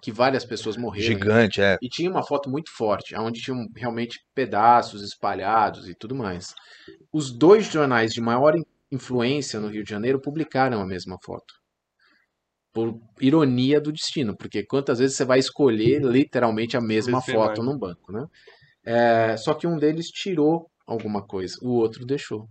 [0.02, 1.14] que várias pessoas morreram.
[1.14, 1.76] gigante, é.
[1.80, 6.54] E tinha uma foto muito forte, onde tinham realmente pedaços espalhados e tudo mais.
[7.12, 11.54] Os dois jornais de maior in- influência no Rio de Janeiro publicaram a mesma foto.
[12.72, 17.78] Por ironia do destino, porque quantas vezes você vai escolher literalmente a mesma foto num
[17.78, 18.26] banco, né?
[18.84, 22.48] É, só que um deles tirou alguma coisa, o outro deixou.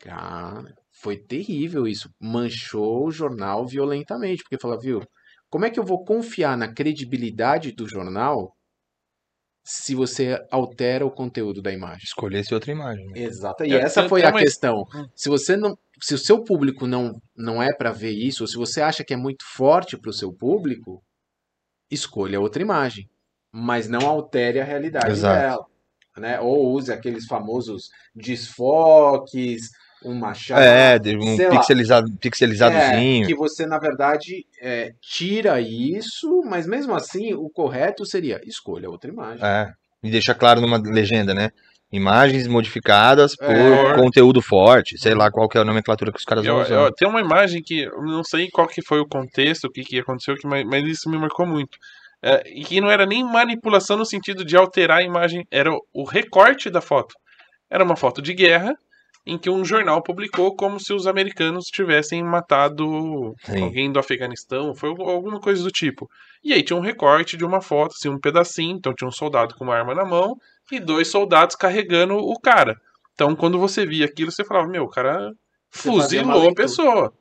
[0.00, 2.08] Cara, foi terrível isso.
[2.20, 5.00] Manchou o jornal violentamente, porque fala, viu?
[5.50, 8.54] Como é que eu vou confiar na credibilidade do jornal
[9.64, 12.04] se você altera o conteúdo da imagem?
[12.04, 13.06] Escolhesse outra imagem.
[13.08, 13.20] né?
[13.20, 13.64] Exato.
[13.64, 14.84] E É, essa tem- foi tem a questão.
[14.94, 15.06] Hum.
[15.14, 18.56] Se você não, se o seu público não não é para ver isso, ou se
[18.56, 21.02] você acha que é muito forte para o seu público,
[21.90, 23.08] escolha outra imagem,
[23.52, 25.36] mas não altere a realidade Exato.
[25.40, 25.66] dela,
[26.16, 26.40] né?
[26.40, 29.62] Ou use aqueles famosos desfoques,
[30.04, 31.50] um machado, É, de um lá.
[31.50, 33.24] pixelizado, pixelizadozinho.
[33.24, 38.88] É, que você, na verdade, é, tira isso, mas mesmo assim, o correto seria escolha
[38.88, 39.44] outra imagem.
[39.44, 39.72] É,
[40.02, 41.50] e deixa claro numa legenda, né?
[41.92, 43.94] Imagens modificadas por É.
[43.96, 46.74] conteúdo forte, sei lá qual que é a nomenclatura que os caras Eu- vão usar.
[46.74, 49.82] eu- tem uma imagem que eu não sei qual que foi o contexto, o que,
[49.82, 51.76] que aconteceu, que, mas, mas isso me marcou muito.
[52.22, 55.80] É, e que não era nem manipulação no sentido de alterar a imagem, era o,
[55.92, 57.14] o recorte da foto.
[57.68, 58.74] Era uma foto de guerra
[59.32, 63.62] em que um jornal publicou como se os americanos tivessem matado Sim.
[63.62, 66.08] alguém do Afeganistão, foi algum- alguma coisa do tipo.
[66.42, 69.54] E aí tinha um recorte de uma foto, assim, um pedacinho, então tinha um soldado
[69.54, 70.34] com uma arma na mão
[70.72, 72.74] e dois soldados carregando o cara.
[73.14, 75.30] Então quando você via aquilo, você falava, meu, o cara
[75.70, 77.12] fuzilou a pessoa.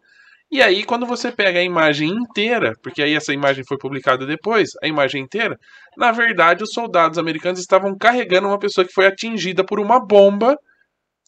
[0.52, 4.70] E aí, quando você pega a imagem inteira, porque aí essa imagem foi publicada depois,
[4.82, 5.56] a imagem inteira,
[5.96, 10.58] na verdade, os soldados americanos estavam carregando uma pessoa que foi atingida por uma bomba.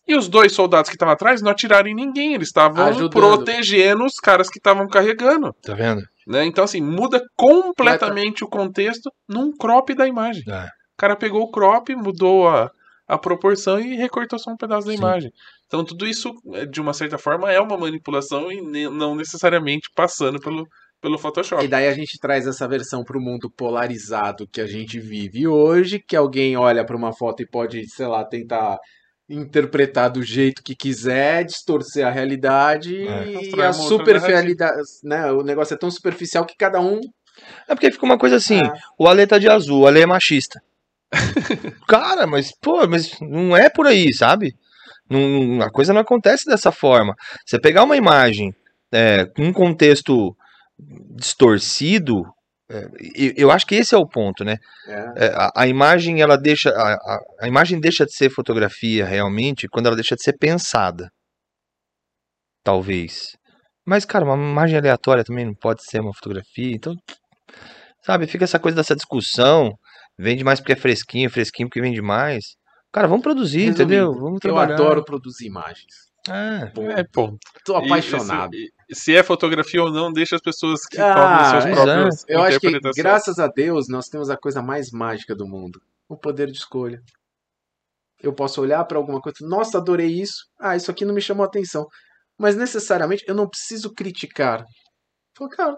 [0.07, 4.15] E os dois soldados que estavam atrás não atiraram em ninguém, eles estavam protegendo os
[4.15, 5.53] caras que estavam carregando.
[5.61, 6.01] Tá vendo?
[6.27, 6.45] Né?
[6.45, 10.43] Então, assim, muda completamente o contexto num crop da imagem.
[10.47, 10.65] É.
[10.65, 12.69] O cara pegou o crop, mudou a,
[13.07, 14.99] a proporção e recortou só um pedaço da Sim.
[14.99, 15.31] imagem.
[15.65, 19.89] Então, tudo isso, eh, de uma certa forma, é uma manipulação e ne- não necessariamente
[19.95, 20.67] passando pelo,
[21.01, 21.63] pelo Photoshop.
[21.63, 25.47] E daí a gente traz essa versão para o mundo polarizado que a gente vive
[25.47, 28.77] hoje, que alguém olha para uma foto e pode, sei lá, tentar
[29.29, 33.31] interpretar do jeito que quiser, distorcer a realidade É.
[33.55, 35.31] e a superficialidade, né?
[35.31, 36.99] O negócio é tão superficial que cada um
[37.67, 38.73] É porque fica uma coisa assim, Ah.
[38.99, 40.61] o Ale tá de azul, o Ale é machista.
[41.87, 44.53] Cara, mas, pô, mas não é por aí, sabe?
[45.09, 47.15] Não, não- a coisa não acontece dessa forma.
[47.45, 48.53] Você pegar uma imagem
[48.93, 50.35] é, com um contexto
[51.15, 52.25] distorcido,
[52.71, 52.85] é,
[53.15, 54.57] eu, eu acho que esse é o ponto, né?
[54.87, 55.25] É.
[55.25, 59.67] É, a, a imagem ela deixa a, a, a imagem deixa de ser fotografia realmente
[59.67, 61.09] quando ela deixa de ser pensada
[62.63, 63.35] talvez
[63.85, 66.95] mas cara uma imagem aleatória também não pode ser uma fotografia então
[68.03, 69.73] sabe fica essa coisa dessa discussão
[70.17, 72.55] vende mais porque é fresquinho fresquinho porque vende mais
[72.91, 76.09] cara vamos produzir Resumindo, entendeu vamos Eu trabalhar adoro produzir imagens.
[76.29, 77.37] É, Pô, É, ponto.
[77.65, 78.53] tô E, apaixonado.
[78.53, 81.83] assim, e- se é fotografia ou não, deixa as pessoas que Ah, suas exato.
[81.83, 85.81] próprias Eu acho que, graças a Deus, nós temos a coisa mais mágica do mundo:
[86.09, 87.01] o poder de escolha.
[88.21, 90.45] Eu posso olhar para alguma coisa, nossa, adorei isso.
[90.59, 91.87] Ah, isso aqui não me chamou a atenção.
[92.37, 94.63] Mas necessariamente eu não preciso criticar.
[95.37, 95.77] Falo, cara,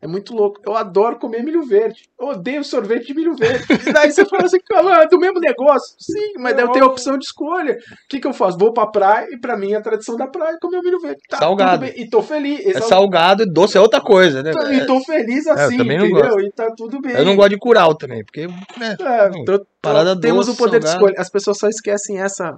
[0.00, 0.60] é muito louco.
[0.66, 2.02] Eu adoro comer milho verde.
[2.18, 3.64] Eu odeio sorvete de milho verde.
[3.86, 5.94] E daí você fala assim, cara, é do mesmo negócio.
[5.98, 7.72] Sim, mas daí eu tenho a opção de escolha.
[7.74, 8.58] O que, que eu faço?
[8.58, 11.20] Vou pra praia e pra mim a tradição da praia é comer o milho verde.
[11.28, 11.84] Tá, Salgado.
[11.86, 12.02] tudo bem.
[12.04, 12.66] E tô feliz.
[12.66, 16.24] é salgado e doce é outra coisa né E tô feliz assim, também não entendeu?
[16.30, 16.40] gosto.
[16.40, 17.12] E tá tudo bem.
[17.14, 18.46] eu não gosto de curau também porque
[18.78, 21.06] né, É, Não, então, parada temos doce, o poder de salgado.
[21.06, 21.20] escolha.
[21.22, 22.54] As pessoas só esquecem essa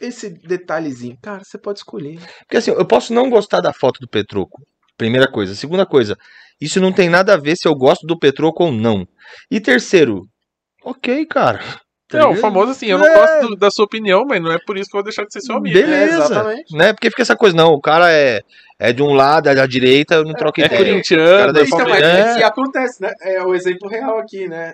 [0.00, 1.16] esse detalhezinho.
[1.22, 2.20] Cara, você pode escolher.
[2.40, 4.62] Porque assim, eu posso não gostar da foto do Petroco.
[4.98, 5.54] Primeira coisa.
[5.54, 6.16] Segunda coisa,
[6.60, 9.06] isso não tem nada a ver se eu gosto do Petroco ou não.
[9.50, 10.26] E terceiro,
[10.84, 11.60] ok, cara.
[12.08, 12.40] Tá É, o ligado?
[12.40, 13.14] famoso assim, eu não É.
[13.14, 15.32] gosto do- da sua opinião, mas não é por isso que eu vou deixar de
[15.32, 15.78] ser seu amigo.
[15.78, 16.12] Beleza.
[16.12, 16.76] É, exatamente.
[16.76, 16.92] Né?
[16.94, 18.40] Porque fica essa coisa, não, o cara é,
[18.78, 20.78] é de um lado, é da direita, eu não troco É ideia.
[20.80, 22.02] cara corintiano, é Então, mas.
[22.02, 22.40] É.
[22.40, 23.12] é acontece, né?
[23.20, 24.72] É o exemplo real aqui, né?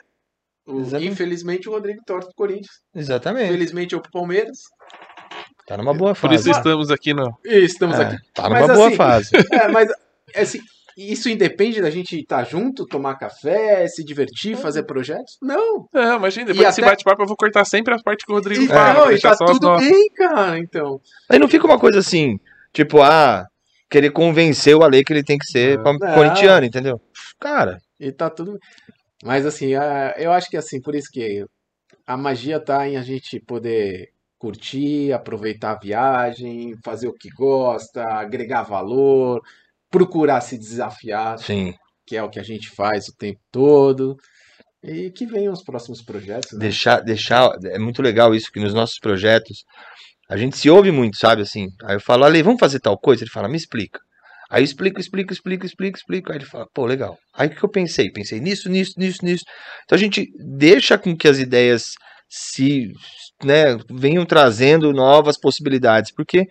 [0.67, 2.77] O- infelizmente o Rodrigo torce pro Corinthians.
[2.95, 3.49] Exatamente.
[3.49, 4.59] Infelizmente eu pro Palmeiras.
[5.67, 6.35] Tá numa boa Por fase.
[6.51, 7.13] isso estamos aqui.
[7.45, 8.17] E estamos É, aqui.
[8.33, 9.31] Tá Mas numa boa assim, fase.
[9.53, 9.89] É, mas
[10.43, 10.61] assim,
[10.97, 15.37] isso independe da gente estar junto, tomar café, se divertir, fazer projetos?
[15.43, 15.89] Não.
[15.95, 18.35] É, imagina, E depois desse até- bate-papo eu vou cortar sempre a parte que o
[18.35, 19.05] Rodrigo fala.
[19.07, 21.01] pra e tá tudo bem, cara, então.
[21.29, 22.39] Aí não fica uma coisa assim,
[22.73, 23.45] tipo, ah,
[23.91, 25.83] querer convencer o Ale que ele tem que ser É.
[25.83, 25.99] Não.
[26.15, 27.01] corintiano, entendeu?
[27.41, 28.59] Cara, E tá tudo.
[29.25, 31.45] Mas assim, a- eu acho que assim, por isso que
[32.07, 38.05] a magia tá em a gente poder curtir, aproveitar a viagem, fazer o que gosta,
[38.05, 39.41] agregar valor,
[39.95, 41.73] procurar se desafiar, sim,
[42.05, 44.17] que é o que a gente faz o tempo todo.
[44.83, 46.59] E que venham os próximos projetos, né?
[46.59, 49.65] deixar, deixar, é muito legal isso, que nos nossos projetos,
[50.29, 53.23] a gente se ouve muito, sabe, assim, aí eu falo, Ale, vamos fazer tal coisa?
[53.23, 53.99] Ele fala, me explica.
[54.51, 57.17] Aí eu explico, explico, explico, explico, explico, aí ele fala, pô, legal.
[57.35, 58.11] Aí o que eu pensei?
[58.11, 59.45] Pensei nisso, nisso, nisso, nisso.
[59.85, 61.93] Então a gente deixa com que as ideias
[62.29, 62.93] se,
[63.43, 66.47] né, venham trazendo novas possibilidades, porque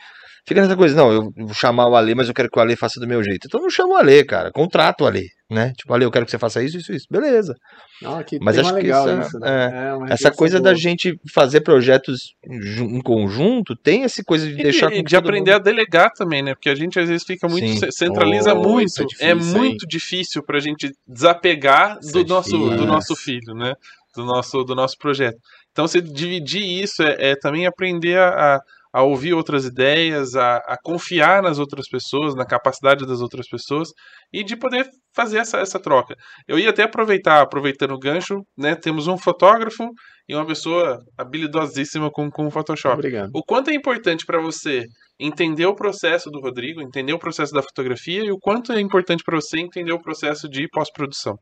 [0.45, 2.75] fica nessa coisa, não, eu vou chamar o Ale, mas eu quero que o Ale
[2.75, 3.45] faça do meu jeito.
[3.47, 5.71] Então não chama o Ale, cara, contrato o Ale, né?
[5.77, 7.05] Tipo, Ale, eu quero que você faça isso, isso, isso.
[7.09, 7.53] Beleza.
[8.01, 9.69] Não, que Mas acho que essa- isso, né?
[9.89, 10.71] É, uma Essa coisa boa.
[10.71, 15.15] da gente fazer projetos em conjunto tem essa coisa de E, deixar e com de
[15.15, 16.53] aprender mundo- a delegar também, né?
[16.53, 17.67] Porque a gente às vezes fica muito.
[17.67, 17.77] Sim.
[17.79, 19.01] ce- centraliza Oh, muito.
[19.19, 22.85] é É, difícil, muito difícil pra gente desapegar do, é nosso, do difícil.
[22.87, 23.73] nosso filho, né?
[24.15, 25.37] Do nosso, do nosso projeto.
[25.71, 28.61] Então, você dividir isso é, é também aprender a, a-
[28.93, 33.89] a ouvir outras ideias, a, a confiar nas outras pessoas, na capacidade das outras pessoas
[34.31, 36.15] e de poder fazer essa, essa troca.
[36.47, 38.75] Eu ia até aproveitar, aproveitando o gancho, né?
[38.75, 39.89] Temos um fotógrafo
[40.29, 42.93] e uma pessoa habilidosíssima com, com Photoshop.
[42.93, 43.31] Obrigado.
[43.33, 44.85] O quanto é importante para você
[45.19, 49.23] entender o processo do Rodrigo, entender o processo da fotografia e o quanto é importante
[49.23, 51.35] para você entender o processo de pós-produção.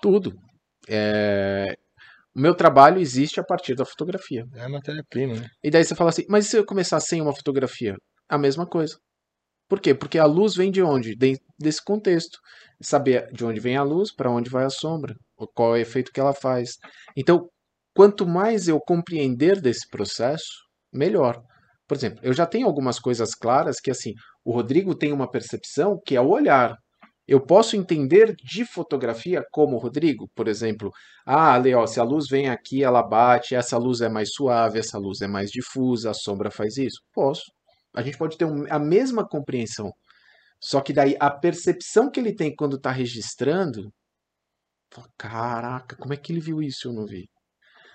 [0.00, 0.32] Tudo.
[0.88, 1.76] É,
[2.34, 4.44] O meu trabalho existe a partir da fotografia.
[4.54, 5.48] É matéria-prima, né?
[5.62, 7.96] E daí você fala assim, mas e se eu começar sem uma fotografia?
[8.28, 8.96] A mesma coisa.
[9.68, 9.94] Por quê?
[9.94, 11.14] Porque a luz vem de onde?
[11.14, 12.38] De- desse contexto.
[12.82, 15.14] Saber de onde vem a luz, para onde vai a sombra,
[15.54, 16.76] qual é o efeito que ela faz.
[17.16, 17.48] Então,
[17.94, 20.50] quanto mais eu compreender desse processo,
[20.92, 21.40] melhor.
[21.86, 24.12] Por exemplo, eu já tenho algumas coisas claras que assim,
[24.44, 26.74] o Rodrigo tem uma percepção que é o olhar.
[27.32, 30.90] Eu posso entender de fotografia como Rodrigo, por exemplo,
[31.24, 34.78] ah, Ale, ó, se a luz vem aqui, ela bate, essa luz é mais suave,
[34.78, 37.00] essa luz é mais difusa, a sombra faz isso.
[37.14, 37.44] Posso.
[37.94, 39.90] A gente pode ter um- a mesma compreensão.
[40.60, 43.90] Só que daí a percepção que ele tem quando está registrando,
[45.16, 47.28] caraca, como é que ele viu isso eu não vi?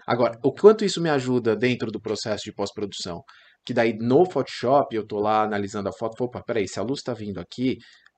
[0.08, 3.24] Agora, o quanto isso me ajuda dentro do processo de pós-produção?
[3.66, 7.00] Que daí no Photoshop eu tô lá analisando a foto, opa, peraí, se a luz
[7.00, 7.78] está vindo aqui,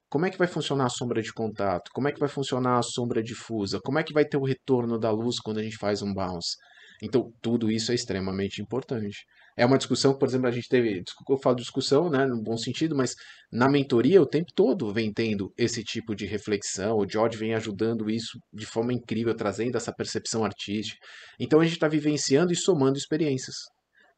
[0.10, 1.92] como é que vai funcionar a sombra de contato?
[1.94, 3.80] Como é que vai funcionar a sombra difusa?
[3.84, 6.56] Como é que vai ter o retorno da luz quando a gente faz um bounce?
[7.02, 9.26] Então, tudo isso é extremamente importante.
[9.56, 11.04] É uma discussão que, por exemplo, a gente teve.
[11.30, 13.14] Eu falo discussão, né, no bom sentido, mas
[13.52, 16.98] na mentoria o tempo todo vem tendo esse tipo de reflexão.
[16.98, 20.98] O George vem ajudando isso de forma incrível, trazendo essa percepção artística.
[21.40, 23.56] Então, a gente está vivenciando e somando experiências.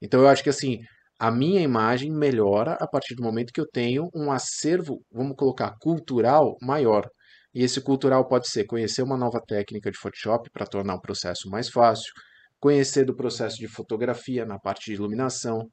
[0.01, 0.79] Então, eu acho que assim.
[1.21, 5.77] A minha imagem melhora a partir do momento que eu tenho um acervo, vamos colocar,
[5.79, 7.07] cultural maior.
[7.53, 11.47] E esse cultural pode ser conhecer uma nova técnica de Photoshop para tornar o processo
[11.47, 12.11] mais fácil,
[12.59, 15.67] conhecer do processo de fotografia na parte de iluminação,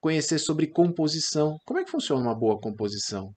[0.00, 1.58] conhecer sobre composição.
[1.66, 3.32] Como é que funciona uma boa composição?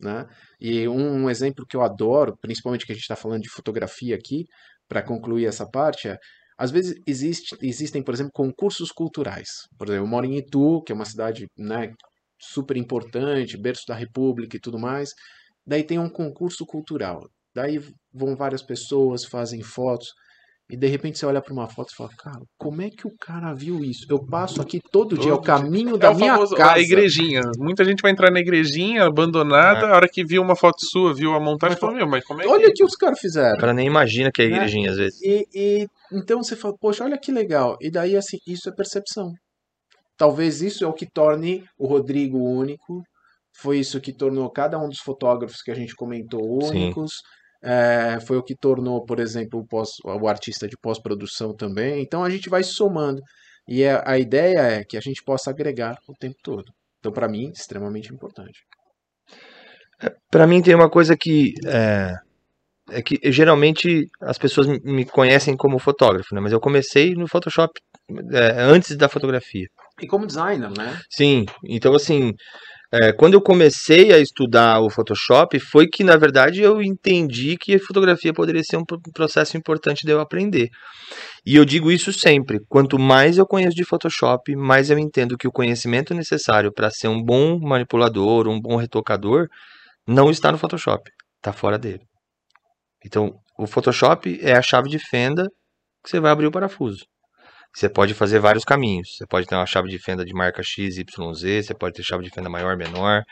[0.00, 0.26] Né?
[0.58, 4.14] E um, um exemplo que eu adoro, principalmente que a gente está falando de fotografia
[4.16, 4.46] aqui,
[4.88, 6.16] para concluir essa parte, é
[6.58, 9.48] às vezes existe, existem, por exemplo, concursos culturais.
[9.78, 11.92] Por exemplo, eu moro em Itu, que é uma cidade né,
[12.40, 15.10] super importante, berço da República e tudo mais.
[15.66, 17.20] Daí tem um concurso cultural.
[17.54, 17.78] Daí
[18.12, 20.08] vão várias pessoas, fazem fotos.
[20.70, 23.16] E de repente você olha para uma foto e fala, cara, como é que o
[23.18, 24.04] cara viu isso?
[24.10, 25.98] Eu passo aqui todo, todo dia, é o caminho dia.
[25.98, 26.74] da é minha famoso, casa.
[26.74, 27.40] A igrejinha.
[27.56, 29.90] Muita gente vai entrar na igrejinha, abandonada, é.
[29.90, 32.46] a hora que viu uma foto sua, viu a montagem, falou, meu, mas como é
[32.46, 32.72] Olha o que...
[32.72, 33.56] que os caras fizeram.
[33.56, 34.56] O cara nem imagina que é né?
[34.56, 35.22] igrejinha, às vezes.
[35.22, 37.78] E, e, então você fala, poxa, olha que legal.
[37.80, 39.32] E daí, assim, isso é percepção.
[40.18, 43.02] Talvez isso é o que torne o Rodrigo único,
[43.56, 47.12] foi isso que tornou cada um dos fotógrafos que a gente comentou únicos.
[47.12, 52.02] Sim é, foi o que tornou, por exemplo, o, pós, o artista de pós-produção também.
[52.02, 53.20] Então a gente vai somando.
[53.66, 56.72] E a, é, a ideia é que a gente possa agregar o tempo todo.
[56.98, 58.60] Então, para mim, extremamente importante.
[60.02, 61.52] É, para mim, tem uma coisa que.
[61.66, 62.14] É,
[62.90, 66.40] é, que geralmente as pessoas me conhecem como fotógrafo, né?
[66.40, 67.70] Mas eu comecei no Photoshop
[68.32, 69.66] é, antes da fotografia.
[70.00, 70.98] E como designer, né?
[71.10, 71.44] Sim.
[71.64, 72.32] Então, assim,
[72.90, 77.74] é, quando eu comecei a estudar o Photoshop, foi que, na verdade, eu entendi que
[77.74, 80.70] a fotografia poderia ser um processo importante de eu aprender.
[81.44, 85.46] E eu digo isso sempre: quanto mais eu conheço de Photoshop, mais eu entendo que
[85.46, 89.48] o conhecimento necessário para ser um bom manipulador, um bom retocador,
[90.06, 92.04] não está no Photoshop, está fora dele.
[93.04, 95.44] Então, o Photoshop é a chave de fenda
[96.02, 97.04] que você vai abrir o parafuso.
[97.78, 99.16] Você pode fazer vários caminhos.
[99.16, 102.02] Você pode ter uma chave de fenda de marca X, Y, Z, você pode ter
[102.02, 103.22] chave de fenda maior, menor,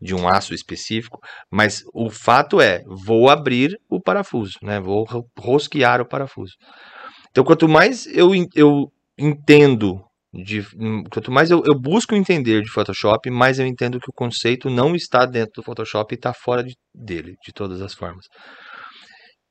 [0.00, 1.18] de um aço específico,
[1.50, 4.78] mas o fato é, vou abrir o parafuso, né?
[4.78, 5.04] Vou
[5.36, 6.52] rosquear o parafuso.
[7.30, 10.00] Então, quanto mais eu, eu entendo
[10.32, 10.64] de,
[11.10, 14.94] quanto mais eu, eu, busco entender de Photoshop, mais eu entendo que o conceito não
[14.94, 18.26] está dentro do Photoshop e está fora de, dele, de todas as formas.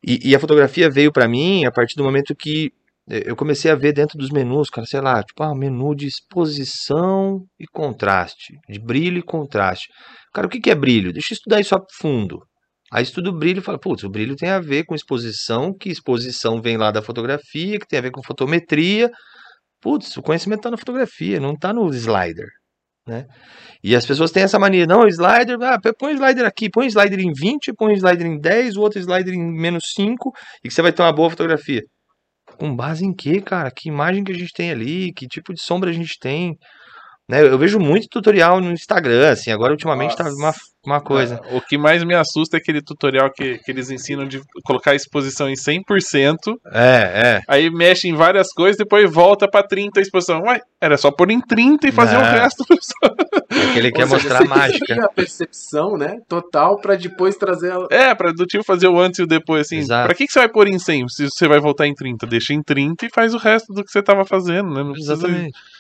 [0.01, 2.71] E, e a fotografia veio para mim a partir do momento que
[3.07, 7.45] eu comecei a ver dentro dos menus, cara, sei lá, tipo, ah, menu de exposição
[7.59, 9.89] e contraste, de brilho e contraste.
[10.33, 11.13] Cara, o que, que é brilho?
[11.13, 12.39] Deixa eu estudar isso a fundo.
[12.91, 15.89] Aí estudo o brilho e falo, putz, o brilho tem a ver com exposição, que
[15.89, 19.11] exposição vem lá da fotografia, que tem a ver com fotometria.
[19.81, 22.47] Putz, o conhecimento está na fotografia, não está no slider.
[23.07, 23.25] Né?
[23.83, 27.31] E as pessoas têm essa mania, não, slider, ah, põe slider aqui, põe slider em
[27.31, 30.31] 20, põe slider em 10, o outro slider em menos 5,
[30.63, 31.83] e que você vai ter uma boa fotografia.
[32.57, 33.71] Com base em quê, cara?
[33.71, 35.13] Que imagem que a gente tem ali?
[35.13, 36.57] Que tipo de sombra a gente tem?
[37.27, 37.41] Né?
[37.41, 40.35] Eu vejo muito tutorial no Instagram, assim, agora ultimamente tá Nossa.
[40.35, 40.53] tá uma,
[40.85, 41.41] uma coisa.
[41.43, 44.91] É, o que mais me assusta é aquele tutorial que, que eles ensinam de colocar
[44.91, 45.81] a exposição em 100%.
[46.71, 47.41] É, é.
[47.47, 50.41] Aí mexe em várias coisas, depois volta pra 30 a exposição.
[50.43, 52.63] Ué, era só pôr em 30 e fazer o resto.
[53.71, 55.05] Aquele que quer mostrar a mágica.
[55.05, 57.87] a percepção, né, total pra depois trazer a...
[57.89, 59.77] É, pra do tipo fazer o antes e o depois, assim.
[59.77, 60.05] Exato.
[60.05, 62.27] Pra que, que você vai pôr em 100 se você vai voltar em 30?
[62.27, 64.83] Deixa em 30 e faz o resto do que você tava fazendo, né?
[64.83, 65.51] Não Exatamente.
[65.51, 65.74] Precisa...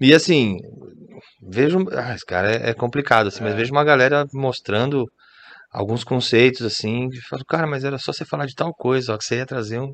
[0.00, 0.58] E assim,
[1.42, 1.84] vejo.
[1.92, 3.44] Ah, esse cara é, é complicado, assim, é.
[3.44, 5.06] mas vejo uma galera mostrando
[5.74, 9.18] alguns conceitos, assim, e falo, cara, mas era só você falar de tal coisa, ó,
[9.18, 9.92] que você ia trazer um,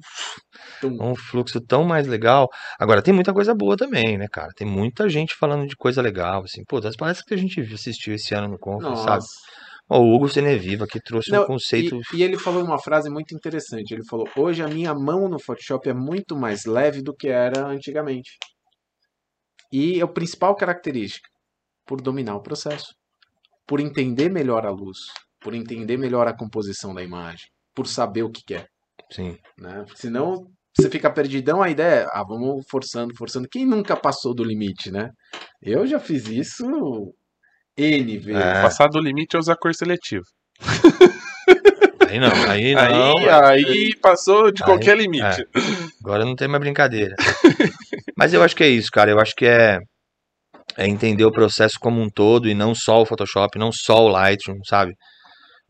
[0.85, 2.49] um fluxo tão mais legal.
[2.79, 4.53] Agora, tem muita coisa boa também, né, cara?
[4.55, 8.15] Tem muita gente falando de coisa legal, assim, pô, das palestras que a gente assistiu
[8.15, 9.25] esse ano no Conference, sabe?
[9.89, 11.99] O Hugo Seneviva que trouxe Não, um conceito.
[12.13, 13.93] E, e, ele falou uma frase muito interessante.
[13.93, 17.67] Ele falou: Hoje a minha mão no Photoshop é muito mais leve do que era
[17.67, 18.39] antigamente.
[19.73, 21.29] E a principal característica,
[21.87, 22.95] por dominar o processo,
[23.67, 24.99] por entender melhor a luz,
[25.41, 28.67] por entender melhor a composição da imagem, por saber o que quer.
[29.11, 29.37] Sim.
[29.59, 29.85] Né?
[29.95, 33.49] Senão você fica perdidão, a ideia é, ah, vamos forçando, forçando.
[33.49, 35.11] Quem nunca passou do limite, né?
[35.61, 36.65] Eu já fiz isso
[37.77, 38.41] N vezes.
[38.41, 38.63] É.
[38.63, 40.25] Passar do limite é usar cor seletiva.
[42.11, 43.19] Aí não, aí não.
[43.19, 45.43] Aí, aí passou de aí, qualquer limite.
[45.43, 45.61] É.
[46.03, 47.15] Agora não tem mais brincadeira.
[48.21, 49.11] Mas eu acho que é isso, cara.
[49.11, 49.79] Eu acho que é,
[50.77, 54.09] é entender o processo como um todo e não só o Photoshop, não só o
[54.09, 54.93] Lightroom, sabe?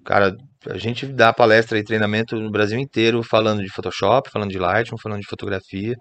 [0.04, 0.34] Cara,
[0.68, 4.98] a gente dá palestra e treinamento no Brasil inteiro falando de Photoshop, falando de Lightroom,
[5.00, 5.94] falando de fotografia.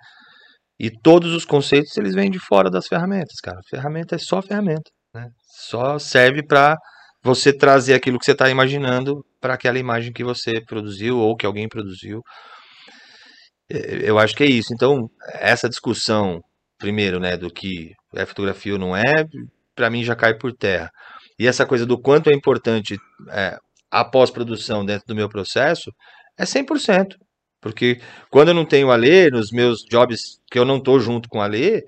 [0.80, 3.60] E todos os conceitos eles vêm de fora das ferramentas, cara.
[3.70, 5.28] ferramenta é só ferramenta, né?
[5.70, 6.76] Só serve para
[7.24, 11.46] você trazer aquilo que você está imaginando para aquela imagem que você produziu ou que
[11.46, 12.24] alguém produziu.
[13.70, 14.74] Eu acho que é isso.
[14.74, 16.42] Então, essa discussão,
[16.78, 19.26] primeiro, né, do que é fotografia ou não é,
[19.76, 20.90] para mim já cai por terra.
[21.38, 22.98] E essa coisa do quanto é importante
[23.30, 23.58] é,
[23.92, 25.92] a pós-produção dentro do meu processo
[26.38, 27.16] é 100%.
[27.62, 31.30] Porque quando eu não tenho a Alê, nos meus jobs que eu não tô junto
[31.30, 31.84] com a Alê,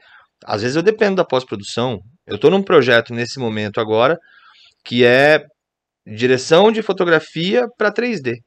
[0.46, 2.00] às vezes eu dependo da pós-produção.
[2.26, 4.20] Eu tô num projeto nesse momento agora
[4.84, 5.44] que é
[6.06, 8.40] direção de fotografia para 3D.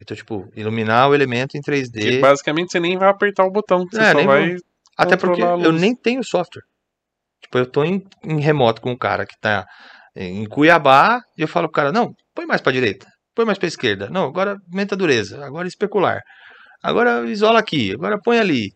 [0.00, 2.00] Então, tipo, iluminar o elemento em 3D.
[2.00, 3.84] Que basicamente você nem vai apertar o botão.
[3.90, 4.56] Você É, só vai.
[4.96, 6.62] Até porque eu nem tenho software.
[7.40, 9.66] Tipo, eu tô em, em remoto com um cara que tá
[10.14, 13.68] em Cuiabá e eu falo pro cara, não, põe mais pra direita, põe mais pra
[13.68, 14.10] esquerda.
[14.10, 16.20] Não, agora aumenta a dureza, agora especular.
[16.82, 18.72] Agora isola aqui, agora põe ali.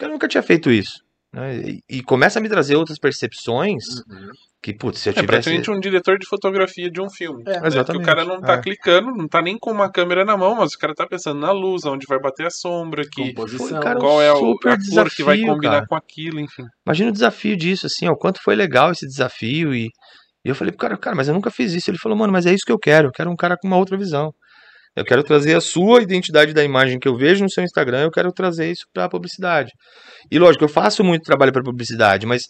[0.00, 1.02] Eu nunca tinha feito isso.
[1.32, 1.56] Né?
[1.58, 4.30] E, e começa a me trazer outras percepções Uhum.
[4.62, 5.26] que, putz, se eu É tivesse...
[5.26, 7.42] praticamente um diretor de fotografia de um filme.
[7.46, 7.60] É, né?
[7.60, 8.60] Que exatamente, o cara não tá é.
[8.62, 11.52] clicando, não tá nem com uma câmera na mão, mas o cara tá pensando na
[11.52, 13.68] luz, onde vai bater a sombra, que, Composição.
[13.68, 15.86] Foi, cara, qual é o, super a cor que vai desafio, combinar cara.
[15.86, 16.64] com aquilo, enfim.
[16.86, 19.90] Imagina o desafio disso, assim, ó, o quanto foi legal esse desafio e,
[20.44, 21.90] e eu falei pro cara, cara, mas eu nunca fiz isso.
[21.90, 23.76] Ele falou, mano, mas é isso que eu quero, eu quero um cara com uma
[23.76, 24.32] outra visão.
[24.98, 28.10] Eu quero trazer a sua identidade da imagem que eu vejo no seu Instagram, eu
[28.10, 29.70] quero trazer isso pra publicidade.
[30.30, 32.42] E lógico, eu faço muito trabalho pra publicidade, mas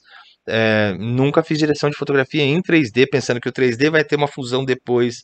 [0.49, 4.27] é, nunca fiz direção de fotografia em 3D, pensando que o 3D vai ter uma
[4.27, 5.17] fusão depois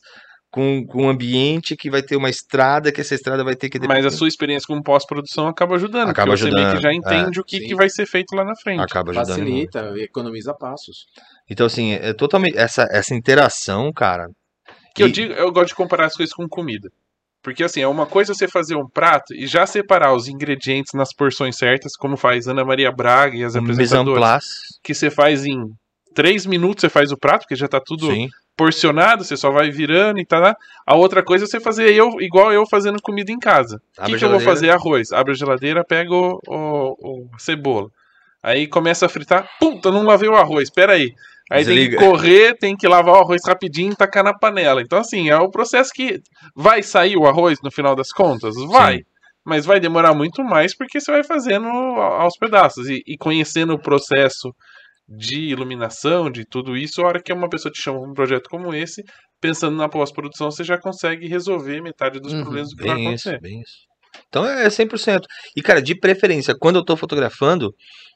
[0.51, 3.79] com, com um ambiente que vai ter uma estrada, que essa estrada vai ter que...
[3.87, 6.09] Mas a sua experiência com pós-produção acaba ajudando.
[6.09, 7.67] Acaba porque você meio que ajudando, já entende é, o que, sim.
[7.67, 8.81] que vai ser feito lá na frente.
[8.81, 9.73] acaba ajudando muito.
[9.73, 11.07] Facilita, economiza passos.
[11.49, 12.57] Então, assim, é totalmente.
[12.57, 14.27] Essa, essa interação, cara.
[14.93, 16.89] Que eu e- digo, eu gosto de comparar as coisas com comida.
[17.45, 21.13] Porque assim, é uma coisa você fazer um prato e já separar os ingredientes nas
[21.13, 24.43] porções certas, como faz Ana Maria Braga e as um apresentadoras,
[24.83, 25.63] que você faz em
[26.15, 28.29] três minutos, você faz o prato, porque já tá tudo Sim.
[28.57, 30.55] porcionado, você só vai virando e tá lá.
[30.87, 33.79] A outra coisa é você fazer eu, igual eu fazendo comida em casa.
[33.99, 34.71] O que, que eu vou fazer?
[34.71, 35.11] Arroz.
[35.11, 37.89] Abre a geladeira, pega o, o- o- a cebola.
[38.41, 39.47] Aí começa a fritar.
[39.59, 41.13] Puta, não lavei o arroz, pera aí.
[41.51, 41.97] Aí tem Desliga.
[41.97, 44.81] que correr, tem que lavar o arroz rapidinho e tacar na panela.
[44.81, 46.19] Então, assim, é o processo que
[46.55, 48.55] vai sair o arroz no final das contas?
[48.67, 48.97] Vai.
[48.97, 49.03] Sim.
[49.45, 52.89] Mas vai demorar muito mais porque você vai fazendo aos pedaços.
[52.89, 54.51] E, e conhecendo o processo
[55.07, 58.49] de iluminação, de tudo isso, a hora que uma pessoa te chama pra um projeto
[58.49, 59.03] como esse,
[59.39, 63.13] pensando na pós-produção, você já consegue resolver metade dos Uhum, problemas do que vai Bem
[63.13, 63.41] isso, acontecer.
[63.41, 63.75] bem isso.
[64.29, 65.19] Então é 100%.
[65.55, 67.69] E, cara, de preferência, quando eu tô fotografando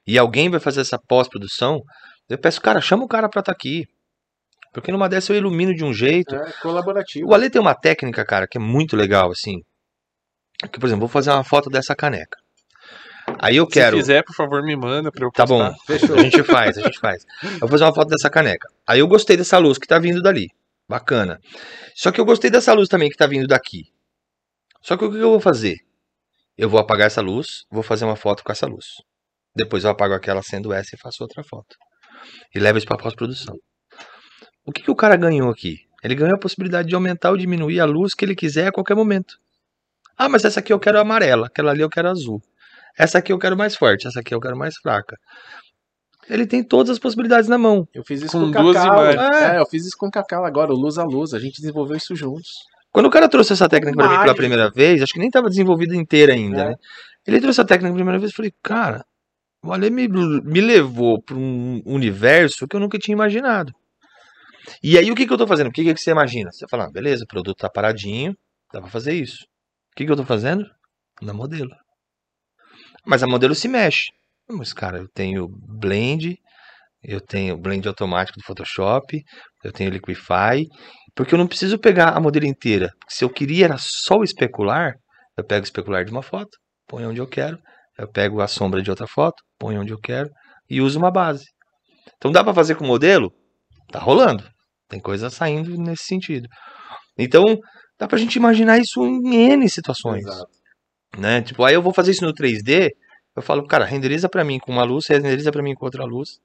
[0.07, 1.79] e alguém vai fazer essa pós-produção,
[2.29, 3.87] eu peço, cara, chama o cara pra estar aqui.
[4.73, 6.35] Porque numa dessa eu ilumino de um jeito.
[6.35, 7.27] É colaborativo.
[7.29, 9.63] O Ale tem uma técnica, cara, que é muito legal, assim.
[10.71, 12.37] Que, por exemplo, vou fazer uma foto dessa caneca.
[13.39, 13.95] Aí eu quero.
[13.97, 15.69] Se fizer, por favor, me manda pra eu Tá postar.
[15.71, 15.75] bom.
[15.85, 16.15] Fechou.
[16.15, 17.25] A gente faz, a gente faz.
[17.43, 18.67] Eu vou fazer uma foto dessa caneca.
[18.87, 20.47] Aí eu gostei dessa luz que tá vindo dali.
[20.87, 21.39] Bacana.
[21.95, 23.83] Só que eu gostei dessa luz também que tá vindo daqui.
[24.81, 25.77] Só que o que eu vou fazer?
[26.57, 28.85] Eu vou apagar essa luz, vou fazer uma foto com essa luz.
[29.55, 31.75] Depois eu apago aquela sendo essa e faço outra foto.
[32.53, 33.55] E levo isso pra pós-produção.
[34.65, 35.77] O que, que o cara ganhou aqui?
[36.03, 38.95] Ele ganhou a possibilidade de aumentar ou diminuir a luz que ele quiser a qualquer
[38.95, 39.35] momento.
[40.17, 42.41] Ah, mas essa aqui eu quero amarela, aquela ali eu quero azul.
[42.97, 45.15] Essa aqui eu quero mais forte, essa aqui eu quero mais fraca.
[46.29, 47.87] Ele tem todas as possibilidades na mão.
[47.93, 49.11] Eu fiz isso Com com, duas Cacau.
[49.11, 49.41] imagens.
[49.41, 51.33] É, eu fiz isso com Cacau agora, o Luz a Luz.
[51.33, 52.49] A gente desenvolveu isso juntos.
[52.91, 55.47] Quando o cara trouxe essa técnica pra mim pela primeira vez, acho que nem estava
[55.49, 56.69] desenvolvida inteira ainda, É.
[56.69, 56.75] né?
[57.25, 59.03] Ele trouxe a técnica pela primeira vez e falei, cara,
[59.63, 63.73] o Ale me, me levou para um universo que eu nunca tinha imaginado.
[64.83, 65.67] E aí o que, que eu tô fazendo?
[65.67, 66.51] O que, que você imagina?
[66.51, 68.35] Você fala, ah, beleza, o produto tá paradinho,
[68.71, 69.43] dá pra fazer isso.
[69.91, 70.65] O que, que eu tô fazendo?
[71.21, 71.71] Na modelo.
[73.05, 74.07] Mas a modelo se mexe.
[74.47, 76.37] Mas, cara, eu tenho blend,
[77.03, 79.21] eu tenho blend automático do Photoshop,
[79.63, 80.67] eu tenho Liquify,
[81.15, 82.91] porque eu não preciso pegar a modelo inteira.
[83.07, 84.93] Se eu queria era só o especular,
[85.37, 86.57] eu pego o especular de uma foto,
[86.87, 87.59] ponho onde eu quero,
[87.99, 90.29] eu pego a sombra de outra foto, ponho onde eu quero
[90.69, 91.45] e uso uma base.
[92.17, 93.31] Então dá pra fazer com o modelo?
[93.91, 94.43] Tá rolando.
[94.87, 96.47] Tem coisa saindo nesse sentido.
[97.17, 97.43] Então,
[97.99, 100.47] dá pra gente imaginar isso em N situações Exato.
[101.17, 101.41] né?
[101.41, 102.89] Tipo, aí eu vou fazer isso no 3D,
[103.35, 106.37] eu falo, cara, renderiza pra mim com uma luz, renderiza pra mim com outra luz,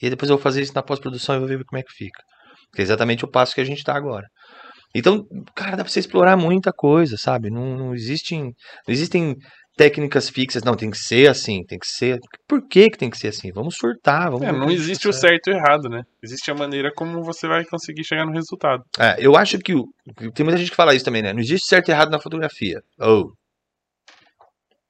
[0.00, 1.92] e aí depois eu vou fazer isso na pós-produção e vou ver como é que
[1.92, 2.22] fica.
[2.74, 4.26] Que é exatamente o passo que a gente tá agora.
[4.94, 7.50] Então, cara, dá pra você explorar muita coisa, sabe?
[7.50, 9.36] Não, não existem, não existem
[9.76, 12.18] técnicas fixas, não, tem que ser assim, tem que ser.
[12.48, 13.50] Por que que tem que ser assim?
[13.52, 16.02] Vamos surtar, vamos É, não existe o tá certo e o errado, né?
[16.22, 18.84] Existe a maneira como você vai conseguir chegar no resultado.
[18.98, 19.88] É, eu acho que o-
[20.34, 21.32] tem muita gente que fala isso também, né?
[21.32, 22.82] Não existe certo e errado na fotografia.
[23.00, 23.32] Ou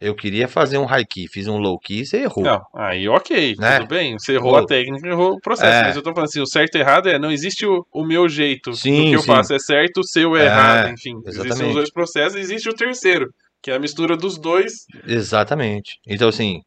[0.00, 2.44] eu queria fazer um high key, fiz um low key, você errou.
[2.44, 3.78] Não, aí ok, Né?
[3.78, 4.18] tudo bem.
[4.18, 4.64] Você errou Errou.
[4.64, 5.78] a técnica, errou o processo.
[5.78, 5.82] É.
[5.84, 8.28] Mas eu tô falando assim, o certo e errado é, não existe o, o meu
[8.28, 9.26] jeito Sim, do que eu sim.
[9.28, 11.14] faço é certo, o seu é, É, errado, enfim.
[11.24, 11.68] Existem exatamente.
[11.68, 13.30] os dois processos existe o terceiro,
[13.64, 14.84] que é a mistura dos dois.
[15.06, 15.98] Exatamente.
[16.06, 16.60] Então, assim,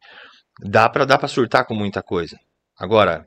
[0.60, 2.36] dá pra, dá pra surtar com muita coisa.
[2.76, 3.24] Agora,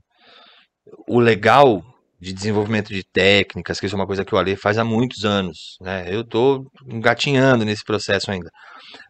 [1.08, 1.82] o legal
[2.20, 5.24] de desenvolvimento de técnicas, que isso é uma coisa que o Ale faz há muitos
[5.24, 6.14] anos, né?
[6.14, 8.52] Eu tô engatinhando nesse processo ainda.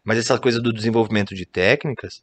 [0.05, 2.21] Mas essa coisa do desenvolvimento de técnicas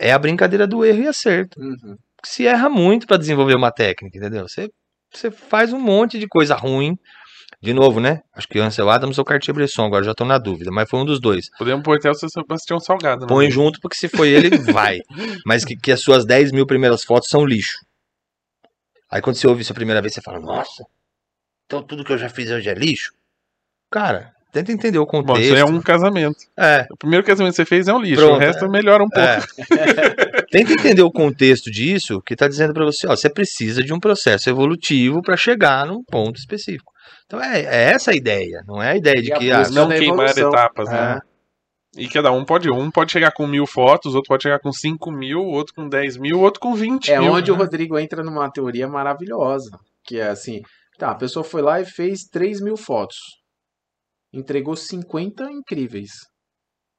[0.00, 1.60] é a brincadeira do erro e acerto.
[1.60, 1.96] Uhum.
[2.24, 4.48] Se erra muito para desenvolver uma técnica, entendeu?
[4.48, 4.70] Você,
[5.12, 6.96] você faz um monte de coisa ruim.
[7.64, 8.20] De novo, né?
[8.36, 11.18] Acho que Ansel Adams ou Cartier-Bresson, agora já tô na dúvida, mas foi um dos
[11.18, 11.48] dois.
[11.56, 13.22] Podemos pôr até o seu Sebastião Salgado.
[13.22, 13.26] né?
[13.26, 15.00] Põe junto, porque se foi ele, vai.
[15.46, 17.78] Mas que, que as suas 10 mil primeiras fotos são lixo.
[19.10, 20.84] Aí quando você ouve isso a primeira vez, você fala, nossa,
[21.64, 23.12] então tudo que eu já fiz hoje é lixo?
[23.90, 25.38] Cara, tenta entender o contexto.
[25.38, 26.36] Bom, isso é um casamento.
[26.58, 28.68] É, O primeiro casamento que você fez é um lixo, Pronto, o resto é.
[28.68, 29.26] melhora um pouco.
[29.72, 30.44] é.
[30.52, 33.98] Tenta entender o contexto disso, que tá dizendo pra você, ó, você precisa de um
[33.98, 36.92] processo evolutivo para chegar num ponto específico.
[37.26, 39.88] Então é, é essa a ideia, não é a ideia de E que ah, Não
[39.88, 40.48] queimar evolução.
[40.48, 41.20] etapas, né?
[41.96, 45.12] E cada um pode, um pode chegar com mil fotos, outro pode chegar com cinco
[45.12, 47.32] mil, outro com 10 mil, outro com 20 É mil.
[47.32, 47.60] onde o né?
[47.62, 49.70] Rodrigo entra numa teoria maravilhosa,
[50.04, 50.60] que é assim,
[50.98, 53.16] tá, a pessoa foi lá e fez 3 mil fotos,
[54.32, 56.10] entregou 50 incríveis,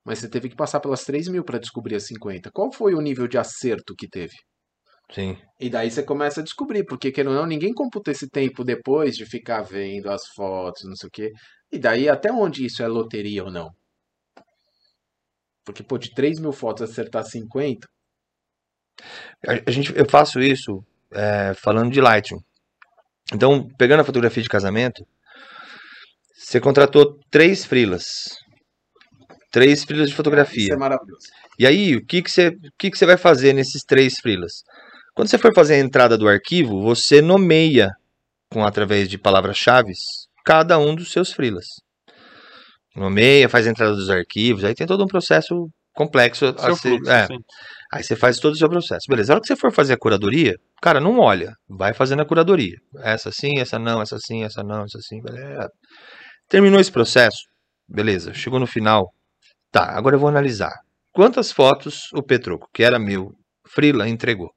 [0.06, 2.50] mas você teve que passar pelas 3 mil para descobrir as 50.
[2.54, 4.34] Qual foi o nível de acerto que teve?
[5.12, 5.38] Sim.
[5.60, 9.16] E daí você começa a descobrir, porque querendo ou não, ninguém computa esse tempo depois
[9.16, 11.32] de ficar vendo as fotos, não sei o quê.
[11.72, 13.70] E daí até onde isso é loteria ou não?
[15.66, 17.88] Porque, pô, de 3 mil fotos acertar 50,
[19.48, 22.40] A, gente, eu faço isso é, falando de Lightroom.
[23.34, 25.04] Então, pegando a fotografia de casamento,
[26.36, 28.06] você contratou três frilas.
[29.52, 30.74] Três frilas de isso fotografia.
[30.74, 31.28] é maravilhoso.
[31.58, 34.64] E aí, o que, que, você, o que, que você vai fazer nesses três frilas?
[35.16, 37.90] Quando você for fazer a entrada do arquivo, você nomeia,
[38.52, 39.94] com através de palavras-chave,
[40.44, 41.66] cada um dos seus frilas.
[42.96, 46.54] Nomeia, faz a entrada dos arquivos, aí tem todo um processo complexo.
[46.60, 47.28] Seu ser- fluxo, é.
[47.94, 49.06] Aí você faz todo o seu processo.
[49.10, 51.54] Beleza, a hora que você for fazer a curadoria, cara, não olha.
[51.70, 52.76] Vai fazendo a curadoria.
[53.00, 55.22] Essa sim, essa não, essa sim, essa não, essa sim.
[55.22, 55.70] Beleza.
[56.50, 57.44] Terminou esse processo?
[57.88, 59.14] Beleza, chegou no final.
[59.72, 60.74] Tá, agora eu vou analisar.
[61.14, 63.32] Quantas fotos o Petroco, que era meu
[63.68, 64.50] Frila, entregou?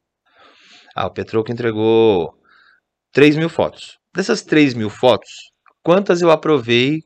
[1.00, 2.34] Ah, o Petroco entregou
[3.12, 3.98] 3 mil fotos.
[4.12, 5.30] Dessas 3 mil fotos,
[5.80, 7.04] quantas eu aprovei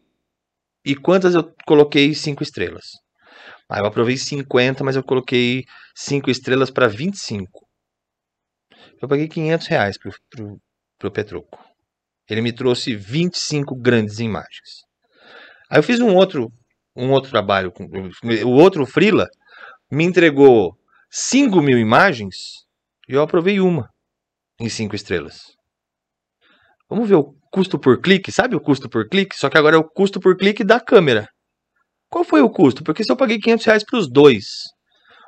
[0.82, 2.86] e quantas eu coloquei 5 estrelas?
[3.68, 5.64] Ah, eu aprovei 50, mas eu coloquei
[5.94, 7.68] 5 estrelas para 25.
[9.02, 10.58] Eu paguei 500 reais pro, pro,
[10.98, 11.62] pro Petroco.
[12.30, 14.86] Ele me trouxe 25 grandes imagens.
[15.68, 16.50] Aí eu fiz um outro,
[16.96, 17.70] um outro trabalho.
[18.46, 19.28] O outro Frila
[19.90, 20.78] me entregou
[21.10, 22.62] 5 mil imagens
[23.08, 23.88] eu aprovei uma
[24.60, 25.54] em 5 estrelas.
[26.88, 28.30] Vamos ver o custo por clique.
[28.30, 29.36] Sabe o custo por clique?
[29.36, 31.28] Só que agora é o custo por clique da câmera.
[32.10, 32.84] Qual foi o custo?
[32.84, 34.64] Porque se eu paguei 500 reais para os dois,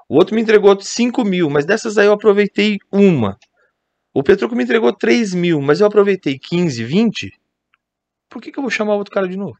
[0.08, 3.38] o outro me entregou 5 mil, mas dessas aí eu aproveitei uma.
[4.12, 7.32] O Petroco me entregou 3 mil, mas eu aproveitei 15, 20.
[8.28, 9.56] Por que, que eu vou chamar o outro cara de novo?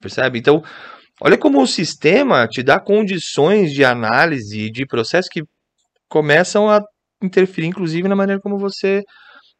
[0.00, 0.38] Percebe?
[0.38, 0.64] Então,
[1.20, 5.44] olha como o sistema te dá condições de análise e de processo que
[6.12, 6.84] começam a
[7.22, 9.02] interferir, inclusive, na maneira como você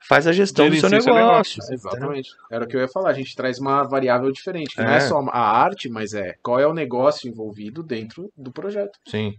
[0.06, 1.14] faz a gestão do seu negócio.
[1.14, 1.58] negócio.
[1.72, 2.28] Exatamente.
[2.50, 3.08] Era o que eu ia falar.
[3.08, 4.74] A gente traz uma variável diferente.
[4.74, 4.96] Que não É.
[4.96, 8.92] é só a arte, mas é qual é o negócio envolvido dentro do projeto.
[9.08, 9.32] Sim.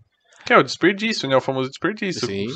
[0.43, 1.35] Que é o desperdício, né?
[1.35, 2.25] O famoso desperdício.
[2.27, 2.47] Sim.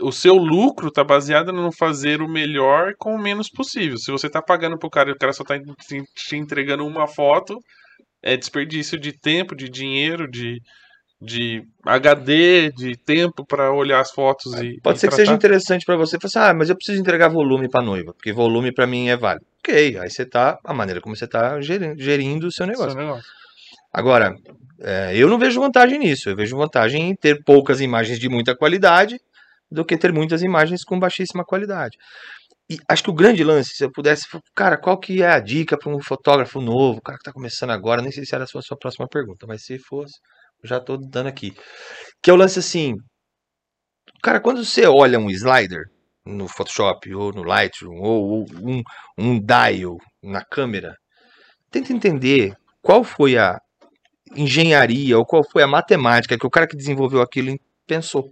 [0.00, 3.96] O, seu lucro tá baseado no fazer o melhor com o menos possível.
[3.98, 7.56] Se você tá pagando pro cara e o cara só tá te entregando uma foto,
[8.22, 10.58] é desperdício de tempo, de dinheiro, de,
[11.22, 14.80] de HD, de tempo pra olhar as fotos e.
[14.82, 15.24] Pode e ser que tratar.
[15.24, 16.18] seja interessante para você.
[16.18, 19.16] Falar assim, ah, mas eu preciso entregar volume para noiva, porque volume para mim é
[19.16, 19.46] válido.
[19.60, 22.92] Ok, aí você tá, a maneira como você tá gerindo, gerindo o seu negócio.
[22.92, 23.24] Seu negócio.
[23.92, 24.34] Agora,
[24.80, 26.28] é, eu não vejo vantagem nisso.
[26.28, 29.16] Eu vejo vantagem em ter poucas imagens de muita qualidade
[29.70, 31.96] do que ter muitas imagens com baixíssima qualidade.
[32.68, 35.76] E acho que o grande lance, se eu pudesse, cara, qual que é a dica
[35.78, 38.46] para um fotógrafo novo, o cara que está começando agora, nem sei se era a
[38.46, 40.14] sua, sua próxima pergunta, mas se fosse,
[40.62, 41.52] já estou dando aqui.
[42.22, 42.94] Que é o lance assim,
[44.22, 45.84] cara, quando você olha um slider
[46.24, 48.82] no Photoshop ou no Lightroom ou um,
[49.18, 50.96] um dial na câmera,
[51.70, 53.58] tenta entender qual foi a
[54.36, 58.30] engenharia ou qual foi a matemática que o cara que desenvolveu aquilo pensou.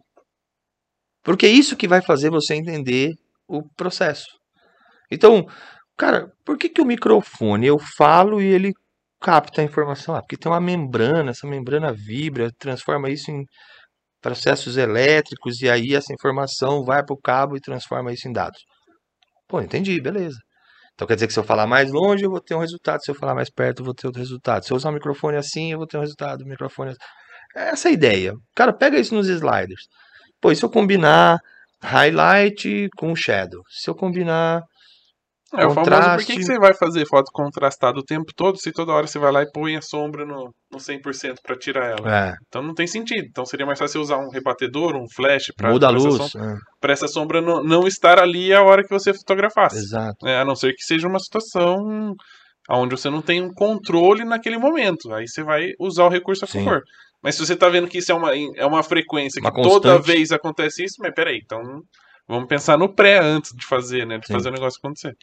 [1.22, 3.14] Porque é isso que vai fazer você entender
[3.46, 4.38] o processo.
[5.10, 5.46] Então,
[5.96, 8.72] cara, por que, que o microfone eu falo e ele
[9.20, 10.14] capta a informação?
[10.14, 13.44] Ah, porque tem uma membrana, essa membrana vibra, transforma isso em
[14.20, 18.60] processos elétricos e aí essa informação vai para o cabo e transforma isso em dados.
[19.48, 20.38] Pô, entendi, beleza.
[20.94, 23.02] Então quer dizer que se eu falar mais longe, eu vou ter um resultado.
[23.02, 24.64] Se eu falar mais perto, eu vou ter outro resultado.
[24.64, 26.42] Se eu usar o microfone assim, eu vou ter um resultado.
[26.42, 26.98] O microfone assim.
[27.56, 28.34] Essa é a ideia.
[28.54, 29.86] Cara, pega isso nos sliders.
[30.40, 31.38] Pô, e se eu combinar
[31.82, 33.62] highlight com shadow.
[33.68, 34.62] Se eu combinar.
[35.58, 38.70] É o famoso, por que, que você vai fazer foto contrastada o tempo todo se
[38.70, 42.28] toda hora você vai lá e põe a sombra no, no 100% pra tirar ela?
[42.28, 43.26] É, Então não tem sentido.
[43.28, 46.08] Então seria mais fácil você usar um rebatedor, um flash pra, muda a pra essa
[46.08, 46.30] luz.
[46.30, 49.76] sombra, é, essa sombra não, não estar ali a hora que você fotografasse.
[49.78, 50.26] exato.
[50.26, 52.14] É, a não ser que seja uma situação
[52.70, 55.12] onde você não tem um controle naquele momento.
[55.12, 56.64] Aí você vai usar o recurso a Sim.
[56.64, 56.82] favor.
[57.22, 59.94] Mas se você tá vendo que isso é uma, é uma frequência Uma que toda
[59.94, 60.06] constante.
[60.06, 61.60] vez acontece isso, mas peraí, então
[62.28, 64.18] vamos pensar no pré antes de fazer, né?
[64.18, 64.32] De Sim.
[64.34, 65.14] fazer o negócio acontecer.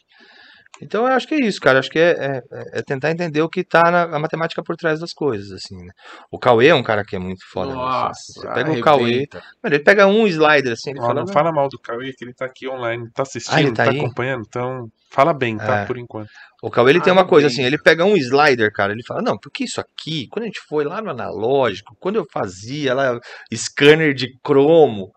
[0.80, 1.78] Então eu acho que é isso, cara.
[1.80, 2.42] Acho que é, é-
[2.78, 5.90] é tentar entender o que tá na a matemática por trás das coisas, assim, né?
[6.30, 7.80] O Cauê é um cara que é muito foda nisso.
[7.80, 9.42] Nossa, Você pega o Cauê, arrebenta.
[9.62, 12.24] mano, ele pega um slider assim, ele Ó, fala, não fala mal do Cauê, que
[12.24, 15.78] ele tá aqui online, tá assistindo, ele tá tá, acompanhando, então fala bem, tá?
[15.80, 15.84] É.
[15.86, 16.28] Por enquanto.
[16.62, 17.54] O Cauê ele tem Ah, uma coisa bem.
[17.54, 20.60] assim, ele pega um slider, cara, ele fala, não, porque isso aqui, quando a gente
[20.68, 23.18] foi lá no analógico, quando eu fazia lá
[23.52, 25.10] scanner de cromo,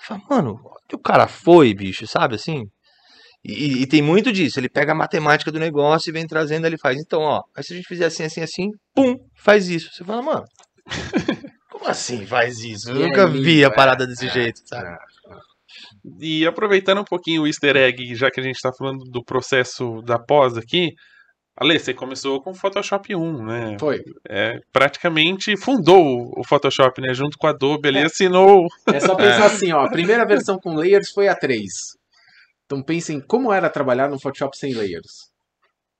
[0.00, 0.58] fala, mano,
[0.94, 2.64] onde o cara foi, bicho, sabe assim?
[3.44, 6.78] E, e tem muito disso, ele pega a matemática do negócio e vem trazendo, ele
[6.78, 9.90] faz, então, ó, aí se a gente fizer assim, assim, assim, pum, faz isso.
[9.92, 10.44] Você fala, mano,
[11.70, 12.90] como assim faz isso?
[12.90, 14.96] Eu E nunca aí, vi a é, parada desse jeito, sabe?
[16.20, 20.00] E aproveitando um pouquinho o easter egg, já que a gente tá falando do processo
[20.02, 20.92] da pós aqui,
[21.56, 23.76] Ale, você começou com o Photoshop 1, né?
[23.78, 24.02] Foi.
[24.28, 27.14] É, praticamente fundou o Photoshop, né?
[27.14, 28.66] Junto com a Adobe, ele assinou.
[28.92, 29.84] É só pensar assim, ó.
[29.84, 31.62] A primeira versão com layers foi a 3.
[32.66, 35.32] Então pensem como era trabalhar no Photoshop sem layers.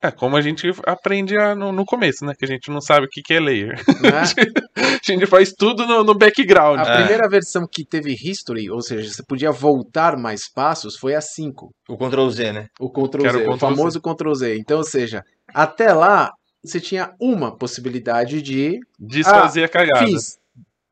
[0.02, 2.35] É, como a gente aprende a- no, no começo, né?
[2.39, 3.76] Que a gente não sabe o que, que é layer.
[4.02, 4.22] Né?
[4.76, 6.78] A gente faz tudo no, no background.
[6.81, 11.20] A primeira versão que teve history, ou seja, você podia voltar mais passos, foi a
[11.22, 11.70] 5.
[11.89, 12.66] O Ctrl Z, né?
[12.81, 13.59] O Ctrl Z, o o Ctrl Z.
[13.60, 14.56] famoso Ctrl Z.
[14.59, 15.22] Então, ou seja,
[15.55, 16.32] até lá
[16.64, 20.06] você tinha uma possibilidade de Desfazer a cagada.
[20.06, 20.39] fiz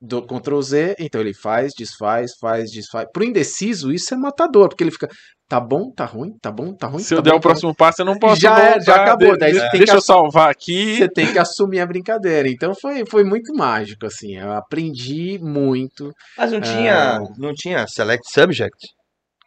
[0.03, 3.07] do Ctrl Z, então ele faz, desfaz, faz, desfaz.
[3.13, 5.09] Pro indeciso, isso é matador, porque ele fica,
[5.49, 6.99] tá bom, tá ruim, tá bom, tá ruim.
[6.99, 7.53] Se tá eu der bom, o tá ruim.
[7.53, 10.51] próximo passo, eu não posso Já é, já acabou, daí tem Deixa que eu salvar
[10.51, 10.97] aqui.
[10.97, 12.49] Você tem que assumir a brincadeira.
[12.49, 14.37] Então foi, foi muito mágico, assim.
[14.37, 16.11] Eu aprendi muito.
[16.37, 18.77] Mas não tinha, não tinha Select Subject?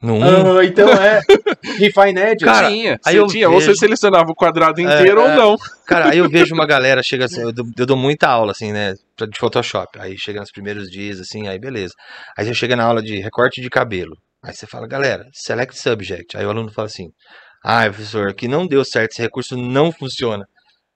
[0.02, 0.58] No 1?
[0.60, 1.22] Ah, então é.
[1.80, 2.46] Refine Edge.
[2.46, 3.50] Cara, tinha, aí eu tinha.
[3.50, 5.36] Ou você vejo- selecionava o quadrado É, inteiro ou é.
[5.36, 5.56] não.
[5.88, 8.72] Cara, aí eu vejo uma galera, chega assim, eu dou, eu dou muita aula, assim,
[8.72, 9.98] né, de Photoshop.
[10.00, 11.94] Aí chega nos primeiros dias, assim, aí beleza.
[12.38, 14.16] Aí você chega na aula de recorte de cabelo.
[14.44, 16.38] Aí você fala, galera, select subject.
[16.38, 17.08] Aí o aluno fala assim,
[17.64, 20.44] ah, professor, aqui não deu certo, esse recurso não funciona.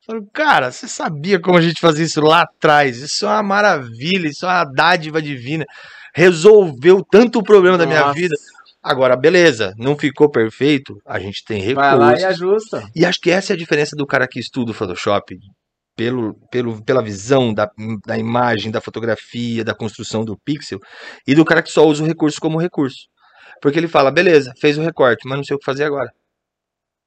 [0.07, 2.97] Eu falo, cara, você sabia como a gente fazia isso lá atrás?
[2.97, 5.65] Isso é uma maravilha, isso é uma dádiva divina.
[6.13, 8.13] Resolveu tanto o problema da minha Nossa.
[8.13, 8.35] vida.
[8.81, 11.75] Agora, beleza, não ficou perfeito, a gente tem recursos.
[11.75, 12.89] Vai lá e ajusta.
[12.95, 15.35] E acho que essa é a diferença do cara que estuda o Photoshop
[15.97, 17.69] pelo, pelo, pela visão da,
[18.05, 20.79] da imagem, da fotografia, da construção do pixel,
[21.27, 23.07] e do cara que só usa o recurso como recurso.
[23.61, 26.09] Porque ele fala, beleza, fez o recorte, mas não sei o que fazer agora.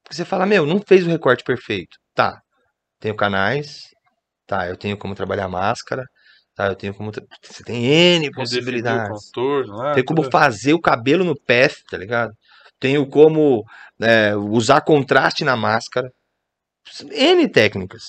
[0.03, 1.97] Porque você fala, meu, não fez o recorte perfeito.
[2.13, 2.39] Tá,
[2.99, 3.85] tenho canais,
[4.45, 6.05] tá, eu tenho como trabalhar máscara,
[6.55, 7.11] tá, eu tenho como.
[7.11, 9.29] Você tem N o possibilidades.
[9.31, 9.93] contorno lá.
[9.93, 12.31] Tem como fazer o cabelo no path, tá ligado?
[12.79, 13.63] Tenho como
[14.01, 16.09] é, usar contraste na máscara.
[17.11, 18.03] N técnicas.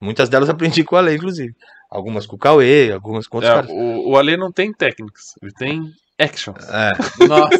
[0.00, 1.52] Muitas delas aprendi com a lei, inclusive.
[1.90, 3.70] Algumas com o Cauê, algumas com outros É, caras.
[3.70, 5.82] o, o Ale não tem técnicas, ele tem
[6.18, 6.64] actions.
[6.68, 6.92] É,
[7.26, 7.58] Nossa.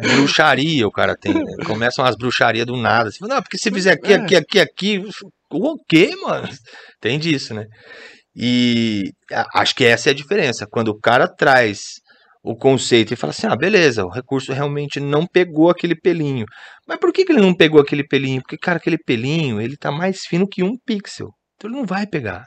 [0.00, 1.34] Bruxaria o cara tem.
[1.34, 1.42] né?
[1.66, 3.10] Começam as bruxarias do nada.
[3.18, 5.04] Fala, não, porque se fizer aqui, aqui, aqui, aqui.
[5.50, 6.48] O quê, mano?
[7.00, 7.66] Tem disso, né?
[8.40, 9.12] E
[9.52, 10.64] acho que essa é a diferença.
[10.70, 12.00] Quando o cara traz
[12.40, 16.46] o conceito e fala assim: ah, beleza, o recurso realmente não pegou aquele pelinho.
[16.86, 18.40] Mas por que, que ele não pegou aquele pelinho?
[18.40, 21.30] Porque, cara, aquele pelinho ele tá mais fino que um pixel.
[21.56, 22.46] Então ele não vai pegar.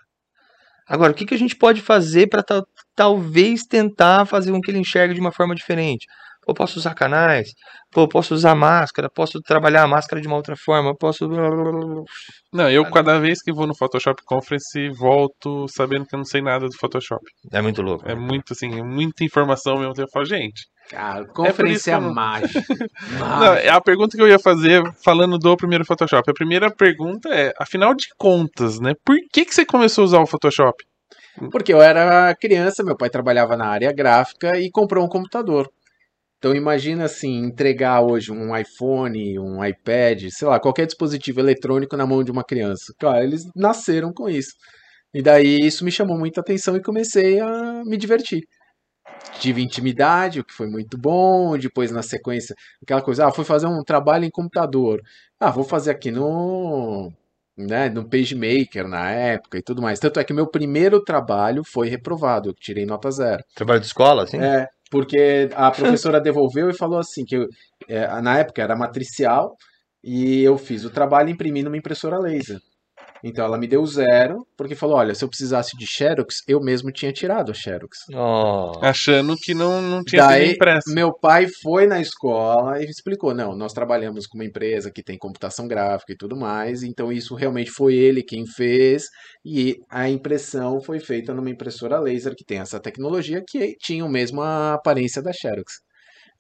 [0.88, 2.44] Agora, o que, que a gente pode fazer para
[2.96, 6.06] talvez tentar fazer com que ele enxergue de uma forma diferente?
[6.44, 7.50] Pô, posso usar canais?
[7.92, 9.10] Pô, posso usar máscara?
[9.10, 10.96] Posso trabalhar a máscara de uma outra forma?
[10.96, 11.28] Posso.
[12.52, 16.42] Não, eu cada vez que vou no Photoshop Conference volto sabendo que eu não sei
[16.42, 17.22] nada do Photoshop.
[17.52, 18.10] É muito louco.
[18.10, 19.94] É muito assim, é muita informação mesmo.
[19.98, 20.64] Eu falo, gente.
[20.90, 22.60] Cara, É conferência que eu não- mágica.
[23.40, 26.30] Não, é a pergunta que eu ia fazer falando do primeiro Photoshop.
[26.30, 28.94] A primeira pergunta é, afinal de contas, né?
[29.06, 30.84] Por que, que você começou a usar o Photoshop?
[31.52, 35.70] Porque eu era criança, meu pai trabalhava na área gráfica e comprou um computador.
[36.42, 42.08] Então imagina assim, entregar hoje um iPhone, um iPad, sei lá, qualquer dispositivo eletrônico na
[42.08, 42.92] mão de uma criança.
[42.98, 44.54] Cara, eles nasceram com isso.
[45.14, 48.42] E daí isso me chamou muita atenção e comecei a me divertir.
[49.40, 51.56] Tive intimidade, o que foi muito bom.
[51.60, 55.00] Depois, na sequência, aquela coisa, ah, fui fazer um trabalho em computador.
[55.40, 57.14] Ah, vou fazer aqui no,
[57.56, 60.00] né, no PageMaker na época e tudo mais.
[60.00, 63.44] Tanto é que meu primeiro trabalho foi reprovado, eu tirei nota zero.
[63.54, 64.40] Trabalho de escola, assim?
[64.40, 67.48] É, Porque a professora devolveu e falou assim, que eu-
[67.90, 69.56] é, na época era matricial,
[70.04, 72.60] e eu fiz o trabalho e imprimi numa impressora laser.
[73.24, 76.92] Então ela me deu zero, porque falou, olha, se eu precisasse de Xerox, eu mesmo
[76.92, 77.98] tinha tirado a Xerox.
[78.14, 78.72] Oh.
[78.82, 80.94] Achando que não, não tinha Daí, sido impresso.
[80.94, 85.18] meu pai foi na escola e explicou: não, nós trabalhamos com uma empresa que tem
[85.18, 89.06] computação gráfica e tudo mais, então isso realmente foi ele quem fez,
[89.46, 94.10] e a impressão foi feita numa impressora laser que tem essa tecnologia que tinha o
[94.10, 95.74] mesmo a aparência da Xerox.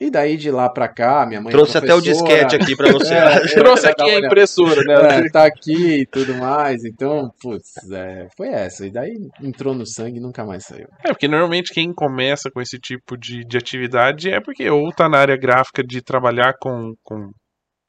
[0.01, 1.49] E daí de lá pra cá, minha mãe.
[1.49, 3.11] é Trouxe até o disquete aqui pra você.
[3.21, 5.19] É, Trouxe Dá aqui a impressora, né?
[5.19, 8.87] É, tá aqui e tudo mais, então, putz, é, foi essa.
[8.87, 9.13] E daí
[9.43, 10.87] entrou no sangue e nunca mais saiu.
[11.03, 15.07] É, porque normalmente quem começa com esse tipo de, de atividade é porque ou tá
[15.07, 17.29] na área gráfica de trabalhar com, com,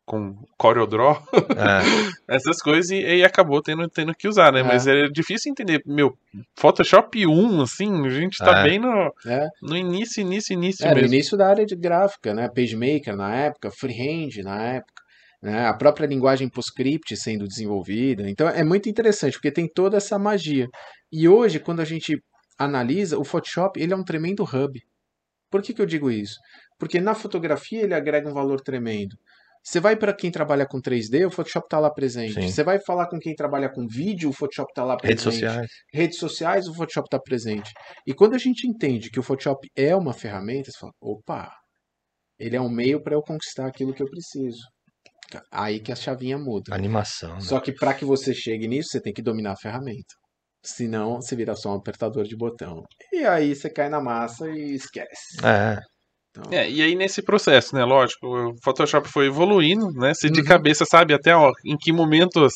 [0.05, 1.33] com CorelDRAW, É.
[2.29, 4.61] essas coisas, e, e acabou tendo, tendo que usar, né?
[4.61, 4.63] É.
[4.63, 5.81] Mas é difícil entender.
[5.87, 6.17] Meu,
[6.57, 8.63] Photoshop 1, assim, a gente tá É.
[8.65, 9.49] bem no, É.
[9.63, 11.15] no início, início, início Era o mesmo.
[11.15, 12.49] início da área de gráfica, né?
[12.49, 15.03] PageMaker na época, Freehand na época,
[15.43, 15.67] né?
[15.67, 18.29] A própria linguagem PostScript sendo desenvolvida.
[18.29, 20.67] Então é muito interessante, porque tem toda essa magia.
[21.13, 22.17] E hoje, quando a gente
[22.59, 24.81] analisa, o Photoshop ele é um tremendo hub.
[25.51, 26.37] Por que, que eu digo isso?
[26.79, 29.15] Porque na fotografia ele agrega um valor tremendo.
[29.65, 32.35] Você vai para quem trabalha com 3D, o Photoshop está lá presente.
[32.35, 32.49] Sim.
[32.49, 35.71] Você vai falar com quem trabalha com vídeo, o Photoshop está lá presente Redes sociais.
[35.93, 37.71] redes sociais, o Photoshop está presente.
[38.07, 41.53] E quando a gente entende que o Photoshop é uma ferramenta, você fala, opa,
[42.39, 44.61] ele é um meio para eu conquistar aquilo que eu preciso.
[45.51, 46.75] Aí que a chavinha muda.
[46.75, 47.35] Animação.
[47.35, 47.41] né?
[47.41, 50.15] Só que para que você chegue nisso, você tem que dominar a ferramenta.
[50.65, 52.83] Senão, você vira só um apertador de botão.
[53.13, 55.45] E aí você cai na massa e esquece.
[55.45, 55.79] É.
[56.35, 60.41] Então, É, e aí nesse processo, né, lógico, o Photoshop foi evoluindo, né, você de
[60.41, 60.47] Uhum.
[60.47, 62.55] cabeça sabe até ó, em que momento as,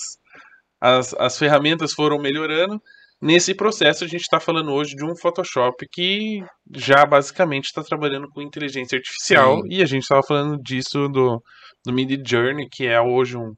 [0.80, 2.80] as, as ferramentas foram melhorando.
[3.20, 6.40] Nesse processo a gente está falando hoje de um Photoshop que
[6.74, 9.68] já basicamente está trabalhando com inteligência artificial Sim.
[9.70, 11.42] e a gente estava falando disso do,
[11.84, 13.52] do Midi Journey, que é hoje um,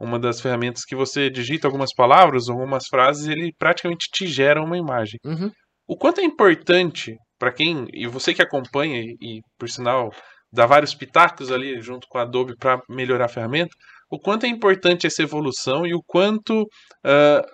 [0.00, 4.76] uma das ferramentas que você digita algumas palavras, algumas frases, ele praticamente te gera uma
[4.76, 5.18] imagem.
[5.24, 5.50] uhum.
[5.88, 10.12] O quanto é importante para quem, e você que acompanha, e, por sinal
[10.52, 13.74] dá vários pitacos ali junto com a Adobe para melhorar a ferramenta,
[14.10, 16.66] o quanto é importante essa evolução e o quanto
[17.04, 17.44] ah,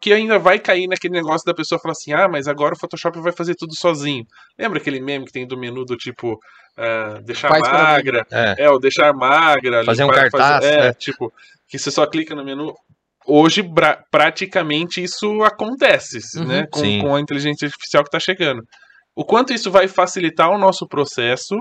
[0.00, 3.20] que ainda vai cair naquele negócio da pessoa falar assim, ah, mas agora o Photoshop
[3.20, 4.24] vai fazer tudo sozinho.
[4.58, 6.38] Lembra aquele meme que tem do menu do tipo
[6.76, 8.64] ah, deixar Faz magra, É.
[8.64, 10.92] é, o deixar magra, Fazer um para cartaz, é, é.
[10.94, 11.32] tipo,
[11.68, 12.74] que você só clica no menu.
[13.26, 13.62] Hoje,
[14.10, 16.44] praticamente, isso acontece, Uhum.
[16.46, 16.66] né?
[16.70, 18.62] Com, com a inteligência artificial que está chegando.
[19.14, 21.54] O quanto isso vai facilitar o nosso processo,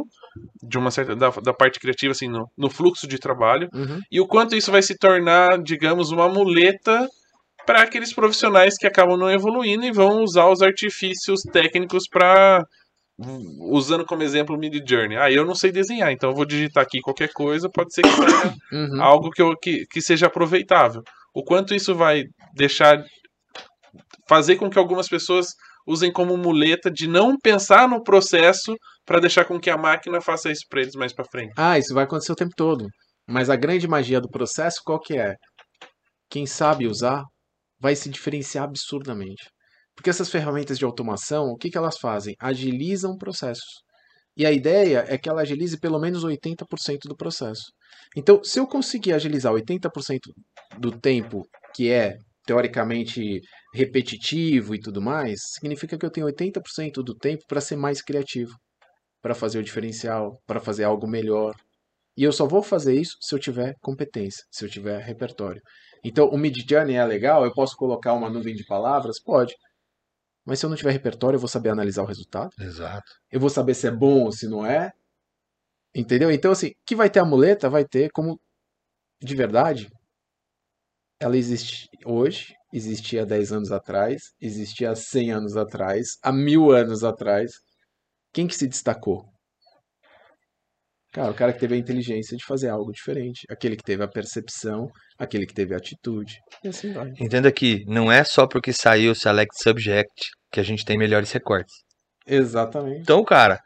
[0.63, 3.99] de uma certa, da, da parte criativa, assim, no, no fluxo de trabalho, Uhum.
[4.11, 7.07] e o quanto isso vai se tornar, digamos, uma muleta
[7.65, 12.63] para aqueles profissionais que acabam não evoluindo e vão usar os artifícios técnicos para
[13.69, 15.15] usando como exemplo o Mid Journey.
[15.17, 18.09] Ah, eu não sei desenhar, então eu vou digitar aqui qualquer coisa, pode ser que
[18.15, 19.01] saia Uhum.
[19.01, 21.03] algo que, eu, que, que seja aproveitável.
[21.33, 22.23] O quanto isso vai
[22.55, 23.03] deixar
[24.27, 25.47] fazer com que algumas pessoas
[25.87, 28.75] usem como muleta de não pensar no processo
[29.05, 31.53] para deixar com que a máquina faça isso para eles mais para frente.
[31.57, 32.85] Ah, isso vai acontecer o tempo todo.
[33.27, 35.35] Mas a grande magia do processo, qual que é?
[36.29, 37.23] Quem sabe usar
[37.79, 39.49] vai se diferenciar absurdamente.
[39.95, 42.35] Porque essas ferramentas de automação, o que, que elas fazem?
[42.39, 43.81] Agilizam processos.
[44.37, 47.63] E a ideia é que ela agilize pelo menos 80% do processo.
[48.15, 50.19] Então, se eu conseguir agilizar 80%
[50.77, 51.43] do tempo
[51.73, 53.39] que é teoricamente
[53.73, 58.51] repetitivo e tudo mais, significa que eu tenho 80% do tempo para ser mais criativo,
[59.21, 61.55] para fazer o diferencial, para fazer algo melhor.
[62.17, 65.61] E eu só vou fazer isso se eu tiver competência, se eu tiver repertório.
[66.03, 69.21] Então, o Midjourney é legal, eu posso colocar uma nuvem de palavras?
[69.21, 69.53] Pode.
[70.45, 72.49] Mas se eu não tiver repertório, eu vou saber analisar o resultado?
[72.59, 73.11] Exato.
[73.31, 74.91] Eu vou saber se é bom ou se não é?
[75.95, 76.31] Entendeu?
[76.31, 78.39] Então, assim, que vai ter a muleta, vai ter como,
[79.21, 79.89] de verdade,
[81.19, 86.71] ela existe hoje, existia há 10 anos atrás, existia há 100 anos atrás, há mil
[86.71, 87.51] anos atrás.
[88.33, 89.25] Quem que se destacou?
[91.13, 94.07] Cara, o cara que teve a inteligência de fazer algo diferente, aquele que teve a
[94.07, 94.87] percepção,
[95.19, 97.11] aquele que teve a atitude, e assim vai.
[97.19, 101.29] Entenda que não é só porque saiu o Select Subject que a gente tem melhores
[101.31, 101.75] recortes.
[102.25, 103.01] Exatamente.
[103.01, 103.59] Então, cara,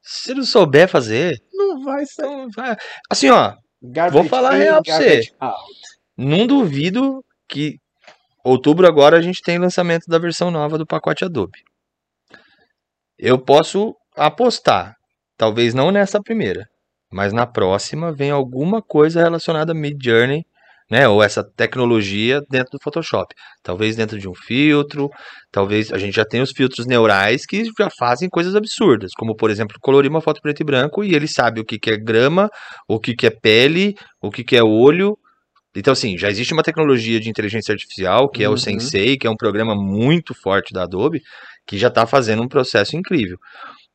[0.00, 1.36] se não souber fazer,
[1.80, 2.48] vai sair.
[2.54, 2.76] vai.
[3.10, 5.56] Assim, ó, Garbage Vou falar in, real pra garbage out.
[6.16, 7.78] não duvido que
[8.44, 11.58] outubro agora a gente tem lançamento da versão nova do pacote Adobe.
[13.18, 14.94] Eu posso apostar,
[15.36, 16.66] talvez não nessa primeira,
[17.12, 20.44] mas na próxima vem alguma coisa relacionada a Mid Journey
[20.92, 21.08] né?
[21.08, 23.34] Ou essa tecnologia dentro do Photoshop.
[23.62, 25.08] Talvez dentro de um filtro,
[25.50, 29.50] talvez a gente já tem os filtros neurais que já fazem coisas absurdas, como por
[29.50, 32.50] exemplo, colorir uma foto preto e branco e ele sabe o que, que é grama,
[32.86, 35.16] o que, que é pele, o que, que é olho.
[35.74, 38.54] Então, assim, já existe uma tecnologia de inteligência artificial, que é Uhum.
[38.54, 41.22] o Sensei, que é um programa muito forte da Adobe,
[41.66, 43.38] que já está fazendo um processo incrível.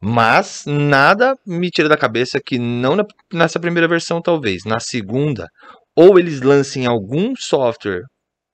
[0.02, 2.98] Mas nada me tira da cabeça que não
[3.32, 5.48] nessa primeira versão, talvez, na segunda,
[5.98, 8.04] ou eles lancem algum software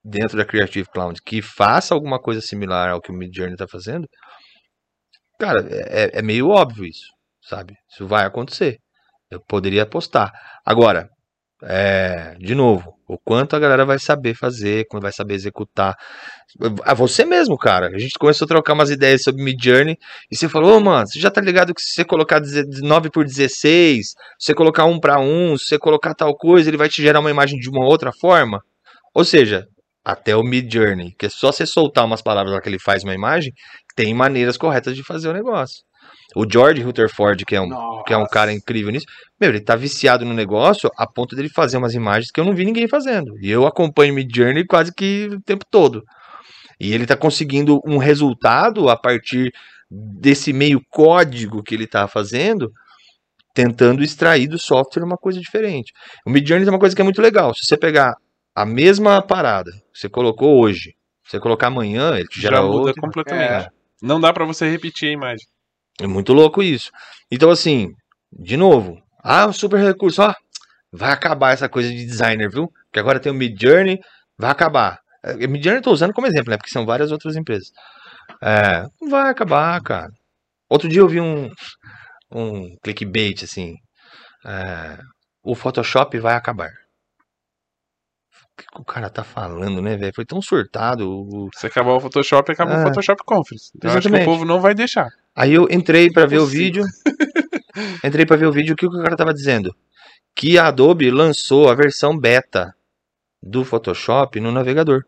[0.02, 4.08] dentro da Creative Cloud que faça alguma coisa similar ao que o Midjourney está fazendo,
[5.38, 7.08] cara, é, é meio óbvio isso,
[7.42, 7.76] sabe?
[7.92, 8.78] Isso vai acontecer.
[9.30, 10.32] Eu poderia apostar.
[10.66, 11.10] Agora,
[11.66, 15.96] é, de novo, o quanto a galera vai saber fazer, como vai saber executar.
[16.84, 17.88] Ah, Você mesmo, cara.
[17.88, 19.98] A gente começou a trocar umas ideias sobre Midjourney
[20.32, 22.42] e você falou, ô mano, você já tá ligado que se você colocar
[22.82, 26.78] 9 por 16, se você colocar 1 para 1, se você colocar tal coisa, ele
[26.78, 28.62] vai te gerar uma imagem de uma outra forma?
[29.14, 29.66] Ou seja,
[30.04, 33.14] até o Midjourney, que é só você soltar umas palavras lá que ele faz uma
[33.14, 33.54] imagem,
[33.96, 35.82] tem maneiras corretas de fazer o negócio.
[36.36, 37.70] O George Rutherford, que é um,
[38.06, 39.06] que é um cara incrível nisso,
[39.40, 42.56] meu, ele tá viciado no negócio a ponto dele fazer umas imagens que eu não
[42.56, 43.38] vi ninguém fazendo.
[43.42, 46.04] E eu acompanho Midjourney quase que o tempo todo.
[46.80, 49.52] E ele tá conseguindo um resultado a partir
[49.90, 52.72] desse meio código que ele tá fazendo,
[53.54, 55.94] tentando extrair do software uma coisa diferente.
[56.26, 57.54] O Midjourney é uma coisa que é muito legal.
[57.54, 58.16] Se você pegar
[58.56, 62.78] a mesma parada que você colocou hoje, você colocar amanhã, ele te Já gera muda
[62.78, 63.02] outra.
[63.02, 63.66] completamente.
[63.66, 63.70] É.
[64.02, 65.46] Não dá pra você repetir a imagem.
[66.02, 66.92] É muito louco isso.
[67.32, 67.90] Então, assim,
[68.32, 70.34] de novo, ah, super recurso, ó,
[70.92, 72.72] vai acabar essa coisa de designer, viu?
[72.92, 74.00] Que agora tem o Midjourney,
[74.38, 75.00] vai acabar.
[75.24, 76.58] É, Midjourney eu tô usando como exemplo, né?
[76.58, 77.70] Porque são várias outras empresas.
[78.42, 80.10] É, vai acabar, cara.
[80.70, 81.50] Outro dia eu vi um,
[82.32, 83.76] um clickbait, assim,
[84.46, 84.98] é,
[85.44, 86.72] o Photoshop vai acabar.
[88.54, 90.14] O que o cara tá falando, né, velho?
[90.16, 91.10] Foi tão surtado.
[91.10, 92.84] o- Se acabar o Photoshop, acaba o É.
[92.84, 93.72] Photoshop Conference.
[93.82, 95.10] Eu acho que o povo não vai deixar.
[95.36, 96.84] Aí eu entrei pra ver o vídeo.
[98.04, 98.74] entrei pra ver o vídeo.
[98.74, 99.76] O que o cara tava dizendo?
[100.36, 102.74] Que a Adobe lançou a versão beta
[103.42, 105.04] do Photoshop no navegador.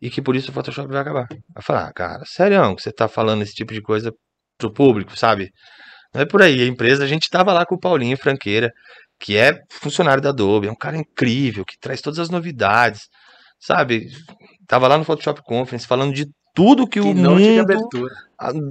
[0.00, 1.26] E que por isso o Photoshop vai acabar.
[1.30, 4.12] Eu falei, ah, cara, sério que você tá falando esse tipo de coisa
[4.58, 5.50] pro público, sabe?
[6.12, 6.62] Não é por aí.
[6.62, 8.70] A empresa, a gente tava lá com o Paulinho Franqueira,
[9.18, 13.08] que é funcionário da Adobe, é um cara incrível, que traz todas as novidades,
[13.58, 14.08] sabe?
[14.66, 18.08] Tava lá no Photoshop Conference falando de tudo que, o Keynote de mundo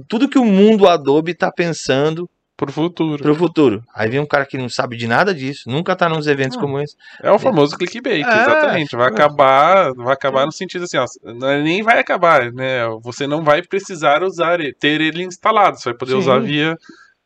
[0.08, 3.20] tudo que o mundo Adobe tá pensando Pro futuro.
[3.20, 3.82] pro futuro.
[3.92, 6.60] Aí vem um cara que não sabe de nada disso, nunca tá nos eventos Ah.
[6.60, 6.94] como esse.
[7.20, 8.42] É o famoso clickbait, É.
[8.42, 8.94] exatamente.
[8.94, 11.04] Vai acabar, vai acabar no sentido assim, ó,
[11.48, 12.86] é- nem vai acabar, né?
[13.02, 16.18] Você não vai precisar usar, ele- ter ele instalado, você vai poder Sim.
[16.18, 16.76] usar via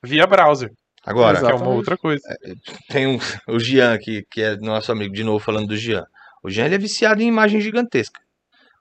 [0.03, 0.71] via browser,
[1.05, 2.23] Agora, que é uma outra coisa.
[2.89, 3.19] tem um,
[3.49, 6.07] o Jean aqui, que é nosso amigo, de novo falando do Jean.
[6.43, 8.19] O Jean ele é viciado em imagem gigantesca.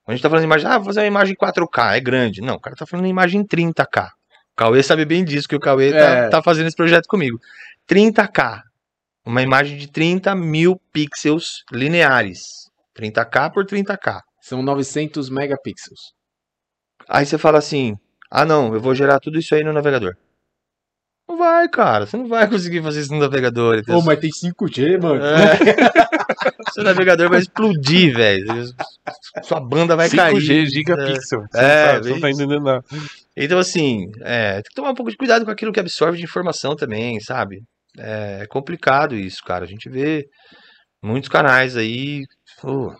[0.07, 2.39] Quando a gente tá falando de imagem, ah, vou fazer uma imagem 4K, é grande.
[2.39, 4.05] Não, o cara tá falando em imagem 30K.
[4.05, 6.29] O Cauê sabe bem disso, que o Cauê tá, É.
[6.29, 7.38] tá fazendo esse projeto comigo.
[7.89, 8.61] 30K.
[9.25, 12.39] Uma imagem de 30 mil pixels lineares.
[12.97, 14.21] 30K por 30K.
[14.41, 16.13] São 900 megapixels.
[17.09, 17.93] Aí você fala assim:
[18.31, 20.15] ah, não, eu vou gerar tudo isso aí no navegador.
[21.27, 22.05] Não vai, cara.
[22.05, 23.79] Você não vai conseguir fazer isso no navegador.
[23.79, 23.99] entendeu?
[23.99, 25.21] Ô, mas tem 5G, mano.
[25.21, 25.57] É.
[26.73, 28.65] Seu navegador vai explodir, velho.
[29.44, 30.65] Sua banda vai 5G, cair.
[30.68, 31.41] gigapixel.
[31.52, 32.41] Você, É, você não tá isso.
[32.41, 32.84] entendendo nada.
[33.35, 36.23] Então, assim, é, tem que tomar um pouco de cuidado com aquilo que absorve de
[36.23, 37.61] informação também, sabe?
[37.98, 39.64] É complicado isso, cara.
[39.64, 40.26] A gente vê
[41.02, 42.23] muitos canais aí.
[42.61, 42.94] pô,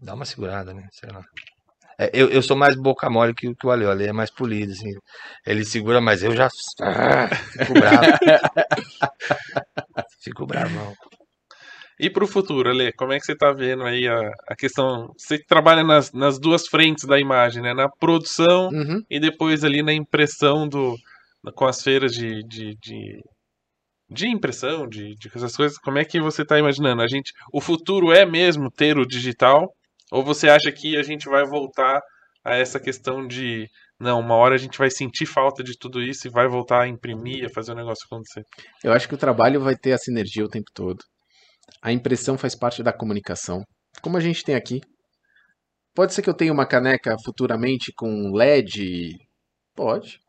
[0.00, 0.86] dá uma segurada, né?
[0.92, 1.22] Sei lá.
[2.00, 3.84] É, eu, eu sou mais boca mole que, o- que o Ale.
[3.84, 4.92] O Ale é mais polido, assim.
[5.44, 6.48] Ele segura, mas eu já.
[6.80, 8.06] Ah, fico bravo.
[10.22, 10.94] fico bravão.
[12.00, 15.12] E pro futuro, Ale, como é que você tá vendo aí a, a questão?
[15.16, 17.74] Você trabalha nas, nas duas frentes da imagem, né?
[17.74, 19.02] Na produção Uhum.
[19.10, 20.96] e depois ali na impressão do
[21.54, 23.20] com as feiras de, de, de,
[24.10, 25.78] de impressão, de, de essas coisas.
[25.78, 27.02] Como é que você está imaginando?
[27.02, 29.72] A gente, o futuro é mesmo ter o digital?
[30.10, 32.00] Ou você acha que a gente vai voltar
[32.44, 33.66] a essa questão de
[34.00, 36.88] não, uma hora a gente vai sentir falta de tudo isso e vai voltar a
[36.88, 38.42] imprimir, a fazer o negócio acontecer?
[38.84, 40.98] Eu acho que o trabalho vai ter a sinergia o tempo todo.
[41.82, 43.62] A impressão faz parte da comunicação.
[44.02, 44.80] Como a gente tem aqui.
[45.94, 49.16] Pode ser que eu tenha uma caneca futuramente com LED?
[49.74, 50.20] Pode.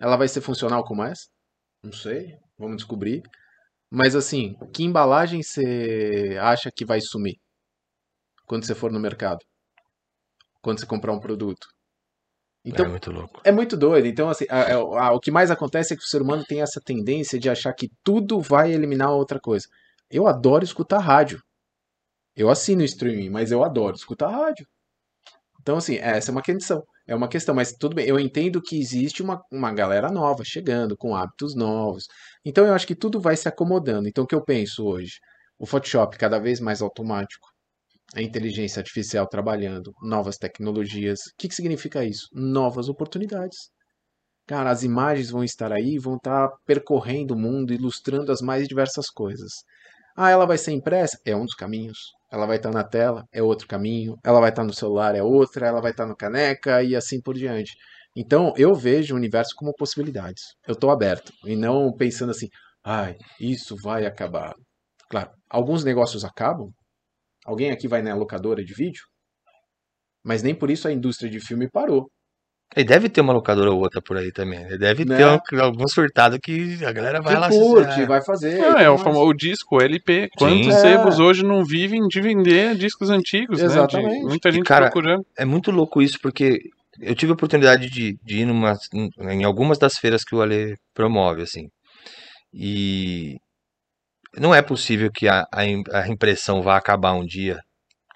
[0.00, 1.26] Ela vai ser funcional como essa?
[1.82, 2.36] Não sei.
[2.58, 3.22] Vamos descobrir.
[3.90, 7.36] Mas assim, que embalagem você acha que vai sumir?
[8.46, 9.38] Quando você for no mercado?
[10.62, 11.66] Quando você comprar um produto?
[12.64, 13.40] Então, é muito louco.
[13.44, 14.06] é muito doido.
[14.06, 16.62] Então, assim, a- a- a- o que mais acontece é que o ser humano tem
[16.62, 19.66] essa tendência de achar que tudo vai eliminar outra coisa.
[20.12, 21.40] Eu adoro escutar rádio.
[22.36, 24.66] Eu assino streaming, mas eu adoro escutar rádio.
[25.60, 26.82] Então, assim, essa é uma questão.
[27.06, 28.06] É uma questão, mas tudo bem.
[28.06, 32.04] Eu entendo que existe uma, uma galera nova chegando, com hábitos novos.
[32.44, 34.06] Então, eu acho que tudo vai se acomodando.
[34.06, 35.12] Então, o que eu penso hoje?
[35.58, 37.48] O Photoshop cada vez mais automático.
[38.14, 41.20] A inteligência artificial trabalhando, novas tecnologias.
[41.20, 42.28] O que, que significa isso?
[42.34, 43.70] Novas oportunidades.
[44.46, 49.08] Cara, as imagens vão estar aí, vão estar percorrendo o mundo, ilustrando as mais diversas
[49.08, 49.52] coisas.
[50.16, 51.18] Ah, ela vai ser impressa?
[51.24, 51.98] É um dos caminhos.
[52.30, 53.24] Ela vai estar na tela?
[53.32, 54.16] É outro caminho.
[54.24, 55.14] Ela vai estar no celular?
[55.14, 55.66] É outra.
[55.66, 57.72] Ela vai estar no caneca e assim por diante.
[58.16, 60.42] Então, eu vejo o universo como possibilidades.
[60.66, 61.32] Eu estou aberto.
[61.44, 62.48] E não pensando assim,
[62.84, 64.54] ai, isso vai acabar.
[65.08, 66.70] Claro, alguns negócios acabam.
[67.44, 69.02] Alguém aqui vai na locadora de vídeo?
[70.24, 72.10] Mas nem por isso a indústria de filme parou.
[72.74, 74.60] E deve ter uma locadora ou outra por aí também.
[74.60, 74.78] né?
[74.78, 75.16] Deve Né?
[75.16, 78.06] ter um- algum surtado que a galera vai que lá curte, assistir.
[78.06, 78.58] vai fazer.
[78.58, 80.28] Não, e é o, famoso, o disco, o LP.
[80.38, 81.22] Quantos sebos É.
[81.22, 83.66] hoje não vivem de vender discos antigos, né?
[83.66, 84.22] De Exatamente.
[84.24, 85.24] muita E, gente cara, procurando.
[85.36, 86.58] É muito louco isso, porque
[87.00, 88.74] eu tive a oportunidade de, de ir numa,
[89.30, 91.68] em algumas das feiras que o Ale promove, assim.
[92.54, 93.36] E
[94.36, 97.58] não é possível que a, a impressão vá acabar um dia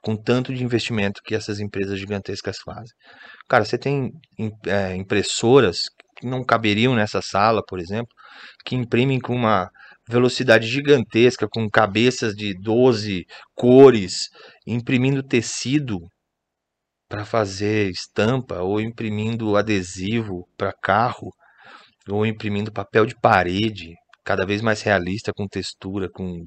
[0.07, 2.95] com tanto de investimento que essas empresas gigantescas fazem.
[3.49, 4.13] Cara, você tem
[4.65, 5.81] é, impressoras
[6.17, 8.15] que não caberiam nessa sala, por exemplo,
[8.65, 9.69] que imprimem com uma
[10.09, 14.29] velocidade gigantesca, com cabeças de 12 cores,
[14.65, 15.99] imprimindo tecido
[17.09, 21.33] para fazer estampa, ou imprimindo adesivo para carro,
[22.09, 23.93] ou imprimindo papel de parede,
[24.25, 26.45] cada vez mais realista, com textura, com,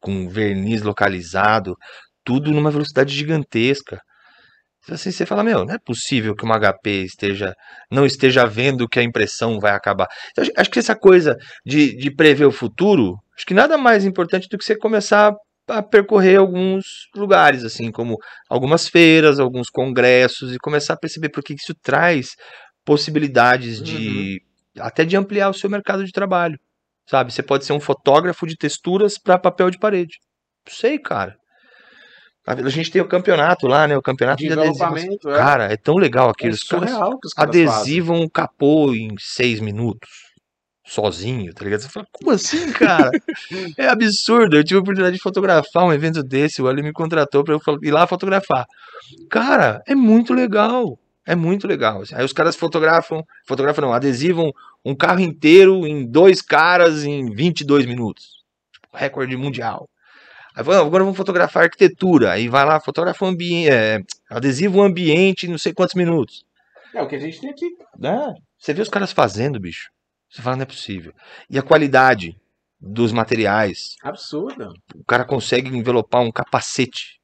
[0.00, 1.76] com verniz localizado,
[2.24, 4.00] tudo numa velocidade gigantesca.
[4.90, 7.54] Assim, você fala, meu, não é possível que uma HP esteja,
[7.90, 10.06] não esteja vendo que a impressão vai acabar.
[10.36, 14.46] Eu acho, que essa coisa de, de prever o futuro, acho que nada mais importante
[14.48, 15.32] do que você começar
[15.66, 16.84] a percorrer alguns
[17.16, 18.16] lugares, assim, como
[18.50, 22.32] algumas feiras, alguns congressos, e começar a perceber porque isso traz
[22.84, 24.42] possibilidades de
[24.78, 26.58] até de ampliar o seu mercado de trabalho.
[27.06, 27.32] Sabe?
[27.32, 30.18] Você pode ser um fotógrafo de texturas para papel de parede.
[30.66, 31.36] Não sei, cara.
[32.46, 33.96] A gente tem o campeonato lá, né?
[33.96, 35.02] O campeonato De de, adesivos.
[35.02, 35.16] é.
[35.36, 37.66] Cara, é tão legal É aqueles caras surreal que os caras fazem.
[37.66, 40.10] adesivam um capô em seis minutos.
[40.86, 41.80] Sozinho, tá ligado?
[41.80, 43.10] Você fala, como assim, cara?
[43.78, 44.56] é absurdo.
[44.56, 47.60] Eu tive a oportunidade de fotografar um evento desse, o Ali me contratou pra eu
[47.82, 48.66] ir lá fotografar.
[49.30, 50.98] Cara, é muito legal.
[51.26, 52.02] É muito legal.
[52.12, 54.52] Aí os caras fotografam, fotografam não, adesivam
[54.84, 58.44] um carro inteiro em dois caras em 22 minutos.
[58.70, 59.88] Tipo, recorde mundial.
[60.54, 62.32] Aí "Não, agora vamos fotografar arquitetura.
[62.32, 63.98] Aí vai lá, fotografa o ambiente, é,
[64.30, 66.44] adesivo ambiente, não sei quantos minutos.
[66.94, 67.66] É o que a gente tem aqui.
[67.98, 68.32] né?
[68.58, 69.90] Você vê os caras fazendo, bicho.
[70.30, 71.12] Você fala, não é possível.
[71.50, 72.36] E a qualidade
[72.80, 73.94] dos materiais.
[74.02, 74.68] Absurda.
[74.94, 77.18] O cara consegue envelopar um capacete.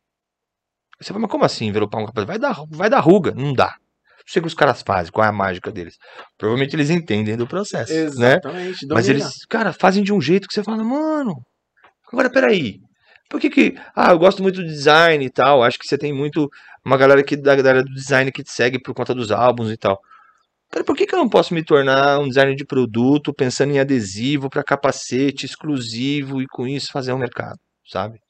[1.00, 2.26] Você fala, mas como assim envelopar um capacete?
[2.26, 3.32] Vai dar, vai dar ruga.
[3.32, 3.76] Não dá.
[4.18, 5.96] Não sei o que os caras fazem, qual é a mágica deles.
[6.36, 8.00] Provavelmente eles entendem do processo, né?
[8.34, 8.86] Exatamente.
[8.88, 9.24] Mas domina.
[9.24, 11.34] eles, cara, fazem de um jeito que você fala, mano,
[12.12, 12.80] agora peraí.
[13.30, 13.74] Por que que.
[13.94, 15.62] Ah, eu gosto muito do design e tal.
[15.62, 16.50] Acho que você tem muito.
[16.84, 19.76] Uma galera que, da galera do design que te segue por conta dos álbuns e
[19.76, 20.00] tal.
[20.70, 23.80] Cara, por que que eu não posso me tornar um designer de produto pensando em
[23.80, 28.20] adesivo para capacete exclusivo e com isso fazer um mercado, sabe?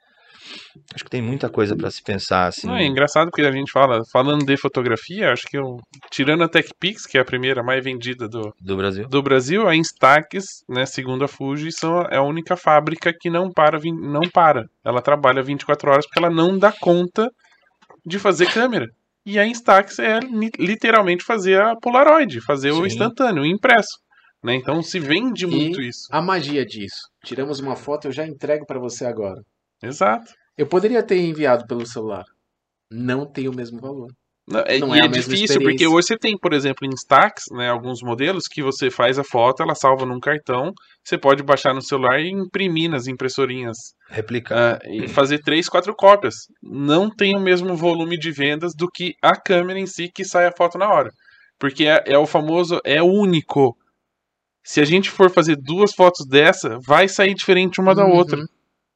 [0.95, 2.67] Acho que tem muita coisa para se pensar assim.
[2.67, 5.77] Não, é engraçado porque a gente fala, falando de fotografia, acho que eu,
[6.11, 9.09] tirando a TechPix, que é a primeira mais vendida do, Do Brasil.
[9.09, 13.51] do Brasil, a Instax, né, segundo a Fuji, são, é a única fábrica que não
[13.51, 14.65] para, não para.
[14.85, 17.31] Ela trabalha 24 horas porque ela não dá conta
[18.05, 18.87] de fazer câmera.
[19.27, 22.87] E a Instax é li- literalmente fazer a Polaroid, fazer o Sim.
[22.87, 23.99] instantâneo, o impresso.
[24.43, 24.55] Né?
[24.55, 26.09] Então se vende E muito isso.
[26.11, 27.03] A magia disso.
[27.25, 29.43] Tiramos uma foto, eu já entrego para você agora.
[29.83, 30.33] Exato.
[30.61, 32.27] Eu poderia ter enviado pelo celular.
[32.93, 34.09] Não tem o mesmo valor.
[34.47, 37.45] Não, é, Não e é é difícil, porque hoje você tem, por exemplo, em Instax,
[37.53, 40.71] né, alguns modelos que você faz a foto, ela salva num cartão,
[41.03, 43.79] você pode baixar no celular e imprimir nas impressorinhas
[44.11, 44.75] Replicar.
[44.75, 46.35] ah, e fazer três, quatro cópias.
[46.63, 50.45] Não tem o mesmo volume de vendas do que a câmera em si que sai
[50.47, 51.11] a foto na hora.
[51.59, 53.75] Porque é, é o famoso, é único.
[54.63, 58.15] Se a gente for fazer duas fotos dessa, vai sair diferente uma da Uhum.
[58.17, 58.45] outra.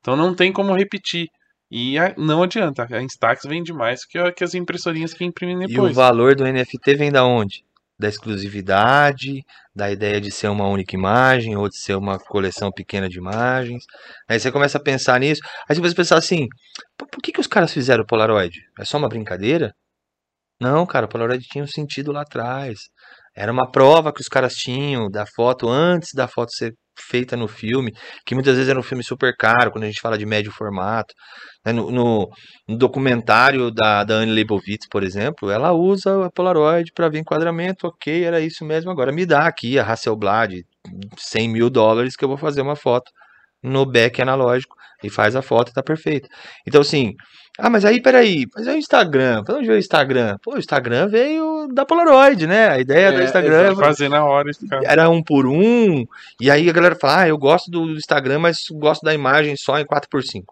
[0.01, 1.27] Então não tem como repetir.
[1.71, 5.63] E a- não adianta, a Instax vende mais que, a- que as impressorinhas que imprimem
[5.63, 5.95] E o depois.
[5.97, 7.65] valor do NFT vem da onde?
[7.99, 9.43] Da exclusividade,
[9.75, 13.85] da ideia de ser uma única imagem ou de ser uma coleção pequena de imagens.
[14.29, 15.41] Aí você começa a pensar nisso.
[15.69, 16.47] Aí você começa a pensar assim:
[16.99, 18.61] "Pô, por que, que os caras fizeram o Polaroid?
[18.79, 19.73] É só uma brincadeira?
[20.61, 22.79] Não, cara, o Polaroid tinha um sentido lá atrás.
[23.37, 27.49] Era uma prova que os caras tinham da foto antes da foto ser feita no
[27.49, 27.93] filme,
[28.25, 31.15] que muitas vezes era um filme super caro, quando a gente fala de médio formato.
[31.65, 31.73] Né?
[31.73, 32.29] No, no,
[32.69, 37.87] no, documentário da, da Anne Leibovitz, por exemplo, ela usa a Polaroid para ver enquadramento,
[37.87, 38.91] ok, era isso mesmo.
[38.91, 40.63] Agora me dá aqui a Hasselblad,
[41.17, 43.11] 100 mil dólares, que eu vou fazer uma foto
[43.65, 46.29] no back analógico e faz a foto e tá perfeito.
[46.67, 47.15] Então, assim,
[47.59, 50.37] ah, mas aí, peraí, mas é o Instagram, pra onde veio o Instagram?
[50.43, 52.69] Pô, o Instagram veio da Polaroid, né?
[52.69, 54.51] A ideia é, do Instagram é fazer na hora
[54.85, 56.05] era um por um,
[56.41, 59.79] e aí a galera fala, ah, eu gosto do Instagram, mas gosto da imagem só
[59.79, 60.43] em 4x5.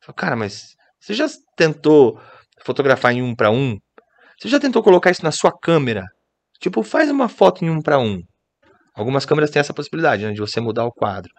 [0.00, 1.26] Falo, cara, mas você já
[1.56, 2.20] tentou
[2.64, 3.76] fotografar em um para um?
[4.38, 6.04] Você já tentou colocar isso na sua câmera?
[6.60, 8.22] Tipo, faz uma foto em um para um.
[8.94, 11.32] Algumas câmeras têm essa possibilidade, né, de você mudar o quadro.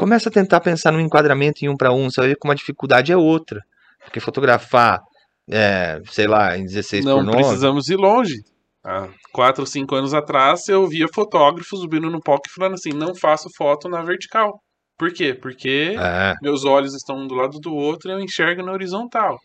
[0.00, 2.54] Começa a tentar pensar no enquadramento em um para um, você vai ver como a
[2.54, 3.60] dificuldade é outra.
[4.02, 4.98] Porque fotografar,
[5.46, 7.36] é, sei lá, em 16 Não por 9...
[7.36, 8.36] precisamos ir longe.
[8.82, 12.94] Há 4 ou 5 anos atrás, eu via fotógrafos subindo no palco e falando assim,
[12.94, 14.58] não faço foto na vertical.
[14.96, 15.34] Por quê?
[15.34, 16.32] Porque é.
[16.40, 19.36] meus olhos estão um do lado do outro e eu enxergo na horizontal.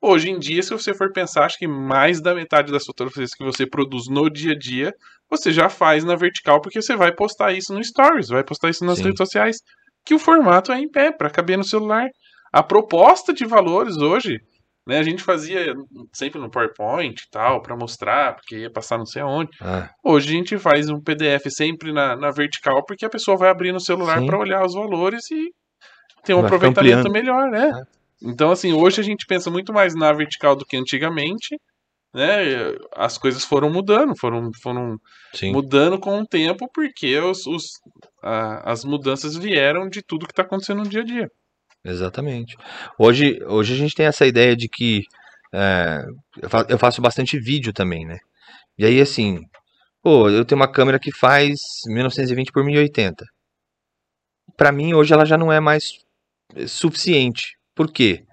[0.00, 3.44] Hoje em dia, se você for pensar, acho que mais da metade das fotografias que
[3.44, 4.94] você produz no dia a dia,
[5.28, 8.84] você já faz na vertical, porque você vai postar isso no Stories, vai postar isso
[8.84, 9.06] nas Sim.
[9.06, 9.56] redes sociais,
[10.06, 12.08] que o formato é em pé, para caber no celular.
[12.52, 14.40] A proposta de valores hoje
[14.86, 14.98] né?
[14.98, 15.74] A gente fazia
[16.12, 19.50] sempre no PowerPoint e tal, para mostrar, porque ia passar não sei aonde.
[19.60, 19.90] Ah.
[20.04, 23.72] Hoje a gente faz um PDF sempre na, na vertical, porque a pessoa vai abrir
[23.72, 25.50] no celular para olhar os valores e
[26.24, 27.72] ter um vai aproveitamento melhor, né?
[27.74, 27.82] Ah.
[28.22, 31.58] Então, assim, hoje a gente pensa muito mais na vertical do que antigamente,
[32.16, 32.74] né?
[32.94, 34.98] As coisas foram mudando, foram, foram
[35.52, 37.72] mudando com o tempo, porque os, os
[38.22, 41.30] a, as mudanças vieram de tudo que está acontecendo no dia a dia.
[41.84, 42.56] Exatamente.
[42.98, 45.02] Hoje, hoje a gente tem essa ideia de que
[45.52, 46.04] é,
[46.70, 48.16] eu faço bastante vídeo também, né?
[48.78, 49.40] E aí, assim,
[50.02, 53.26] pô, eu tenho uma câmera que faz 1920 por 1080.
[54.56, 55.92] Para mim, hoje ela já não é mais
[56.66, 57.58] suficiente.
[57.74, 58.24] Por quê?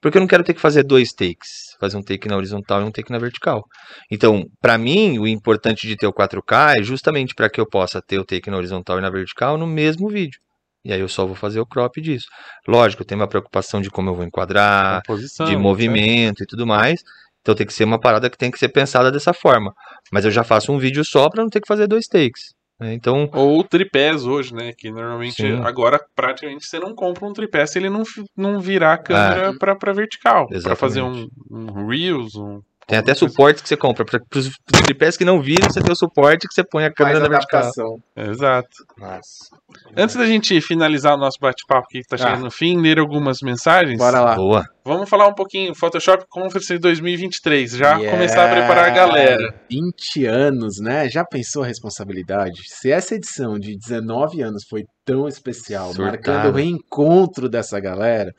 [0.00, 2.84] Porque eu não quero ter que fazer dois takes, fazer um take na horizontal e
[2.84, 3.64] um take na vertical.
[4.10, 8.00] Então, para mim, o importante de ter o 4K é justamente para que eu possa
[8.00, 10.38] ter o take na horizontal e na vertical no mesmo vídeo.
[10.84, 12.26] E aí eu só vou fazer o crop disso.
[12.66, 16.42] Lógico, tem uma preocupação de como eu vou enquadrar, posição, de movimento certo?
[16.42, 17.02] e tudo mais.
[17.40, 19.72] Então tem que ser uma parada que tem que ser pensada dessa forma.
[20.12, 22.54] Mas eu já faço um vídeo só para não ter que fazer dois takes.
[22.78, 22.94] Né?
[22.94, 23.28] Então...
[23.32, 24.72] Ou tripés hoje, né?
[24.72, 25.60] Que normalmente Sim.
[25.62, 28.02] agora praticamente você não compra um tripé se ele não,
[28.36, 29.74] não virar a câmera é.
[29.74, 30.48] para vertical.
[30.62, 34.02] Para fazer um, um Reels, um tem até suporte que você compra.
[34.02, 34.50] Para os
[34.82, 37.70] tripés que não viram, você tem o suporte que você põe a câmera na vertical.
[38.16, 38.68] Exato.
[38.96, 39.58] Nossa.
[39.94, 42.44] Antes da gente finalizar o nosso bate-papo que está chegando ah.
[42.44, 43.98] no fim, ler algumas mensagens.
[43.98, 44.34] Bora lá.
[44.34, 44.64] Boa.
[44.86, 47.72] Vamos falar um pouquinho Photoshop Conference 2023.
[47.72, 48.10] Já yeah.
[48.10, 49.54] começar a preparar a galera.
[49.70, 51.10] 20 anos, né?
[51.10, 52.62] Já pensou a responsabilidade?
[52.64, 56.06] Se essa edição de 19 anos foi tão especial, Surtado.
[56.06, 58.32] marcando o reencontro dessa galera,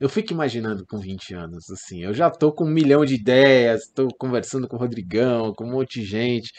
[0.00, 3.82] eu fico imaginando com 20 anos, assim, eu já tô com um milhão de ideias,
[3.94, 6.50] tô conversando com o Rodrigão, com um monte de gente.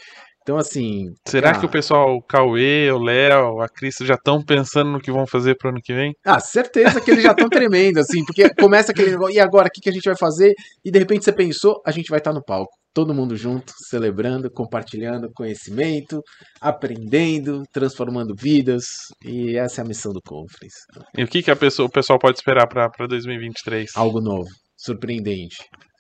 [0.43, 1.13] Então, assim.
[1.27, 4.99] Será ah, que o pessoal, o Cauê, o Léo, a Cris já estão pensando no
[4.99, 6.13] que vão fazer pro ano que vem?
[6.26, 9.72] Ah, certeza que eles já estão tremendo, assim, porque começa aquele negócio, e agora, o
[9.72, 10.53] que, que a gente vai fazer?
[10.84, 13.72] E de repente você pensou, a gente vai estar tá no palco todo mundo junto,
[13.89, 16.22] celebrando, compartilhando conhecimento,
[16.59, 18.85] aprendendo, transformando vidas,
[19.23, 20.77] e essa é a missão do Conference.
[21.18, 23.91] E o que, que a pessoa, o pessoal pode esperar para 2023?
[23.95, 24.47] Algo novo,
[24.77, 25.57] surpreendente,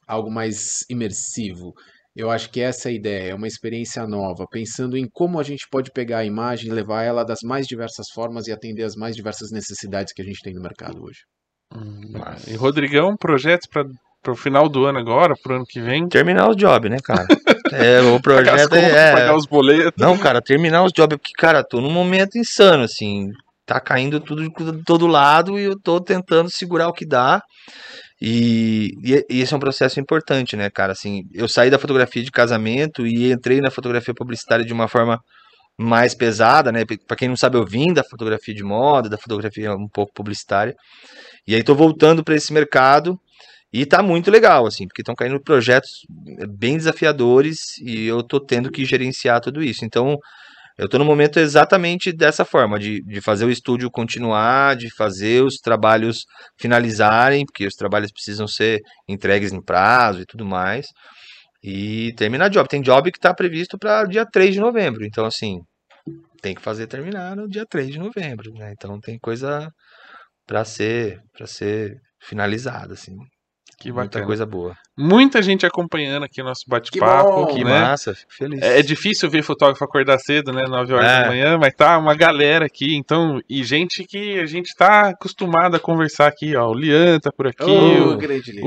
[0.07, 1.73] algo mais imersivo.
[2.13, 5.43] Eu acho que essa é a ideia, é uma experiência nova, pensando em como a
[5.43, 8.95] gente pode pegar a imagem e levar ela das mais diversas formas e atender as
[8.95, 11.21] mais diversas necessidades que a gente tem no mercado hoje.
[11.73, 12.01] Hum,
[12.49, 13.85] e Rodrigão, projetos para
[14.21, 16.07] pro final do ano agora, pro ano que vem.
[16.07, 17.25] Terminar os jobs, né, cara?
[17.73, 19.13] É, o projeto pagar contas, é.
[19.13, 19.93] Pagar os boletos.
[19.97, 23.29] Não, cara, terminar os jobs, porque, cara, tô num momento insano, assim.
[23.65, 27.41] Tá caindo tudo de todo lado e eu tô tentando segurar o que dá.
[28.21, 30.91] E, e, esse é um processo importante, né, cara?
[30.91, 35.17] Assim, eu saí da fotografia de casamento e entrei na fotografia publicitária de uma forma
[35.79, 36.83] mais pesada, né?
[37.07, 40.75] Para quem não sabe, eu vim da fotografia de moda, da fotografia um pouco publicitária.
[41.47, 43.17] E aí tô voltando para esse mercado
[43.73, 46.01] e tá muito legal, assim, porque estão caindo projetos
[46.57, 49.85] bem desafiadores e eu tô tendo que gerenciar tudo isso.
[49.85, 50.17] Então,
[50.77, 55.43] eu tô no momento exatamente dessa forma, de, de fazer o estúdio continuar, de fazer
[55.43, 56.25] os trabalhos
[56.59, 60.87] finalizarem, porque os trabalhos precisam ser entregues em prazo e tudo mais.
[61.63, 62.67] E terminar job.
[62.67, 65.05] Tem job que está previsto para dia 3 de novembro.
[65.05, 65.59] Então, assim,
[66.41, 68.73] tem que fazer terminar no dia 3 de novembro, né?
[68.73, 69.69] Então tem coisa
[70.47, 73.15] para ser para ser finalizada, assim.
[73.81, 74.25] Que Muita bacana.
[74.27, 74.75] coisa boa.
[74.95, 77.31] Muita gente acompanhando aqui o nosso bate-papo.
[77.31, 77.81] bom, Que né?
[77.81, 78.61] massa, fico feliz.
[78.61, 80.61] É, é difícil ver fotógrafo acordar cedo, né?
[80.67, 81.21] 9 horas É.
[81.23, 85.75] da manhã, mas tá uma galera aqui, então, e gente que a gente tá acostumado
[85.75, 86.67] a conversar aqui, ó.
[86.69, 88.17] O Lian tá por aqui, Ô,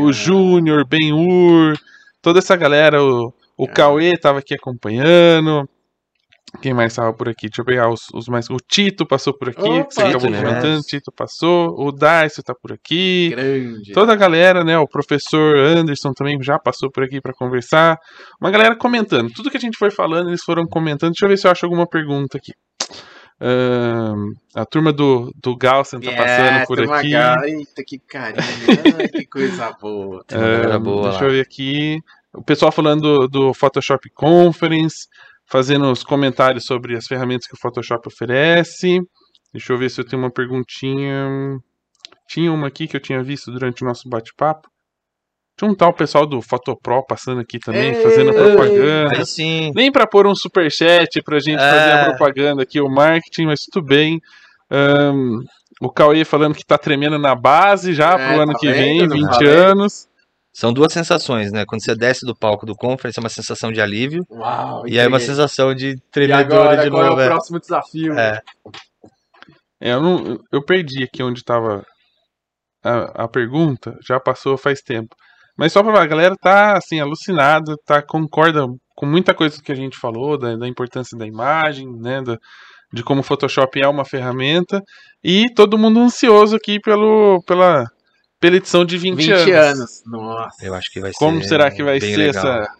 [0.01, 0.13] o, o.
[0.13, 1.79] Júnior, Ben-Hur,
[2.21, 5.69] toda essa galera, o, o Cauê tava aqui acompanhando.
[6.63, 7.49] Quem mais tava por aqui?
[7.49, 8.49] Deixa eu pegar os, os mais.
[8.49, 10.63] O Tito passou por aqui, Opa, que você acabou comentando.
[10.63, 10.87] Neves.
[10.87, 11.75] Tito passou.
[11.79, 13.31] O Darcio tá por aqui.
[13.31, 13.93] Grande.
[13.93, 14.79] Toda a galera, né?
[14.79, 17.99] O professor Anderson também já passou por aqui para conversar.
[18.41, 19.31] Uma galera comentando.
[19.35, 21.11] Tudo que a gente foi falando, eles foram comentando.
[21.11, 22.53] Deixa eu ver se eu acho alguma pergunta aqui.
[24.55, 27.11] A turma do, do Galsen tá passando por turma aqui.
[27.11, 28.43] Gal- Eita, que carinho.
[28.99, 30.25] Ai, que coisa boa.
[30.33, 31.25] Ahn, boa deixa lá.
[31.27, 31.99] eu ver aqui.
[32.33, 35.07] O pessoal falando do, do Photoshop Conference,
[35.47, 39.01] fazendo os comentários sobre as ferramentas que o Photoshop oferece.
[39.53, 41.29] Deixa eu ver se eu tenho uma perguntinha.
[42.29, 44.69] Tinha uma aqui que eu tinha visto durante o nosso bate-papo.
[45.57, 48.03] Tinha um tal pessoal do Photopro passando aqui também, Ei!
[48.03, 49.23] fazendo propaganda.
[49.75, 51.71] Nem pra pôr um superchat pra gente É.
[51.71, 54.21] fazer a propaganda aqui, o marketing, mas tudo bem.
[54.69, 55.39] Ahn,
[55.81, 59.07] o Cauê falando que tá tremendo na base já É, pro ano tá que vem,
[59.07, 59.49] Não 20 falei?
[59.49, 60.09] anos.
[60.55, 61.65] São duas sensações, né?
[61.67, 64.25] Quando você desce do palco do conference, é uma sensação de alívio.
[64.31, 64.87] Uau.
[64.87, 65.27] E aí uma entreguei.
[65.27, 67.19] sensação de tremedora agora, de qual é novo.
[67.19, 67.27] o é.
[67.27, 68.13] próximo desafio?
[68.19, 68.41] É.
[69.81, 71.85] É, eu, não, eu perdi aqui onde tava
[72.83, 75.15] a, a pergunta, já passou faz tempo.
[75.59, 78.65] Mas só pra falar, a galera tá assim, alucinada, tá, concorda
[78.97, 82.23] com muita coisa que a gente falou, da, da importância da imagem, né?
[82.23, 82.39] da-
[82.93, 84.81] de como o Photoshop é uma ferramenta.
[85.23, 87.85] E todo mundo ansioso aqui pelo, pela,
[88.45, 89.79] pela edição de 20, 20 anos.
[89.79, 90.03] anos.
[90.07, 90.65] Nossa.
[90.67, 91.19] Eu acho que vai ser.
[91.19, 92.47] Como será que vai ser legal.
[92.63, 92.73] essa.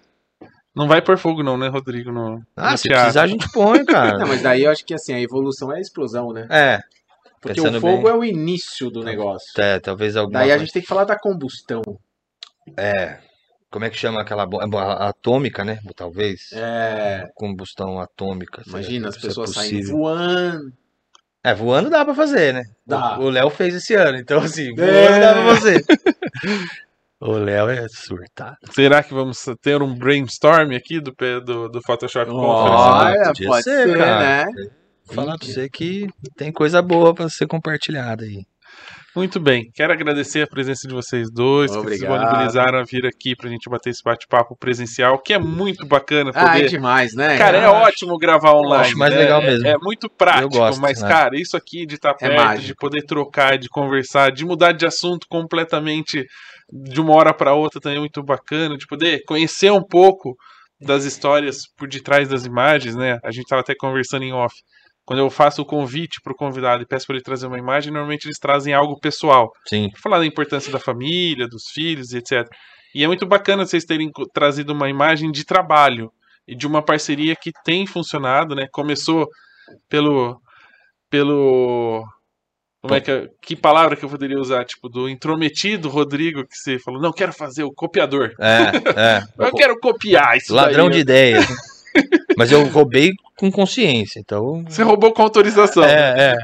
[0.75, 2.11] Não vai por fogo, não, né, Rodrigo?
[2.13, 3.03] No, Ah, no se teatro.
[3.05, 4.19] precisar, a gente põe, cara.
[4.19, 6.47] Não, mas daí eu acho que assim, a evolução é a explosão, né?
[6.51, 6.81] É.
[7.41, 8.13] Porque o fogo bem.
[8.13, 9.49] é o início do negócio.
[9.61, 11.83] É, talvez alguma Daí a gente tem que falar da combustão.
[12.77, 13.19] É.
[13.71, 14.81] Como é que chama aquela bomba?
[14.83, 15.79] A- Atômica, né?
[15.95, 16.51] Talvez.
[16.53, 18.63] É, Combustão atômica.
[18.67, 19.97] imagina as é pessoas saindo possível?
[19.99, 20.73] voando.
[21.45, 22.63] É, voando dá pra fazer, né?
[22.87, 23.19] Dá.
[23.19, 25.21] O Léo fez esse ano, então assim, voando É.
[25.21, 25.85] dá pra fazer.
[27.21, 28.57] o Léo é surtado.
[28.73, 31.13] Será que vamos ter um brainstorm aqui do,
[31.45, 32.83] do, do Photoshop Conference?
[32.83, 34.45] Olha, pode ser, ser, cara.
[34.45, 34.53] né?
[35.07, 38.47] Vou falar pra você que tem coisa boa pra ser compartilhada aí.
[39.17, 39.71] Muito bem.
[39.73, 42.19] Quero agradecer a presença de vocês dois, que se Obrigado.
[42.19, 46.41] disponibilizaram a vir aqui pra gente bater esse bate-papo presencial, que é muito bacana Ah,
[46.41, 46.69] é poder.
[46.69, 47.39] demais, né?
[47.39, 48.87] Cara, é ótimo gravar online.
[48.89, 49.21] acho mais né?
[49.21, 49.69] legal É- mesmo.
[49.69, 51.07] É, muito prático, gosto, mas, né?
[51.09, 52.67] cara, isso aqui de estar É perto, mágico.
[52.67, 56.25] de poder trocar, de conversar, de mudar de assunto completamente
[56.73, 60.35] de uma hora para outra também é muito bacana, de poder conhecer um pouco
[60.81, 63.19] das histórias por detrás das imagens, né?
[63.23, 64.57] A gente tava até conversando em off.
[65.07, 68.25] Quando eu faço o convite pro convidado e peço para ele trazer uma imagem, normalmente
[68.27, 69.91] eles trazem algo pessoal Sim.
[70.03, 72.49] falar da importância da família, dos filhos, e etc.
[72.95, 76.11] E é muito bacana vocês terem trazido uma imagem de trabalho
[76.49, 78.67] e de uma parceria que tem funcionado, né?
[78.73, 79.29] Começou
[79.89, 80.41] pelo
[81.11, 82.05] pelo
[82.83, 86.57] como é que é- que palavra que eu poderia usar, tipo do intrometido Rodrigo que
[86.57, 88.33] você falou, não quero fazer o copiador.
[88.39, 89.23] É, é.
[89.39, 90.95] Eu quero copiar isso Ladrão daí.
[90.97, 91.39] de ideia.
[92.37, 94.65] Mas eu roubei com consciência, então.
[94.69, 95.85] Você roubou com autorização.
[95.85, 96.39] É, é.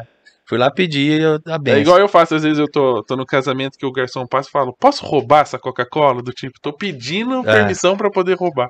[0.47, 1.81] Fui lá pedir a É benção.
[1.81, 4.53] igual eu faço, às vezes eu tô, tô no casamento que o garçom passa e
[4.53, 6.23] falo, posso roubar essa Coca-Cola?
[6.23, 7.53] Do tipo, tô pedindo É.
[7.53, 8.69] permissão pra poder roubar.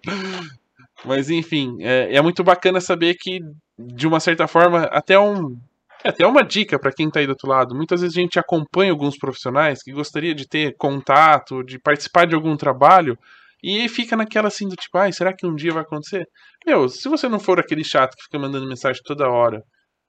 [1.04, 3.40] Mas enfim, é, é muito bacana saber que,
[3.78, 5.56] de uma certa forma, até um.
[6.04, 7.74] é Até uma dica pra quem tá aí do outro lado.
[7.74, 12.34] Muitas vezes a gente acompanha alguns profissionais que gostaria de ter contato, de participar de
[12.34, 13.18] algum trabalho,
[13.62, 16.24] e fica naquela assim do tipo, ai, será que um dia vai acontecer?
[16.66, 19.62] Meu, se você não for aquele chato que fica mandando mensagem toda hora,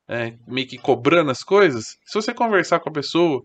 [0.10, 3.41] é, meio que cobrando as coisas, se você conversar com a pessoa,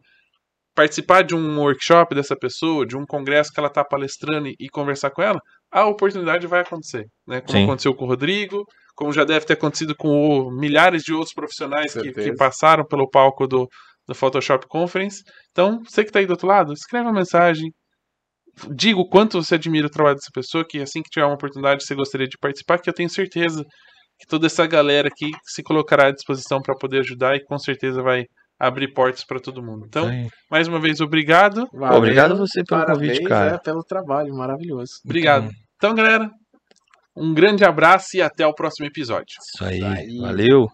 [0.75, 4.69] participar de um workshop dessa pessoa, de um congresso que ela está palestrando e, e
[4.69, 7.41] conversar com ela, a oportunidade vai acontecer, né?
[7.41, 7.65] Como Sim.
[7.65, 8.65] aconteceu com o Rodrigo,
[8.95, 13.09] como já deve ter acontecido com o- milhares de outros profissionais que, que passaram pelo
[13.09, 13.69] palco do,
[14.07, 15.23] do Photoshop Conference.
[15.51, 17.71] Então, você que está aí do outro lado, escreve uma mensagem,
[18.75, 21.85] diga o quanto você admira o trabalho dessa pessoa, que assim que tiver uma oportunidade
[21.85, 23.65] você gostaria de participar, que eu tenho certeza
[24.19, 28.03] que toda essa galera aqui se colocará à disposição para poder ajudar e com certeza
[28.03, 28.25] vai
[28.59, 29.85] abrir portas para todo mundo.
[29.87, 30.29] Então, Aí.
[30.51, 31.69] mais uma vez, obrigado.
[31.73, 33.55] Valeu, Obrigado a você pelo parabéns, convite, cara.
[33.57, 34.93] é, pelo trabalho maravilhoso.
[35.05, 35.51] Obrigado.
[35.77, 36.31] Então, galera,
[37.15, 39.35] um grande abraço e até o próximo episódio.
[39.55, 39.77] Isso aí.
[39.77, 40.19] Isso aí.
[40.19, 40.69] Valeu.